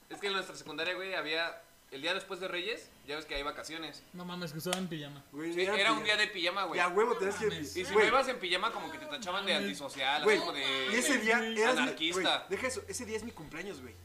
Es 0.09 0.19
que 0.19 0.27
en 0.27 0.33
nuestra 0.33 0.55
secundaria, 0.55 0.93
güey, 0.93 1.15
había, 1.15 1.59
el 1.91 2.01
día 2.03 2.13
después 2.13 2.39
de 2.39 2.47
Reyes, 2.47 2.89
ya 3.07 3.15
ves 3.15 3.25
que 3.25 3.33
hay 3.35 3.43
vacaciones. 3.43 4.03
No 4.13 4.23
mames, 4.23 4.51
que 4.51 4.59
usaban 4.59 4.87
pijama. 4.87 5.23
Güey, 5.31 5.53
Sí, 5.53 5.61
era 5.63 5.71
un 5.73 5.77
pijama. 5.79 6.03
día 6.03 6.17
de 6.17 6.27
pijama, 6.27 6.63
güey. 6.65 6.79
Y 6.79 6.81
a 6.83 6.87
huevo 6.89 7.15
tenías 7.17 7.35
que. 7.37 7.47
Y 7.47 7.65
si 7.65 7.83
no 7.83 7.93
Güey, 7.93 8.07
ibas 8.07 8.27
en 8.27 8.39
pijama, 8.39 8.71
como 8.71 8.91
que 8.91 8.99
te 8.99 9.05
tachaban 9.07 9.45
de 9.45 9.55
antisocial, 9.55 10.17
así 10.17 10.23
Güey, 10.23 10.37
como 10.37 10.53
de... 10.53 10.61
y 10.91 10.95
ese 10.95 11.17
día 11.17 11.39
eras 11.39 11.75
mi- 11.75 11.81
Anarquista. 11.81 12.21
güey, 12.21 12.49
deja 12.49 12.67
eso, 12.67 12.83
ese 12.87 13.05
día 13.05 13.17
es 13.17 13.23
mi 13.23 13.31
cumpleaños, 13.31 13.81
güey. 13.81 13.95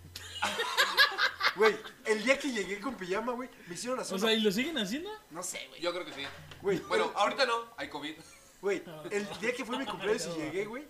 Güey, 1.57 1.76
el 2.07 2.24
día 2.24 2.38
que 2.38 2.51
llegué 2.51 2.80
con 2.80 2.95
pijama, 2.95 3.32
güey, 3.32 3.49
me 3.66 3.74
hicieron 3.74 4.01
hacer 4.01 4.14
O 4.14 4.16
una- 4.18 4.26
sea, 4.28 4.34
¿y 4.36 4.40
lo 4.40 4.51
siguen 4.51 4.78
haciendo? 4.78 5.11
No 5.30 5.43
sé, 5.43 5.61
güey. 5.68 5.82
Yo 5.82 5.93
creo 5.93 6.05
que 6.07 6.12
sí. 6.14 6.22
Güey, 6.62 6.78
Bueno, 6.88 7.12
ahorita 7.14 7.45
no, 7.45 7.55
hay 7.76 7.88
COVID. 7.88 8.14
Güey, 8.62 8.82
el 9.11 9.28
día 9.38 9.53
que 9.53 9.64
fue 9.64 9.76
mi 9.78 9.84
cumpleaños 9.84 10.26
y 10.34 10.38
llegué, 10.40 10.64
güey, 10.64 10.84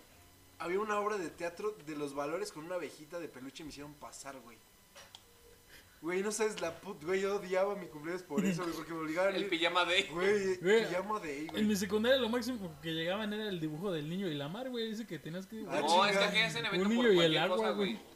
había 0.59 0.79
una 0.79 0.97
obra 0.99 1.17
de 1.17 1.29
teatro 1.29 1.75
de 1.85 1.95
los 1.97 2.13
valores 2.13 2.51
con 2.53 2.63
una 2.63 2.75
abejita 2.75 3.19
de 3.19 3.27
peluche 3.27 3.63
y 3.63 3.65
me 3.65 3.69
hicieron 3.71 3.93
pasar, 3.95 4.39
güey. 4.39 4.57
Güey, 6.01 6.21
no 6.21 6.31
sabes 6.31 6.59
la 6.61 6.79
put, 6.79 7.01
güey, 7.03 7.21
yo 7.21 7.37
odiaba 7.37 7.75
mi 7.75 7.87
cumpleaños 7.87 8.23
por 8.23 8.43
eso, 8.45 8.63
güey, 8.63 8.73
porque 8.75 8.91
me 8.93 8.99
obligaban 8.99 9.33
a 9.33 9.37
El 9.37 9.43
ir. 9.43 9.49
pijama 9.49 9.85
de... 9.85 10.03
Güey, 10.03 10.55
Güey, 10.57 10.87
pijama 10.87 11.19
de 11.19 11.29
ahí, 11.31 11.39
En 11.39 11.47
güey. 11.47 11.63
mi 11.63 11.75
secundaria 11.77 12.17
lo 12.19 12.27
máximo 12.29 12.77
que 12.81 12.91
llegaban 12.93 13.31
era 13.33 13.47
el 13.49 13.59
dibujo 13.59 13.91
del 13.91 14.09
niño 14.09 14.27
y 14.27 14.33
la 14.33 14.47
mar, 14.49 14.69
güey. 14.69 14.89
Dice 14.89 15.05
que 15.07 15.17
tenías 15.19 15.45
que... 15.47 15.65
Ah, 15.69 15.79
No, 15.81 16.05
es 16.05 16.11
que 16.11 16.17
chinga. 16.17 16.29
aquí 16.29 16.39
hacen 16.39 16.59
Un 16.61 16.65
evento 16.67 16.89
niño 16.89 17.01
por 17.01 17.05
y 17.05 17.09
el 17.09 17.15
cualquier 17.15 17.41
agua, 17.43 17.57
cosa, 17.57 17.69
güey. 17.71 17.93
güey. 17.93 18.13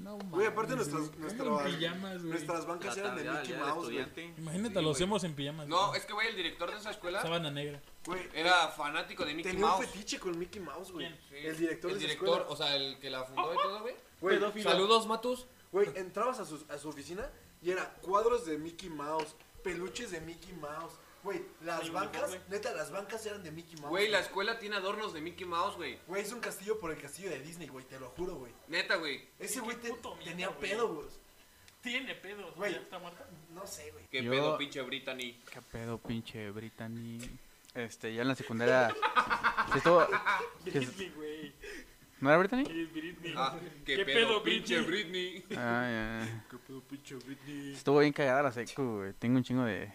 No 0.00 0.16
mames. 0.16 0.30
Güey, 0.30 0.46
aparte 0.46 0.74
nuestras, 0.76 1.08
¿Cómo 1.08 1.18
nuestras, 1.18 1.62
pijamas, 1.62 2.22
nuestras 2.22 2.66
bancas 2.66 2.96
eran 2.96 3.16
de 3.16 3.30
Mickey 3.30 3.54
Mouse, 3.54 3.90
güey. 3.90 4.34
Imagínate, 4.38 4.80
lo 4.82 4.90
hacemos 4.92 5.24
en 5.24 5.34
pijamas. 5.34 5.68
No, 5.68 5.94
es 5.94 6.06
que, 6.06 6.12
güey, 6.14 6.28
el 6.28 6.36
director 6.36 6.70
de 6.70 6.76
esa 6.78 6.90
escuela 6.90 7.20
Sábana 7.20 7.50
negra. 7.50 7.80
Güey, 8.06 8.28
era 8.34 8.68
fanático 8.68 9.24
de 9.26 9.34
Mickey 9.34 9.52
tenía 9.52 9.66
un 9.66 9.72
Mouse. 9.72 9.86
fetiche 9.86 10.18
con 10.18 10.38
Mickey 10.38 10.60
Mouse, 10.62 10.90
güey. 10.90 11.06
El 11.32 11.56
director 11.56 11.90
El 11.90 11.98
de 11.98 12.04
esa 12.06 12.12
director, 12.14 12.40
escuela. 12.40 12.46
o 12.48 12.56
sea, 12.56 12.76
el 12.76 12.98
que 12.98 13.10
la 13.10 13.24
fundó 13.24 13.52
y 13.54 13.56
todo, 13.58 13.80
güey. 14.20 14.62
Saludos, 14.62 15.06
Matus. 15.06 15.46
Güey, 15.70 15.88
entrabas 15.96 16.40
a 16.40 16.44
su, 16.46 16.64
a 16.68 16.78
su 16.78 16.88
oficina 16.88 17.30
y 17.62 17.70
era 17.70 17.94
cuadros 18.00 18.46
de 18.46 18.58
Mickey 18.58 18.88
Mouse, 18.90 19.36
peluches 19.62 20.10
de 20.10 20.20
Mickey 20.22 20.52
Mouse. 20.54 20.94
Güey, 21.22 21.42
las 21.62 21.90
bancas, 21.92 22.30
uniforme. 22.30 22.44
neta, 22.56 22.72
las 22.74 22.90
bancas 22.90 23.26
eran 23.26 23.42
de 23.42 23.50
Mickey 23.50 23.76
Mouse. 23.76 23.90
Güey, 23.90 24.08
la 24.08 24.20
escuela 24.20 24.58
tiene 24.58 24.76
adornos 24.76 25.12
de 25.12 25.20
Mickey 25.20 25.46
Mouse, 25.46 25.76
güey. 25.76 25.98
Güey, 26.06 26.22
es 26.22 26.32
un 26.32 26.40
castillo 26.40 26.78
por 26.80 26.90
el 26.90 26.98
castillo 26.98 27.28
de 27.30 27.40
Disney, 27.40 27.68
güey, 27.68 27.84
te 27.84 28.00
lo 28.00 28.08
juro, 28.10 28.36
güey. 28.36 28.52
Neta, 28.68 28.96
güey. 28.96 29.20
Ese 29.38 29.60
güey 29.60 29.76
te- 29.76 29.90
puto 29.90 30.14
miedo, 30.16 30.30
tenía 30.30 30.48
güey. 30.48 30.60
pedo, 30.70 30.94
güey. 30.94 31.06
Tiene 31.82 32.14
pedos, 32.14 32.54
Güey. 32.56 32.72
güey. 32.72 32.82
¿Está 32.84 32.98
muerta? 32.98 33.26
No 33.54 33.66
sé, 33.66 33.90
güey. 33.90 34.04
Qué 34.10 34.22
Yo- 34.22 34.30
pedo, 34.30 34.58
pinche 34.58 34.82
Brittany. 34.82 35.40
¿Qué 35.52 35.62
pedo, 35.72 35.98
pinche 35.98 36.50
Brittany? 36.50 37.18
Este, 37.74 38.12
ya 38.14 38.22
en 38.22 38.28
la 38.28 38.34
secundaria. 38.34 38.94
¿sí 39.72 39.78
estuvo- 39.78 40.06
qué 40.64 40.78
es- 40.78 40.96
Britney, 40.96 41.12
güey. 41.16 41.52
¿No 42.20 42.28
era 42.28 42.38
Brittany? 42.38 42.62
Es 42.62 42.92
Britney. 42.92 43.34
Ah, 43.36 43.58
qué, 43.86 43.96
¿Qué 43.96 44.04
pedo, 44.04 44.28
pedo, 44.28 44.42
pinche 44.42 44.80
Britney? 44.82 45.38
Britney. 45.40 45.58
Ah, 45.58 45.88
ya. 46.26 46.44
¿Qué 46.50 46.56
pedo, 46.58 46.80
pinche 46.82 47.14
Britney? 47.14 47.72
Estuvo 47.72 47.98
bien 48.00 48.12
cagada 48.12 48.42
la 48.42 48.52
secu, 48.52 48.82
güey. 48.98 49.12
Tengo 49.14 49.36
un 49.38 49.44
chingo 49.44 49.64
de. 49.64 49.90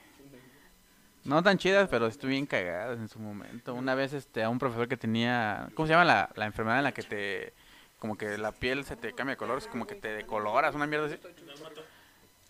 No 1.25 1.41
tan 1.41 1.57
chidas, 1.57 1.89
pero 1.89 2.05
estuvo 2.05 2.29
bien 2.29 2.45
cagadas 2.45 2.99
en 2.99 3.09
su 3.09 3.19
momento. 3.19 3.73
Una 3.73 3.95
vez, 3.95 4.13
este, 4.13 4.43
a 4.43 4.49
un 4.49 4.59
profesor 4.59 4.87
que 4.87 4.95
tenía. 4.95 5.69
¿Cómo 5.73 5.87
se 5.87 5.93
llama 5.93 6.05
la, 6.05 6.29
la 6.35 6.45
enfermedad 6.45 6.77
en 6.77 6.83
la 6.83 6.91
que 6.91 7.01
te. 7.03 7.53
Como 7.97 8.15
que 8.17 8.37
la 8.37 8.51
piel 8.51 8.85
se 8.85 8.95
te 8.95 9.13
cambia 9.13 9.33
de 9.33 9.37
color, 9.37 9.57
es 9.57 9.67
como 9.67 9.87
que 9.87 9.95
te 9.95 10.09
decoloras, 10.09 10.75
una 10.75 10.85
mierda 10.85 11.07
así. 11.07 11.17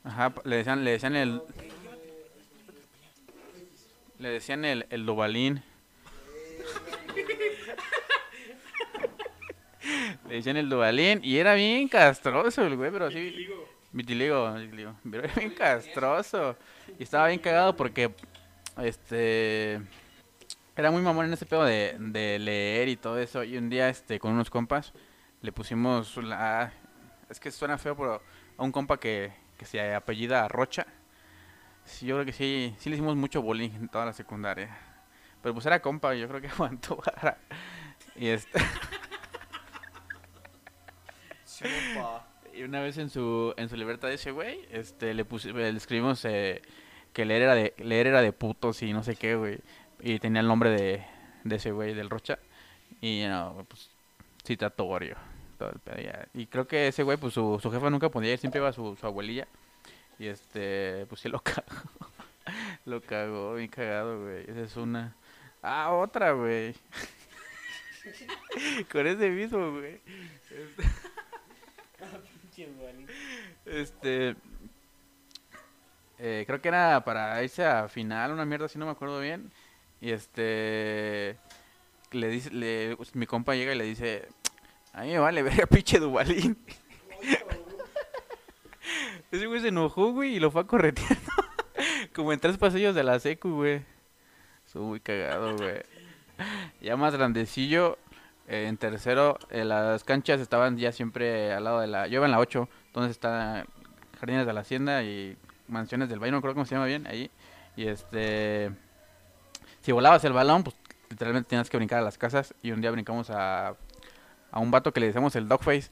Ajá, 0.03 0.34
le 0.43 0.57
decían, 0.57 0.84
le 0.84 0.91
decían 0.91 1.15
el. 1.15 1.41
Le 4.19 4.30
decían 4.30 4.65
el, 4.65 4.86
el 4.89 5.05
Dubalín. 5.05 5.63
Le 10.28 10.36
decían 10.36 10.57
el 10.57 10.67
Dubalín 10.67 11.21
y 11.23 11.38
era 11.38 11.53
bien 11.53 11.88
castroso 11.88 12.65
el 12.65 12.76
güey, 12.76 12.91
pero 12.91 13.05
así. 13.05 13.47
Vitiligo, 13.91 14.53
vitiligo. 14.53 14.95
Pero 15.09 15.23
era 15.23 15.34
bien 15.36 15.51
castroso. 15.51 16.57
Y 16.99 17.03
estaba 17.03 17.28
bien 17.28 17.39
cagado 17.39 17.76
porque, 17.76 18.11
este, 18.78 19.82
era 20.76 20.91
muy 20.91 21.01
mamón 21.01 21.28
en 21.28 21.34
ese 21.34 21.45
pedo 21.45 21.63
de, 21.63 21.95
de 21.99 22.39
leer 22.39 22.89
y 22.89 22.97
todo 22.97 23.19
eso. 23.19 23.43
Y 23.43 23.57
un 23.57 23.69
día, 23.69 23.89
este, 23.89 24.19
con 24.19 24.34
unos 24.34 24.49
compas, 24.49 24.93
le 25.41 25.51
pusimos 25.51 26.17
la... 26.17 26.73
Es 27.30 27.39
que 27.39 27.51
suena 27.51 27.78
feo, 27.78 27.95
pero 27.95 28.21
a 28.57 28.63
un 28.63 28.71
compa 28.71 28.99
que, 28.99 29.34
que 29.57 29.65
se 29.65 29.93
apellida 29.93 30.47
Rocha. 30.47 30.86
Sí, 31.86 32.05
yo 32.07 32.15
creo 32.15 32.26
que 32.26 32.34
sí, 32.34 32.76
sí 32.80 32.89
le 32.89 32.95
hicimos 32.95 33.15
mucho 33.15 33.41
bullying 33.41 33.71
en 33.71 33.89
toda 33.89 34.05
la 34.05 34.13
secundaria. 34.13 34.78
Pero 35.41 35.53
pues 35.53 35.65
era 35.65 35.82
compa, 35.82 36.13
yo 36.15 36.28
creo 36.28 36.41
que 36.41 36.47
aguantó 36.55 36.97
vara. 36.97 37.38
Y 38.15 38.28
este... 38.28 38.59
Y 42.53 42.63
una 42.63 42.82
vez 42.82 42.97
en 42.97 43.09
su, 43.09 43.53
en 43.57 43.67
su 43.67 43.76
libertad 43.76 44.07
de 44.07 44.15
ese 44.15 44.32
güey, 44.32 44.65
este, 44.71 45.13
le, 45.13 45.26
puse, 45.26 45.51
le 45.51 45.69
escribimos 45.69 46.23
eh, 46.26 46.61
que 47.16 47.24
leer 47.24 47.43
era, 47.43 47.55
de, 47.55 47.74
leer 47.78 48.07
era 48.07 48.22
de 48.22 48.34
putos 48.34 48.84
y 48.84 48.91
no 48.91 49.01
sé 49.01 49.16
qué, 49.16 49.36
güey. 49.36 49.59
Y 50.01 50.20
tenía 50.20 50.41
el 50.41 50.49
nombre 50.49 50.70
de, 50.70 51.05
de 51.45 51.55
ese 51.55 51.72
güey, 51.72 51.93
del 51.93 52.09
Rocha. 52.09 52.39
Y 52.99 53.24
no, 53.26 53.66
pues, 53.70 53.89
citatorio. 54.45 55.16
Todo 55.57 55.70
el 55.70 55.80
pedo, 55.80 55.95
ya. 55.95 56.28
Y 56.34 56.47
creo 56.47 56.68
que 56.68 56.89
ese 56.89 57.03
güey, 57.03 57.16
pues 57.16 57.34
su, 57.34 57.57
su 57.63 57.72
jefa 57.72 57.89
nunca 57.89 58.09
podía 58.09 58.34
ir, 58.34 58.39
siempre 58.39 58.59
iba 58.59 58.74
su, 58.74 58.97
su 58.99 59.07
abuelilla. 59.07 59.47
Y 60.20 60.28
este, 60.28 61.05
pues 61.07 61.22
sí 61.22 61.30
lo 61.30 61.39
cagó. 61.41 61.63
lo 62.84 63.01
cagó, 63.01 63.55
bien 63.55 63.70
cagado, 63.70 64.22
güey. 64.22 64.43
Esa 64.49 64.63
es 64.63 64.76
una. 64.76 65.16
Ah, 65.61 65.93
otra, 65.93 66.34
güey. 66.34 66.76
Con 68.91 69.07
ese 69.07 69.30
mismo, 69.30 69.72
güey. 69.72 70.01
Este. 73.66 74.36
Eh, 76.20 76.43
creo 76.47 76.61
que 76.61 76.70
era 76.70 77.03
para 77.03 77.41
irse 77.43 77.66
a 77.66 77.89
final, 77.89 78.32
una 78.32 78.45
mierda 78.45 78.66
así, 78.66 78.78
no 78.78 78.86
me 78.86 78.91
acuerdo 78.91 79.20
bien. 79.20 79.51
Y 80.01 80.11
este. 80.11 81.38
Le 82.11 82.30
dice, 82.30 82.95
pues, 82.97 83.16
mi 83.16 83.26
compa 83.26 83.55
llega 83.55 83.74
y 83.74 83.78
le 83.78 83.84
dice: 83.84 84.28
A 84.93 85.01
mí 85.01 85.11
me 85.11 85.20
vale 85.20 85.43
ver 85.43 85.68
pinche 85.70 85.99
Dubalín. 85.99 86.57
Ese 89.32 89.47
güey 89.47 89.59
se 89.59 89.70
enojó, 89.70 90.13
güey, 90.13 90.36
y 90.36 90.39
lo 90.39 90.51
fue 90.51 90.61
a 90.61 90.66
correteando. 90.66 91.32
Como 92.13 92.32
en 92.32 92.39
tres 92.39 92.57
pasillos 92.57 92.95
de 92.95 93.03
la 93.03 93.20
secu, 93.20 93.49
güey. 93.49 93.84
Estuvo 94.66 94.86
muy 94.86 94.99
cagado, 94.99 95.57
güey. 95.57 95.82
Ya 96.82 96.95
más 96.95 97.16
grandecillo, 97.16 97.97
eh, 98.47 98.68
en 98.68 98.78
tercero, 98.78 99.39
eh, 99.49 99.66
las 99.66 100.03
canchas 100.03 100.39
estaban 100.39 100.78
ya 100.78 100.91
siempre 100.91 101.53
al 101.53 101.63
lado 101.63 101.80
de 101.80 101.88
la... 101.88 102.07
Yo 102.07 102.16
iba 102.16 102.26
en 102.26 102.32
la 102.32 102.39
8, 102.39 102.70
entonces 102.88 103.11
está 103.11 103.66
Jardines 104.20 104.45
de 104.45 104.53
la 104.53 104.61
Hacienda 104.61 105.03
y 105.03 105.38
Mansiones 105.68 106.09
del 106.09 106.20
Valle, 106.20 106.32
no 106.32 106.41
creo 106.41 106.53
cómo 106.53 106.66
se 106.66 106.76
llama 106.76 106.86
bien, 106.86 107.07
ahí. 107.07 107.32
Y 107.76 107.88
este... 107.88 108.72
Si 109.82 109.91
volabas 109.91 110.24
el 110.24 110.34
balón, 110.34 110.63
pues 110.63 110.76
literalmente 111.09 111.49
tenías 111.49 111.70
que 111.70 111.78
brincar 111.78 111.99
a 111.99 112.01
las 112.01 112.18
casas. 112.18 112.53
Y 112.61 112.72
un 112.72 112.82
día 112.82 112.91
brincamos 112.91 113.30
a, 113.30 113.76
a 114.51 114.59
un 114.59 114.72
vato 114.72 114.91
que 114.91 114.99
le 114.99 115.07
decíamos 115.07 115.36
el 115.36 115.47
Dogface. 115.47 115.91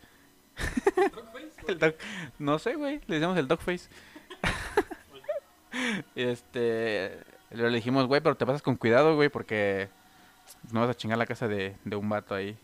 El 1.67 1.95
No 2.39 2.59
sé, 2.59 2.75
güey, 2.75 2.99
le 3.07 3.15
decíamos 3.15 3.37
el 3.37 3.47
Dogface. 3.47 3.89
y 6.13 6.23
este... 6.23 7.19
Le 7.51 7.69
dijimos, 7.69 8.07
güey, 8.07 8.19
pero 8.19 8.35
te 8.35 8.45
pasas 8.45 8.61
con 8.61 8.75
cuidado, 8.75 9.15
güey, 9.15 9.29
porque 9.29 9.87
no 10.71 10.81
vas 10.81 10.89
a 10.89 10.93
chingar 10.95 11.17
la 11.17 11.25
casa 11.25 11.47
de, 11.47 11.77
de 11.85 11.95
un 11.95 12.09
vato 12.09 12.35
ahí. 12.35 12.57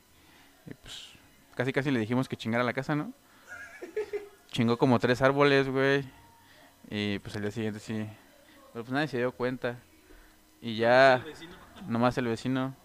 Y 0.65 0.73
pues 0.73 1.09
casi 1.55 1.71
casi 1.71 1.91
le 1.91 1.99
dijimos 1.99 2.27
que 2.27 2.35
chingara 2.35 2.63
la 2.63 2.73
casa, 2.73 2.95
¿no? 2.95 3.13
Chingó 4.51 4.77
como 4.77 4.97
tres 4.99 5.21
árboles, 5.21 5.69
güey. 5.69 6.03
Y 6.89 7.19
pues 7.19 7.35
el 7.35 7.43
día 7.43 7.51
siguiente 7.51 7.79
sí. 7.79 8.07
Pero 8.73 8.83
pues 8.83 8.91
nadie 8.91 9.07
se 9.07 9.17
dio 9.17 9.31
cuenta. 9.31 9.77
Y 10.61 10.75
ya, 10.75 11.23
nomás 11.87 12.17
el 12.17 12.27
vecino. 12.27 12.75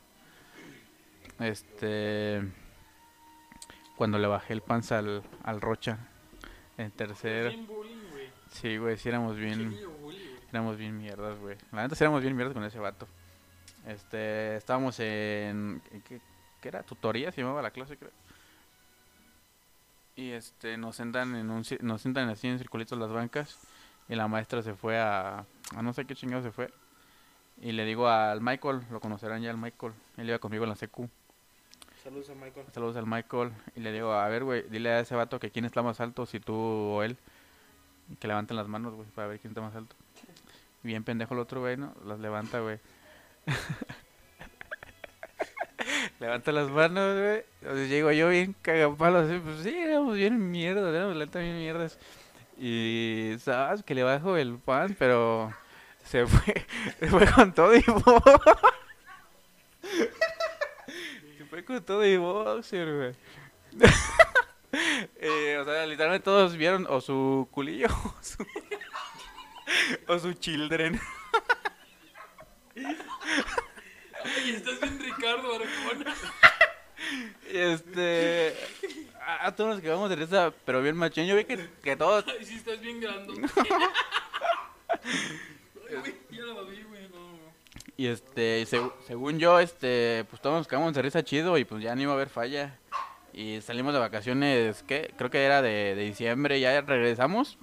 Este. 1.40 2.42
Cuando 3.96 4.18
le 4.18 4.26
bajé 4.26 4.52
el 4.52 4.60
panza 4.60 4.98
al, 4.98 5.22
al 5.42 5.60
Rocha. 5.60 5.98
En 6.76 6.92
güey. 6.96 8.30
Sí, 8.50 8.76
güey, 8.76 8.96
sí 8.98 9.08
éramos 9.08 9.36
bien. 9.36 9.76
Éramos 10.50 10.76
bien 10.76 10.98
mierdas, 10.98 11.38
güey. 11.38 11.56
La 11.72 11.82
neta 11.82 11.94
sí 11.94 12.04
éramos 12.04 12.22
bien 12.22 12.36
mierdas 12.36 12.54
con 12.54 12.64
ese 12.64 12.78
vato. 12.78 13.08
Este, 13.86 14.56
estábamos 14.56 14.98
en... 15.00 15.82
¿en 15.92 16.02
¿Qué, 16.02 16.20
qué 16.60 16.68
era? 16.68 16.82
Tutoría 16.82 17.30
se 17.32 17.40
llamaba 17.40 17.62
la 17.62 17.70
clase, 17.70 17.96
creo. 17.96 18.10
Y 20.16 20.30
este, 20.30 20.76
nos 20.76 20.96
sentan 20.96 21.34
en 21.36 21.50
un... 21.50 21.64
Nos 21.80 22.02
sentan 22.02 22.28
así 22.28 22.48
en 22.48 22.58
circulitos 22.58 22.98
las 22.98 23.10
bancas. 23.10 23.58
Y 24.08 24.14
la 24.14 24.28
maestra 24.28 24.62
se 24.62 24.74
fue 24.74 24.98
a... 24.98 25.44
A 25.74 25.82
no 25.82 25.92
sé 25.92 26.04
qué 26.04 26.14
chingado 26.14 26.42
se 26.42 26.50
fue. 26.50 26.70
Y 27.60 27.72
le 27.72 27.84
digo 27.84 28.08
al 28.08 28.40
Michael, 28.40 28.82
lo 28.90 29.00
conocerán 29.00 29.42
ya 29.42 29.50
al 29.50 29.58
Michael. 29.58 29.92
Él 30.16 30.28
iba 30.28 30.38
conmigo 30.38 30.64
en 30.64 30.70
la 30.70 30.76
secu. 30.76 31.08
Saludos 32.02 32.30
a 32.30 32.34
Michael. 32.34 32.66
Saludos 32.72 32.96
al 32.96 33.06
Michael. 33.06 33.52
Y 33.76 33.80
le 33.80 33.92
digo, 33.92 34.12
a 34.12 34.28
ver, 34.28 34.44
güey, 34.44 34.62
dile 34.68 34.90
a 34.90 35.00
ese 35.00 35.14
vato 35.14 35.40
que 35.40 35.50
quién 35.50 35.64
está 35.64 35.82
más 35.82 36.00
alto, 36.00 36.26
si 36.26 36.40
tú 36.40 36.54
o 36.54 37.02
él. 37.02 37.16
Que 38.20 38.28
levanten 38.28 38.56
las 38.56 38.68
manos, 38.68 38.94
güey, 38.94 39.08
para 39.14 39.28
ver 39.28 39.40
quién 39.40 39.52
está 39.52 39.62
más 39.62 39.74
alto. 39.74 39.96
Bien 40.82 41.02
pendejo 41.02 41.32
el 41.32 41.40
otro, 41.40 41.60
güey, 41.60 41.78
¿no? 41.78 41.94
Las 42.04 42.20
levanta, 42.20 42.60
güey. 42.60 42.78
levanta 46.20 46.52
las 46.52 46.70
manos, 46.70 47.18
güey. 47.18 47.44
Entonces 47.62 47.88
llego 47.88 48.12
yo 48.12 48.28
bien 48.28 48.54
cagapalos. 48.60 49.30
así, 49.30 49.38
Pues 49.38 49.62
sí, 49.62 49.74
éramos 49.74 50.16
bien 50.16 50.50
mierdas, 50.50 50.94
éramos 50.94 51.16
la 51.16 51.24
neta 51.24 51.38
bien 51.38 51.56
mierdas. 51.56 51.98
Y, 52.58 53.36
¿sabes? 53.40 53.82
Que 53.82 53.94
le 53.94 54.02
bajo 54.02 54.36
el 54.36 54.58
pan, 54.58 54.94
pero 54.98 55.52
se 56.04 56.26
fue, 56.26 56.66
se 56.98 57.08
fue 57.08 57.26
con 57.32 57.52
todo 57.52 57.74
y 57.74 57.82
box. 57.82 58.40
Se 61.38 61.44
fue 61.46 61.64
con 61.64 61.84
todo 61.84 62.04
y 62.06 62.16
boxer, 62.16 62.96
güey. 62.96 63.14
Eh, 65.20 65.56
o 65.60 65.64
sea, 65.64 65.86
literalmente 65.86 66.24
todos 66.24 66.56
vieron 66.56 66.84
o 66.90 67.00
su 67.00 67.48
culillo 67.52 67.86
o 68.04 68.14
su, 68.20 68.44
o 70.08 70.18
su 70.18 70.32
children. 70.34 71.00
Ay, 72.76 74.50
estás 74.50 74.80
bien 74.80 74.98
Ricardo 74.98 75.54
Arjona. 75.54 76.14
Y 77.52 77.56
este. 77.56 78.56
A, 79.26 79.46
a 79.46 79.54
todos 79.56 79.74
nos 79.74 79.80
quedamos 79.80 80.10
de 80.10 80.16
risa, 80.16 80.52
pero 80.64 80.82
bien 80.82 80.96
machín. 80.96 81.26
Yo 81.26 81.36
vi 81.36 81.44
que, 81.44 81.68
que 81.82 81.96
todos. 81.96 82.24
Ay, 82.38 82.44
sí, 82.44 82.56
estás 82.56 82.80
bien 82.80 83.00
grande. 83.00 83.32
Ay, 85.02 85.96
güey, 86.00 86.14
ya 86.30 86.42
la 86.44 86.62
vi, 86.62 86.82
güey, 86.82 87.08
no, 87.08 87.18
no. 87.18 87.38
Y 87.96 88.06
este, 88.06 88.62
seg- 88.64 88.92
según 89.06 89.38
yo, 89.38 89.60
este, 89.60 90.24
pues 90.30 90.40
todos 90.42 90.56
nos 90.58 90.68
quedamos 90.68 90.94
de 90.94 91.02
risa 91.02 91.22
chido 91.22 91.56
y 91.58 91.64
pues 91.64 91.82
ya 91.82 91.94
no 91.94 92.02
iba 92.02 92.12
a 92.12 92.14
haber 92.16 92.28
falla. 92.28 92.78
Y 93.32 93.60
salimos 93.62 93.92
de 93.92 93.98
vacaciones, 94.00 94.82
¿qué? 94.86 95.12
Creo 95.16 95.30
que 95.30 95.44
era 95.44 95.60
de, 95.62 95.94
de 95.94 96.02
diciembre, 96.04 96.60
ya 96.60 96.80
regresamos. 96.80 97.58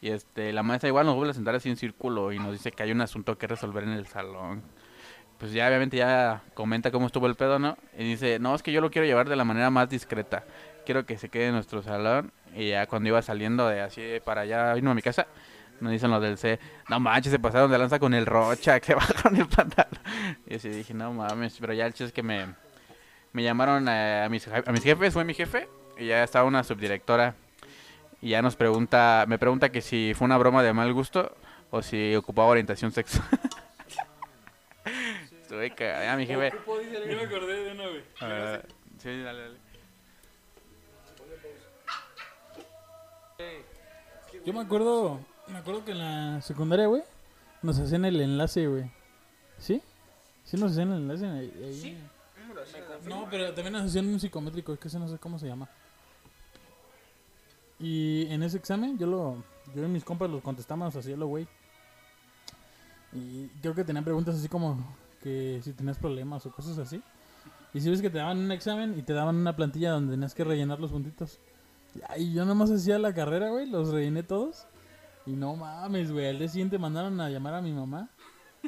Y 0.00 0.10
este, 0.10 0.52
la 0.52 0.62
maestra 0.62 0.88
igual 0.88 1.06
nos 1.06 1.14
vuelve 1.14 1.30
a 1.30 1.34
sentar 1.34 1.54
así 1.54 1.68
en 1.70 1.76
círculo 1.76 2.32
y 2.32 2.38
nos 2.38 2.52
dice 2.52 2.72
que 2.72 2.82
hay 2.82 2.90
un 2.92 3.00
asunto 3.00 3.38
que 3.38 3.46
resolver 3.46 3.84
en 3.84 3.90
el 3.92 4.06
salón. 4.06 4.62
Pues 5.38 5.52
ya 5.52 5.66
obviamente 5.68 5.96
ya 5.96 6.42
comenta 6.54 6.90
cómo 6.90 7.06
estuvo 7.06 7.26
el 7.26 7.34
pedo, 7.34 7.58
¿no? 7.58 7.76
Y 7.98 8.04
dice, 8.04 8.38
no, 8.38 8.54
es 8.54 8.62
que 8.62 8.72
yo 8.72 8.80
lo 8.80 8.90
quiero 8.90 9.06
llevar 9.06 9.28
de 9.28 9.36
la 9.36 9.44
manera 9.44 9.70
más 9.70 9.88
discreta. 9.88 10.44
Quiero 10.86 11.04
que 11.06 11.18
se 11.18 11.28
quede 11.28 11.48
en 11.48 11.54
nuestro 11.54 11.82
salón. 11.82 12.32
Y 12.54 12.70
ya 12.70 12.86
cuando 12.86 13.08
iba 13.08 13.20
saliendo 13.20 13.68
de 13.68 13.80
así 13.80 14.02
para 14.24 14.42
allá, 14.42 14.74
vino 14.74 14.90
a 14.90 14.94
mi 14.94 15.02
casa, 15.02 15.26
nos 15.80 15.92
dicen 15.92 16.10
los 16.10 16.22
del 16.22 16.38
C, 16.38 16.58
no 16.88 17.00
manches, 17.00 17.32
se 17.32 17.38
pasaron 17.38 17.70
de 17.70 17.78
lanza 17.78 17.98
con 17.98 18.14
el 18.14 18.26
Rocha, 18.26 18.78
que 18.80 18.86
se 18.86 18.94
bajaron 18.94 19.36
el 19.36 19.46
pantalón. 19.48 19.98
Y 20.46 20.54
así 20.54 20.68
dije, 20.68 20.94
no 20.94 21.12
mames, 21.12 21.56
pero 21.60 21.72
ya 21.72 21.86
el 21.86 21.92
chiste 21.92 22.06
es 22.06 22.12
que 22.12 22.22
me, 22.22 22.46
me 23.32 23.42
llamaron 23.42 23.88
a, 23.88 24.24
a 24.24 24.28
mis, 24.28 24.46
a 24.48 24.72
mis 24.72 24.82
jefes, 24.82 25.12
fue 25.12 25.24
mi 25.24 25.34
jefe, 25.34 25.68
y 25.98 26.06
ya 26.06 26.22
estaba 26.22 26.46
una 26.46 26.62
subdirectora. 26.62 27.34
Y 28.22 28.30
ya 28.30 28.40
nos 28.40 28.56
pregunta, 28.56 29.24
me 29.28 29.38
pregunta 29.38 29.70
que 29.70 29.82
si 29.82 30.12
fue 30.14 30.24
una 30.24 30.38
broma 30.38 30.62
de 30.62 30.72
mal 30.72 30.92
gusto 30.92 31.36
o 31.70 31.82
si 31.82 32.14
ocupaba 32.14 32.48
orientación 32.48 32.90
sexual. 32.92 33.28
Estuve 35.54 35.70
cagada, 35.70 36.04
ya 36.04 36.16
mi 36.16 36.26
jefe. 36.26 36.50
Yo 36.50 37.16
me 37.16 37.22
acordé 37.22 37.62
de 37.62 37.72
una, 37.72 37.88
güey. 37.88 38.02
ah, 38.22 38.60
sí, 38.98 39.22
dale, 39.22 39.40
dale. 39.42 39.58
Yo 44.44 44.52
me 44.52 44.60
acuerdo, 44.62 45.20
me 45.46 45.58
acuerdo 45.58 45.84
que 45.84 45.92
en 45.92 45.98
la 45.98 46.42
secundaria, 46.42 46.88
güey, 46.88 47.04
nos 47.62 47.78
hacían 47.78 48.04
el 48.04 48.20
enlace, 48.20 48.66
güey. 48.66 48.90
¿Sí? 49.58 49.80
Sí 50.42 50.56
nos 50.56 50.72
hacían 50.72 50.90
el 50.90 51.02
enlace 51.02 51.24
ahí. 51.24 51.52
ahí. 51.62 52.08
No, 53.04 53.28
pero 53.30 53.54
también 53.54 53.74
nos 53.74 53.84
hacían 53.84 54.08
un 54.08 54.18
psicométrico, 54.18 54.72
es 54.72 54.80
que 54.80 54.88
ese 54.88 54.98
no 54.98 55.06
sé 55.06 55.18
cómo 55.18 55.38
se 55.38 55.46
llama. 55.46 55.68
Y 57.78 58.26
en 58.32 58.42
ese 58.42 58.56
examen 58.56 58.98
yo 58.98 59.06
lo 59.06 59.36
yo 59.72 59.84
y 59.84 59.88
mis 59.88 60.02
compas 60.02 60.28
los 60.30 60.42
contestamos 60.42 60.96
así 60.96 61.14
lo 61.14 61.28
güey. 61.28 61.46
Y 63.12 63.46
creo 63.62 63.72
que 63.72 63.84
tenían 63.84 64.02
preguntas 64.02 64.34
así 64.34 64.48
como 64.48 64.84
que 65.24 65.58
si 65.64 65.72
tenías 65.72 65.98
problemas 65.98 66.46
o 66.46 66.52
cosas 66.52 66.78
así. 66.78 67.02
Y 67.72 67.80
si 67.80 67.90
ves 67.90 68.00
que 68.00 68.10
te 68.10 68.18
daban 68.18 68.38
un 68.38 68.52
examen 68.52 68.96
y 68.96 69.02
te 69.02 69.12
daban 69.14 69.34
una 69.34 69.56
plantilla 69.56 69.90
donde 69.90 70.12
tenías 70.12 70.34
que 70.34 70.44
rellenar 70.44 70.78
los 70.78 70.92
puntitos. 70.92 71.40
Y 72.16 72.32
yo 72.32 72.44
nomás 72.44 72.70
hacía 72.70 72.98
la 73.00 73.12
carrera, 73.12 73.48
güey, 73.50 73.68
los 73.68 73.88
rellené 73.88 74.22
todos. 74.22 74.66
Y 75.26 75.32
no 75.32 75.56
mames, 75.56 76.12
güey, 76.12 76.28
al 76.28 76.38
día 76.38 76.48
siguiente 76.48 76.78
mandaron 76.78 77.20
a 77.20 77.30
llamar 77.30 77.54
a 77.54 77.62
mi 77.62 77.72
mamá 77.72 78.10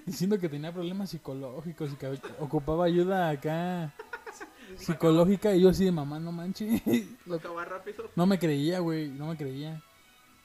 diciendo 0.07 0.39
que 0.39 0.49
tenía 0.49 0.73
problemas 0.73 1.11
psicológicos 1.11 1.93
y 1.93 1.97
que 1.97 2.19
ocupaba 2.41 2.85
ayuda 2.87 3.29
acá 3.31 3.93
psicológica. 4.77 5.55
Y 5.55 5.61
yo 5.63 5.69
así 5.71 5.85
de 5.85 5.93
mamá, 5.93 6.19
no 6.19 6.33
manches. 6.33 6.83
Lo- 7.27 7.37
Acaba 7.37 7.65
rápido. 7.65 8.11
No 8.17 8.27
me 8.27 8.39
creía, 8.39 8.81
güey, 8.81 9.09
no 9.11 9.27
me 9.29 9.37
creía. 9.37 9.81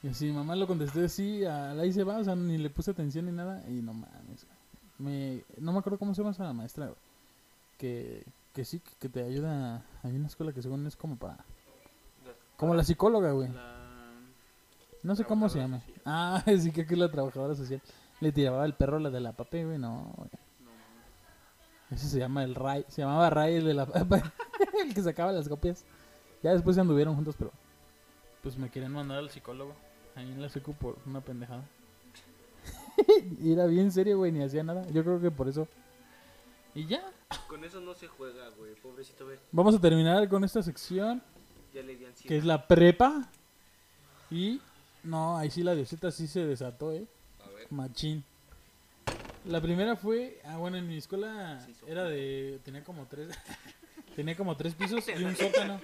Y 0.03 0.07
así, 0.09 0.31
mamá 0.31 0.55
lo 0.55 0.65
contesté 0.67 1.05
así, 1.05 1.45
ahí 1.45 1.93
se 1.93 2.03
va, 2.03 2.17
o 2.17 2.23
sea, 2.23 2.35
ni 2.35 2.57
le 2.57 2.69
puse 2.71 2.91
atención 2.91 3.25
ni 3.25 3.31
nada. 3.31 3.63
Y 3.69 3.81
no 3.81 3.93
mames, 3.93 4.45
güey. 4.45 4.50
Me, 5.01 5.43
no 5.57 5.73
me 5.73 5.79
acuerdo 5.79 5.99
cómo 5.99 6.13
se 6.13 6.21
llama 6.21 6.31
esa 6.31 6.53
maestra, 6.53 6.85
güey. 6.85 6.97
Que, 7.77 8.23
que 8.53 8.63
sí, 8.65 8.81
que 8.99 9.09
te 9.09 9.23
ayuda. 9.23 9.83
Hay 10.03 10.15
una 10.15 10.27
escuela 10.27 10.53
que 10.53 10.61
según 10.61 10.85
es 10.85 10.95
como 10.95 11.17
para. 11.17 11.43
Como 12.57 12.75
la 12.75 12.83
psicóloga, 12.83 13.31
güey. 13.31 13.49
La... 13.49 14.11
No 15.03 15.15
sé 15.15 15.25
cómo 15.25 15.49
se 15.49 15.59
llama. 15.59 15.81
Ah, 16.05 16.43
sí, 16.59 16.71
que 16.71 16.81
aquí 16.81 16.95
la 16.95 17.09
trabajadora 17.09 17.55
social. 17.55 17.81
Le 18.19 18.31
tiraba 18.31 18.65
el 18.65 18.75
perro 18.75 18.99
la 18.99 19.09
de 19.09 19.19
la 19.19 19.33
papé, 19.33 19.65
güey, 19.65 19.79
no, 19.79 20.13
güey. 20.15 20.29
Ese 21.89 22.07
se 22.07 22.19
llama 22.19 22.43
el 22.43 22.55
Ray. 22.55 22.85
Se 22.87 23.01
llamaba 23.01 23.29
Ray 23.29 23.55
el 23.55 23.65
de 23.65 23.73
la 23.73 23.83
el 24.83 24.93
que 24.93 25.01
sacaba 25.01 25.31
las 25.31 25.49
copias. 25.49 25.85
Ya 26.43 26.53
después 26.53 26.75
se 26.75 26.81
anduvieron 26.81 27.15
juntos, 27.15 27.35
pero. 27.37 27.51
Pues 28.43 28.57
me 28.57 28.69
querían 28.69 28.93
mandar 28.93 29.17
al 29.17 29.29
psicólogo. 29.29 29.75
Ahí 30.15 30.31
en 30.31 30.41
la 30.41 30.49
secu 30.49 30.73
por 30.73 30.97
una 31.05 31.21
pendejada. 31.21 31.63
y 33.41 33.53
era 33.53 33.65
bien 33.65 33.91
serio, 33.91 34.17
güey, 34.17 34.31
ni 34.31 34.43
hacía 34.43 34.63
nada. 34.63 34.87
Yo 34.91 35.03
creo 35.03 35.19
que 35.19 35.31
por 35.31 35.47
eso. 35.47 35.67
Y 36.73 36.85
ya. 36.85 37.03
Con 37.47 37.63
eso 37.63 37.79
no 37.81 37.93
se 37.93 38.07
juega, 38.07 38.49
güey. 38.57 38.75
Pobrecito, 38.75 39.25
ve. 39.25 39.39
Vamos 39.51 39.75
a 39.75 39.79
terminar 39.79 40.27
con 40.29 40.43
esta 40.43 40.61
sección. 40.63 41.21
Ya 41.73 41.81
le 41.81 41.95
di 41.95 42.05
ansiedad. 42.05 42.27
Que 42.29 42.37
es 42.37 42.45
la 42.45 42.67
prepa. 42.67 43.29
Y. 44.29 44.61
No, 45.03 45.37
ahí 45.37 45.49
sí 45.49 45.63
la 45.63 45.73
diosita 45.73 46.11
sí 46.11 46.27
se 46.27 46.45
desató, 46.45 46.91
eh. 46.91 47.05
A 47.43 47.49
ver. 47.49 47.67
Machín. 47.71 48.23
La 49.45 49.59
primera 49.59 49.95
fue, 49.95 50.39
ah 50.45 50.57
bueno, 50.57 50.77
en 50.77 50.87
mi 50.87 50.97
escuela 50.97 51.65
era 51.87 52.03
de, 52.03 52.59
tenía 52.63 52.83
como 52.83 53.07
tres, 53.07 53.29
tenía 54.15 54.37
como 54.37 54.55
tres 54.55 54.75
pisos 54.75 55.03
y 55.19 55.23
un 55.23 55.35
sótano. 55.35 55.79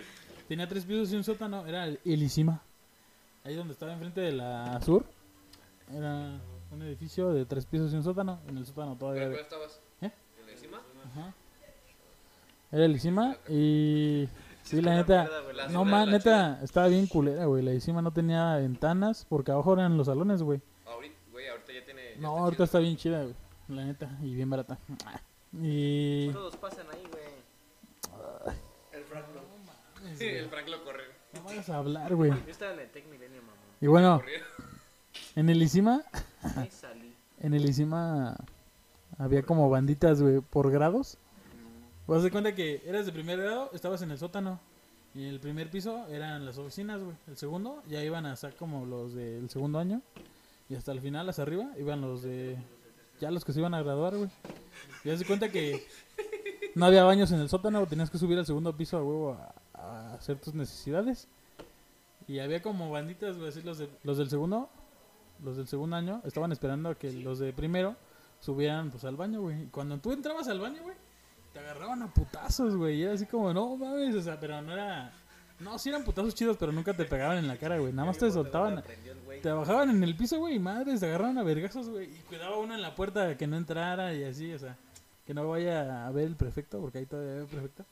Tenía 0.48 0.68
tres 0.68 0.86
pisos 0.86 1.12
y 1.12 1.16
un 1.16 1.24
sótano, 1.24 1.66
era 1.66 1.86
el 1.86 2.00
Elisima. 2.06 2.62
Ahí 3.44 3.56
donde 3.56 3.74
estaba 3.74 3.94
enfrente 3.94 4.22
de 4.22 4.32
la 4.32 4.80
sur, 4.82 5.06
era 5.92 6.40
un 6.72 6.82
edificio 6.84 7.32
de 7.34 7.46
tres 7.46 7.66
pisos 7.66 7.92
y 7.94 7.96
un 7.96 8.04
sótano. 8.04 8.40
En 8.48 8.58
el 8.58 8.66
sótano 8.66 8.96
todavía. 8.96 9.24
¿Pero 9.24 9.36
había- 9.36 9.48
cuál 9.50 9.62
estabas? 9.66 9.82
¿Eh? 10.02 10.12
¿En 10.40 10.46
la 10.46 10.52
encima? 10.52 10.82
Ajá. 11.12 11.34
Era 12.72 12.84
Elisima 12.86 13.38
y 13.48 14.28
sí, 14.64 14.82
la 14.82 14.96
neta, 14.96 15.30
La 15.54 15.70
no 15.70 15.86
más, 15.86 16.06
neta, 16.08 16.60
estaba 16.62 16.88
bien 16.88 17.08
culera, 17.08 17.46
güey. 17.46 17.64
La 17.64 17.72
Elisima 17.72 18.02
no 18.02 18.12
tenía 18.12 18.56
ventanas 18.58 19.26
porque 19.30 19.52
abajo 19.52 19.74
eran 19.74 19.98
los 19.98 20.08
salones, 20.08 20.44
güey. 20.44 20.60
Ahorita, 20.86 21.16
güey, 21.32 21.48
ahorita 21.48 21.72
ya 21.74 21.86
tiene. 21.86 22.02
ya 22.16 22.20
No, 22.22 22.28
está 22.32 22.40
ahorita 22.44 22.56
chido. 22.56 22.64
está 22.66 22.80
bien 22.80 22.98
chida, 22.98 23.22
güey. 23.24 23.36
La 23.70 23.86
neta, 23.86 24.10
y 24.22 24.34
bien 24.36 24.50
barata. 24.50 24.78
Y. 25.54 26.30
Todos 26.32 26.58
pasan 26.58 26.88
ahí, 26.94 27.04
güey. 27.10 27.24
El 28.92 29.04
fracto. 29.06 29.40
Sí, 30.18 30.26
el 30.26 30.50
Frank 30.50 30.68
lo 30.68 30.84
corre. 30.84 31.04
No 31.34 31.44
vayas 31.44 31.70
a 31.70 31.78
hablar, 31.78 32.16
güey. 32.16 32.32
Yo 32.32 32.52
estaba 32.52 32.74
en 32.74 32.80
el 32.80 32.90
Tech 32.90 33.06
Milenio, 33.08 33.42
mamá. 33.42 33.54
Y 33.80 33.88
bueno, 33.88 34.22
en 35.36 35.50
el 35.50 35.62
Isima, 35.62 36.02
Salí. 36.72 37.14
en 37.40 37.54
el 37.54 37.66
Isima 37.68 38.36
había 39.18 39.44
como 39.44 39.70
banditas, 39.70 40.22
güey, 40.22 40.42
por 40.42 40.72
grados. 40.72 41.18
Vas 42.08 42.24
de 42.24 42.32
cuenta 42.32 42.56
que 42.56 42.82
eras 42.86 43.06
de 43.06 43.12
primer 43.12 43.40
grado, 43.42 43.70
estabas 43.74 44.02
en 44.02 44.12
el 44.12 44.18
sótano. 44.18 44.60
Y 45.14 45.24
en 45.24 45.30
el 45.30 45.40
primer 45.40 45.70
piso 45.72 46.06
eran 46.10 46.46
las 46.46 46.58
oficinas, 46.58 47.02
güey. 47.02 47.16
El 47.28 47.38
segundo 47.38 47.82
ya 47.90 48.04
iban 48.04 48.26
a 48.26 48.34
estar 48.34 48.56
como 48.56 48.86
los 48.86 49.14
del 49.14 49.50
segundo 49.50 49.80
año. 49.80 50.02
Y 50.70 50.76
hasta 50.76 50.92
el 50.92 51.02
final, 51.02 51.28
hasta 51.30 51.42
arriba, 51.42 51.70
iban 51.78 52.02
los 52.02 52.22
de. 52.22 52.58
Ya 53.20 53.32
los 53.32 53.44
que 53.44 53.52
se 53.54 53.60
iban 53.60 53.74
a 53.74 53.82
graduar, 53.82 54.16
güey. 54.16 54.30
Y 55.04 55.10
haz 55.10 55.20
de 55.20 55.26
cuenta 55.26 55.50
que 55.50 55.84
no 56.76 56.86
había 56.86 57.04
baños 57.04 57.32
en 57.32 57.40
el 57.40 57.50
sótano, 57.50 57.86
tenías 57.88 58.12
que 58.12 58.20
subir 58.20 58.38
al 58.38 58.46
segundo 58.46 58.76
piso 58.78 58.98
a 58.98 59.04
huevo 59.04 59.32
a, 59.34 59.56
a 59.74 60.14
hacer 60.14 60.38
tus 60.40 60.54
necesidades. 60.54 61.28
Y 62.28 62.40
había 62.40 62.62
como 62.62 62.92
banditas, 62.92 63.38
güey, 63.38 63.50
así 63.50 63.62
los, 63.64 63.80
de- 63.80 63.90
los 64.04 64.18
del 64.20 64.30
segundo, 64.30 64.70
los 65.44 65.58
del 65.58 65.68
segundo 65.68 65.96
año, 65.96 66.22
estaban 66.26 66.52
esperando 66.52 66.90
a 66.90 66.96
que 66.96 67.12
los 67.12 67.40
de 67.40 67.54
primero 67.54 67.96
subieran 68.40 68.92
pues 68.92 69.04
al 69.04 69.16
baño, 69.16 69.42
güey. 69.42 69.64
Y 69.64 69.66
cuando 69.68 69.98
tú 69.98 70.12
entrabas 70.12 70.48
al 70.48 70.60
baño, 70.60 70.82
güey, 70.84 70.96
te 71.54 71.60
agarraban 71.60 72.04
a 72.04 72.14
putazos, 72.14 72.76
güey. 72.76 73.00
Y 73.00 73.04
era 73.04 73.14
así 73.14 73.26
como, 73.26 73.54
no 73.54 73.76
mames, 73.78 74.16
o 74.16 74.22
sea, 74.22 74.40
pero 74.40 74.62
no 74.62 74.74
era. 74.74 75.12
No, 75.60 75.80
sí 75.80 75.90
eran 75.90 76.04
putazos 76.04 76.36
chidos, 76.36 76.56
pero 76.58 76.72
nunca 76.72 76.94
te 76.94 77.06
pegaban 77.06 77.38
en 77.38 77.48
la 77.48 77.58
cara, 77.58 77.80
güey. 77.80 77.92
Nada 77.92 78.08
más 78.08 78.18
te 78.18 78.30
soltaban. 78.32 78.78
El. 78.78 79.42
Te 79.42 79.52
bajaban 79.52 79.90
en 79.90 80.04
el 80.04 80.16
piso, 80.16 80.38
güey, 80.40 80.56
y 80.56 80.60
madres, 80.60 81.00
te 81.00 81.08
agarraban 81.08 81.38
a 81.38 81.44
vergazos, 81.44 81.90
güey. 81.90 82.06
Y 82.06 82.20
cuidaba 82.28 82.58
uno 82.58 82.76
en 82.76 82.82
la 82.82 82.96
puerta 82.96 83.38
que 83.38 83.48
no 83.48 83.58
entrara 83.58 84.14
y 84.14 84.24
así, 84.24 84.54
o 84.54 84.60
sea, 84.60 84.78
que 85.26 85.34
no 85.34 85.48
vaya 85.48 86.08
a 86.08 86.12
ver 86.12 86.26
el 86.26 86.36
prefecto, 86.36 86.80
porque 86.80 87.00
ahí 87.00 87.06
todavía 87.06 87.34
había 87.34 87.46
prefecto. 87.46 87.86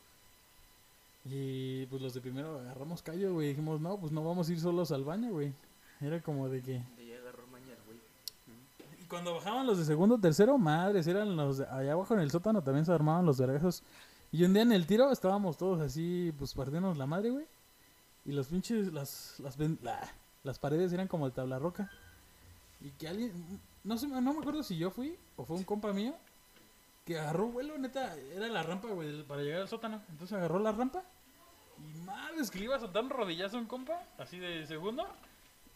Y 1.26 1.88
pues 1.88 2.02
los 2.02 2.14
de 2.14 2.22
primero 2.22 2.60
agarramos 2.60 3.02
callo, 3.02 3.34
güey. 3.34 3.50
Dijimos, 3.50 3.82
no, 3.82 3.98
pues 3.98 4.12
no 4.12 4.24
vamos 4.24 4.48
a 4.48 4.52
ir 4.52 4.60
solos 4.60 4.92
al 4.92 5.04
baño, 5.04 5.32
güey. 5.32 5.54
Era 6.00 6.22
como 6.22 6.50
de 6.50 6.62
que. 6.62 6.72
De 6.74 6.84
ahí 7.00 7.14
agarró 7.14 7.48
mañana, 7.48 7.80
güey. 7.86 7.98
Y 9.02 9.05
cuando 9.16 9.34
bajaban 9.36 9.66
los 9.66 9.78
de 9.78 9.86
segundo, 9.86 10.18
tercero, 10.20 10.58
madres, 10.58 11.08
eran 11.08 11.38
los 11.38 11.60
de 11.60 11.66
allá 11.68 11.94
abajo 11.94 12.14
en 12.16 12.20
el 12.20 12.30
sótano 12.32 12.62
también 12.62 12.86
se 12.86 12.92
armaban 12.92 13.26
los 13.26 13.38
vergazos. 13.40 13.82
Y 14.30 14.44
un 14.44 14.52
día 14.54 14.64
en 14.64 14.74
el 14.74 14.86
tiro 14.86 15.10
estábamos 15.10 15.56
todos 15.58 15.80
así, 15.80 16.34
pues 16.38 16.54
partiéndonos 16.54 16.98
la 16.98 17.06
madre, 17.06 17.30
güey. 17.30 17.46
Y 18.26 18.34
los 18.34 18.48
pinches, 18.48 18.92
las, 18.92 19.40
las, 19.40 19.58
la- 19.82 20.12
las 20.44 20.60
paredes 20.60 20.92
eran 20.92 21.08
como 21.08 21.30
de 21.30 21.32
tabla 21.34 21.60
roca. 21.60 21.90
Y 22.82 22.90
que 22.92 23.08
alguien, 23.08 23.32
no 23.86 23.98
sé, 23.98 24.08
no 24.10 24.20
me 24.22 24.40
acuerdo 24.40 24.64
si 24.64 24.76
yo 24.78 24.92
fui 24.92 25.18
o 25.38 25.46
fue 25.46 25.56
un 25.56 25.64
compa 25.64 25.94
mío 25.94 26.14
que 27.06 27.18
agarró 27.18 27.48
vuelo, 27.48 27.78
neta, 27.78 28.16
era 28.34 28.48
la 28.50 28.64
rampa, 28.64 28.90
güey, 28.90 29.24
para 29.24 29.44
llegar 29.44 29.62
al 29.62 29.70
sótano. 29.70 30.02
Entonces 30.10 30.38
agarró 30.38 30.60
la 30.60 30.74
rampa 30.74 31.04
y 31.80 31.98
madres 32.02 32.52
que 32.52 32.60
le 32.60 32.66
iba 32.66 32.76
a 32.76 32.80
soltar 32.80 33.02
un 33.04 33.12
rodillazo 33.12 33.56
a 33.56 33.62
un 33.62 33.68
compa, 33.68 34.02
así 34.18 34.40
de 34.40 34.68
segundo. 34.68 35.08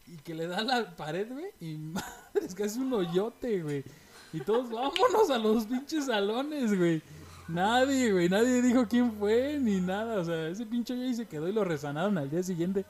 Y 0.06 0.16
que 0.16 0.34
le 0.34 0.46
da 0.46 0.62
la 0.62 0.96
pared, 0.96 1.28
güey. 1.30 1.46
Y 1.60 1.76
madres 1.78 2.54
que 2.54 2.64
hace 2.64 2.80
un 2.80 2.92
hoyote, 2.92 3.62
güey. 3.62 3.84
Y 4.32 4.40
todos, 4.40 4.70
vámonos 4.70 5.30
a 5.30 5.38
los 5.38 5.66
pinches 5.66 6.06
salones, 6.06 6.76
güey. 6.76 7.02
Nadie, 7.48 8.12
güey, 8.12 8.28
nadie 8.28 8.62
dijo 8.62 8.86
quién 8.86 9.12
fue 9.12 9.58
ni 9.58 9.80
nada. 9.80 10.20
O 10.20 10.24
sea, 10.24 10.48
ese 10.48 10.66
pinche 10.66 10.94
hoyo 10.94 11.02
ahí 11.02 11.14
se 11.14 11.26
quedó 11.26 11.48
y 11.48 11.52
lo 11.52 11.64
resanaron 11.64 12.16
al 12.16 12.30
día 12.30 12.42
siguiente. 12.42 12.84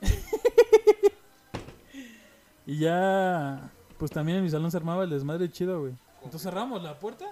y 2.66 2.78
ya, 2.78 3.70
pues 3.98 4.10
también 4.10 4.38
en 4.38 4.44
mi 4.44 4.50
salón 4.50 4.70
se 4.70 4.76
armaba 4.76 5.04
el 5.04 5.10
desmadre 5.10 5.50
chido, 5.50 5.80
güey. 5.80 5.94
Entonces 6.16 6.42
cerramos 6.42 6.82
la 6.82 6.98
puerta. 6.98 7.24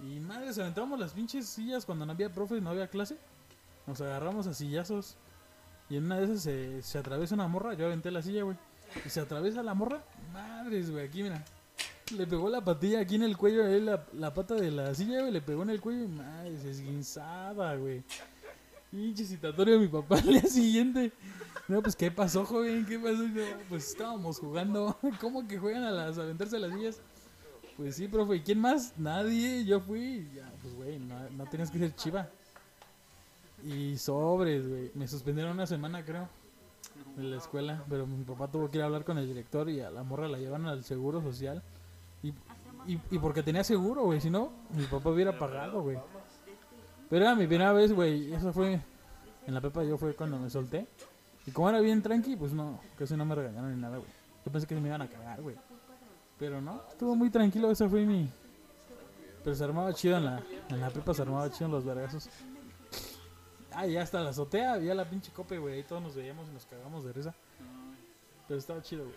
Y 0.00 0.20
madres, 0.20 0.58
aventamos 0.58 0.98
las 0.98 1.12
pinches 1.12 1.46
sillas 1.46 1.86
cuando 1.86 2.04
no 2.04 2.12
había 2.12 2.30
profe, 2.30 2.60
no 2.60 2.70
había 2.70 2.88
clase. 2.88 3.16
Nos 3.86 4.00
agarramos 4.00 4.46
a 4.46 4.54
sillazos. 4.54 5.16
Y 5.92 5.98
en 5.98 6.06
una 6.06 6.16
de 6.16 6.24
esas 6.24 6.40
se, 6.40 6.80
se 6.80 6.96
atraviesa 6.96 7.34
una 7.34 7.48
morra. 7.48 7.74
Yo 7.74 7.84
aventé 7.84 8.10
la 8.10 8.22
silla, 8.22 8.44
güey. 8.44 8.56
Y 9.04 9.10
se 9.10 9.20
atraviesa 9.20 9.62
la 9.62 9.74
morra. 9.74 10.02
Madres, 10.32 10.90
güey. 10.90 11.06
Aquí, 11.06 11.22
mira. 11.22 11.44
Le 12.16 12.26
pegó 12.26 12.48
la 12.48 12.64
patilla 12.64 13.00
aquí 13.00 13.16
en 13.16 13.24
el 13.24 13.36
cuello. 13.36 13.66
Él, 13.66 13.84
la, 13.84 14.06
la 14.14 14.32
pata 14.32 14.54
de 14.54 14.70
la 14.70 14.94
silla, 14.94 15.20
güey. 15.20 15.30
Le 15.30 15.42
pegó 15.42 15.64
en 15.64 15.68
el 15.68 15.82
cuello. 15.82 16.08
Madres, 16.08 16.64
esguinzada, 16.64 17.76
güey. 17.76 18.02
Pinche 18.90 19.26
citatorio 19.26 19.74
de 19.74 19.80
mi 19.80 19.88
papá 19.88 20.16
al 20.16 20.28
día 20.28 20.40
siguiente. 20.44 21.12
No, 21.68 21.82
pues, 21.82 21.94
¿qué 21.94 22.10
pasó, 22.10 22.46
joven? 22.46 22.86
¿Qué 22.86 22.98
pasó? 22.98 23.24
Pues, 23.68 23.90
estábamos 23.90 24.38
jugando. 24.38 24.96
¿Cómo 25.20 25.46
que 25.46 25.58
juegan 25.58 25.82
a, 25.82 25.90
las, 25.90 26.16
a 26.16 26.22
aventarse 26.22 26.58
las 26.58 26.72
sillas? 26.72 27.02
Pues 27.76 27.96
sí, 27.96 28.08
profe. 28.08 28.36
¿Y 28.36 28.40
quién 28.40 28.60
más? 28.60 28.94
Nadie. 28.96 29.66
Yo 29.66 29.78
fui. 29.78 30.26
Ya, 30.34 30.50
pues, 30.62 30.74
güey, 30.74 30.98
no, 30.98 31.28
no 31.28 31.44
tienes 31.50 31.70
que 31.70 31.78
ser 31.78 31.94
chiva. 31.94 32.30
Y 33.64 33.96
sobres, 33.96 34.68
güey. 34.68 34.90
Me 34.94 35.06
suspendieron 35.06 35.52
una 35.52 35.66
semana, 35.66 36.04
creo, 36.04 36.28
de 37.16 37.22
la 37.22 37.36
escuela. 37.36 37.84
Pero 37.88 38.06
mi 38.06 38.24
papá 38.24 38.48
tuvo 38.50 38.70
que 38.70 38.78
ir 38.78 38.82
a 38.82 38.86
hablar 38.86 39.04
con 39.04 39.18
el 39.18 39.26
director 39.26 39.68
y 39.70 39.80
a 39.80 39.90
la 39.90 40.02
morra 40.02 40.28
la 40.28 40.38
llevan 40.38 40.66
al 40.66 40.84
seguro 40.84 41.22
social. 41.22 41.62
Y, 42.22 42.28
y, 42.86 43.00
y 43.10 43.18
porque 43.18 43.42
tenía 43.42 43.64
seguro, 43.64 44.04
güey. 44.04 44.20
Si 44.20 44.30
no, 44.30 44.52
mi 44.70 44.84
papá 44.84 45.10
hubiera 45.10 45.38
pagado, 45.38 45.82
güey. 45.82 45.98
Pero 47.08 47.24
era 47.24 47.34
mi 47.34 47.46
primera 47.46 47.72
vez, 47.72 47.92
güey. 47.92 48.32
Eso 48.32 48.52
fue 48.52 48.80
en 49.46 49.54
la 49.54 49.60
pepa. 49.60 49.84
Yo 49.84 49.96
fue 49.96 50.14
cuando 50.14 50.38
me 50.38 50.50
solté. 50.50 50.88
Y 51.46 51.50
como 51.50 51.68
era 51.68 51.80
bien 51.80 52.02
tranqui, 52.02 52.36
pues 52.36 52.52
no, 52.52 52.78
casi 52.96 53.16
no 53.16 53.24
me 53.24 53.34
regañaron 53.34 53.74
ni 53.74 53.80
nada, 53.80 53.98
güey. 53.98 54.10
Yo 54.44 54.50
pensé 54.50 54.66
que 54.66 54.74
me 54.74 54.88
iban 54.88 55.02
a 55.02 55.08
cagar, 55.08 55.40
güey. 55.42 55.56
Pero 56.38 56.60
no, 56.60 56.82
estuvo 56.88 57.14
muy 57.14 57.30
tranquilo. 57.30 57.70
Esa 57.70 57.88
fue 57.88 58.04
mi. 58.04 58.28
Pero 59.44 59.56
se 59.56 59.64
armaba 59.64 59.92
chido 59.92 60.16
en 60.16 60.24
la, 60.24 60.42
en 60.68 60.80
la 60.80 60.90
pepa, 60.90 61.14
se 61.14 61.22
armaba 61.22 61.50
chido 61.50 61.66
en 61.66 61.72
los 61.72 61.84
vergazos. 61.84 62.28
Ah, 63.74 63.86
ya 63.86 64.02
hasta 64.02 64.20
la 64.20 64.30
azotea 64.30 64.74
había 64.74 64.94
la 64.94 65.08
pinche 65.08 65.32
cope, 65.32 65.58
güey. 65.58 65.74
Ahí 65.74 65.82
todos 65.82 66.02
nos 66.02 66.14
veíamos 66.14 66.48
y 66.48 66.52
nos 66.52 66.66
cagamos 66.66 67.04
de 67.04 67.12
risa. 67.12 67.34
Pero 68.48 68.58
estaba 68.58 68.82
chido, 68.82 69.04
güey. 69.04 69.16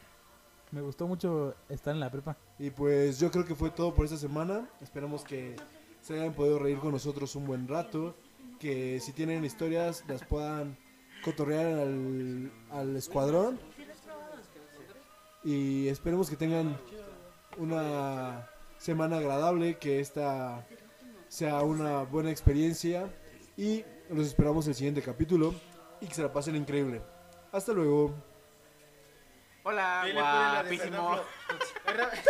Me 0.71 0.81
gustó 0.81 1.07
mucho 1.07 1.55
estar 1.69 1.93
en 1.93 1.99
la 1.99 2.09
prepa. 2.09 2.35
Y 2.59 2.69
pues 2.69 3.19
yo 3.19 3.31
creo 3.31 3.45
que 3.45 3.55
fue 3.55 3.69
todo 3.69 3.93
por 3.93 4.05
esta 4.05 4.17
semana. 4.17 4.67
Esperamos 4.81 5.23
que 5.23 5.55
se 6.01 6.15
hayan 6.15 6.33
podido 6.33 6.59
reír 6.59 6.79
con 6.79 6.91
nosotros 6.91 7.35
un 7.35 7.47
buen 7.47 7.67
rato. 7.67 8.15
Que 8.59 8.99
si 8.99 9.11
tienen 9.11 9.45
historias 9.45 10.03
las 10.07 10.23
puedan 10.25 10.77
cotorrear 11.23 11.79
al, 11.79 12.51
al 12.71 12.95
escuadrón. 12.95 13.59
Y 15.43 15.87
esperemos 15.87 16.29
que 16.29 16.35
tengan 16.35 16.77
una 17.57 18.49
semana 18.77 19.17
agradable. 19.17 19.77
Que 19.77 19.99
esta 19.99 20.65
sea 21.27 21.61
una 21.61 22.03
buena 22.03 22.31
experiencia. 22.31 23.09
Y 23.55 23.83
los 24.09 24.27
esperamos 24.27 24.65
en 24.65 24.71
el 24.71 24.75
siguiente 24.75 25.01
capítulo. 25.01 25.55
Y 26.01 26.07
que 26.07 26.13
se 26.13 26.21
la 26.21 26.31
pasen 26.31 26.55
increíble. 26.55 27.01
Hasta 27.51 27.71
luego. 27.71 28.13
Hola, 29.63 30.05
guapísimo. 30.13 31.21
Fernanfloo. 31.85 32.23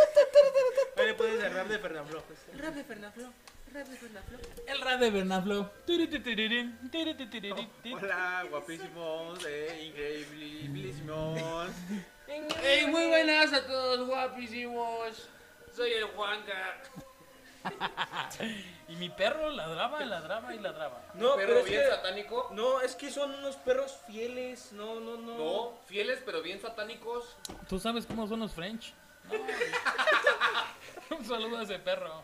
Ahí 0.97 1.05
le 1.07 1.13
pones 1.15 1.43
el 1.43 1.53
rap 1.53 1.67
de 1.67 1.79
Fernanfloo. 1.79 2.21
Rap 2.57 2.73
de 2.73 2.83
Fernaflo. 2.83 3.33
Rap 3.73 3.87
de 3.87 3.97
Fernaflo. 3.97 4.37
El 4.67 4.81
rap 4.81 4.99
de 4.99 5.11
Bernaflo. 5.11 5.71
Hola, 7.93 8.45
guapísimos, 8.49 9.45
eh, 9.45 9.87
increíblísimos. 9.89 11.69
¡Ey, 12.63 12.87
muy 12.87 13.07
buenas 13.07 13.51
a 13.51 13.67
todos, 13.67 14.07
guapísimos! 14.07 15.29
Soy 15.75 15.91
el 15.91 16.05
Juanca. 16.05 16.81
Y 18.87 18.95
mi 18.97 19.09
perro 19.09 19.49
ladraba, 19.49 20.05
ladraba 20.05 20.53
y 20.53 20.59
ladraba. 20.59 21.01
No, 21.15 21.35
Pero 21.35 21.47
pero 21.47 21.59
es 21.59 21.65
bien 21.65 21.81
que... 21.81 21.89
satánico. 21.89 22.49
No, 22.53 22.81
es 22.81 22.95
que 22.95 23.09
son 23.11 23.33
unos 23.33 23.55
perros 23.57 23.97
fieles. 24.05 24.71
No, 24.73 24.99
no, 24.99 25.17
no. 25.17 25.37
No, 25.37 25.73
fieles 25.87 26.21
pero 26.23 26.41
bien 26.41 26.61
satánicos. 26.61 27.35
¿Tú 27.67 27.79
sabes 27.79 28.05
cómo 28.05 28.27
son 28.27 28.41
los 28.41 28.53
French? 28.53 28.93
No. 29.31 29.33
Un 31.17 31.25
saludo 31.25 31.57
a 31.57 31.63
ese 31.63 31.79
perro. 31.79 32.23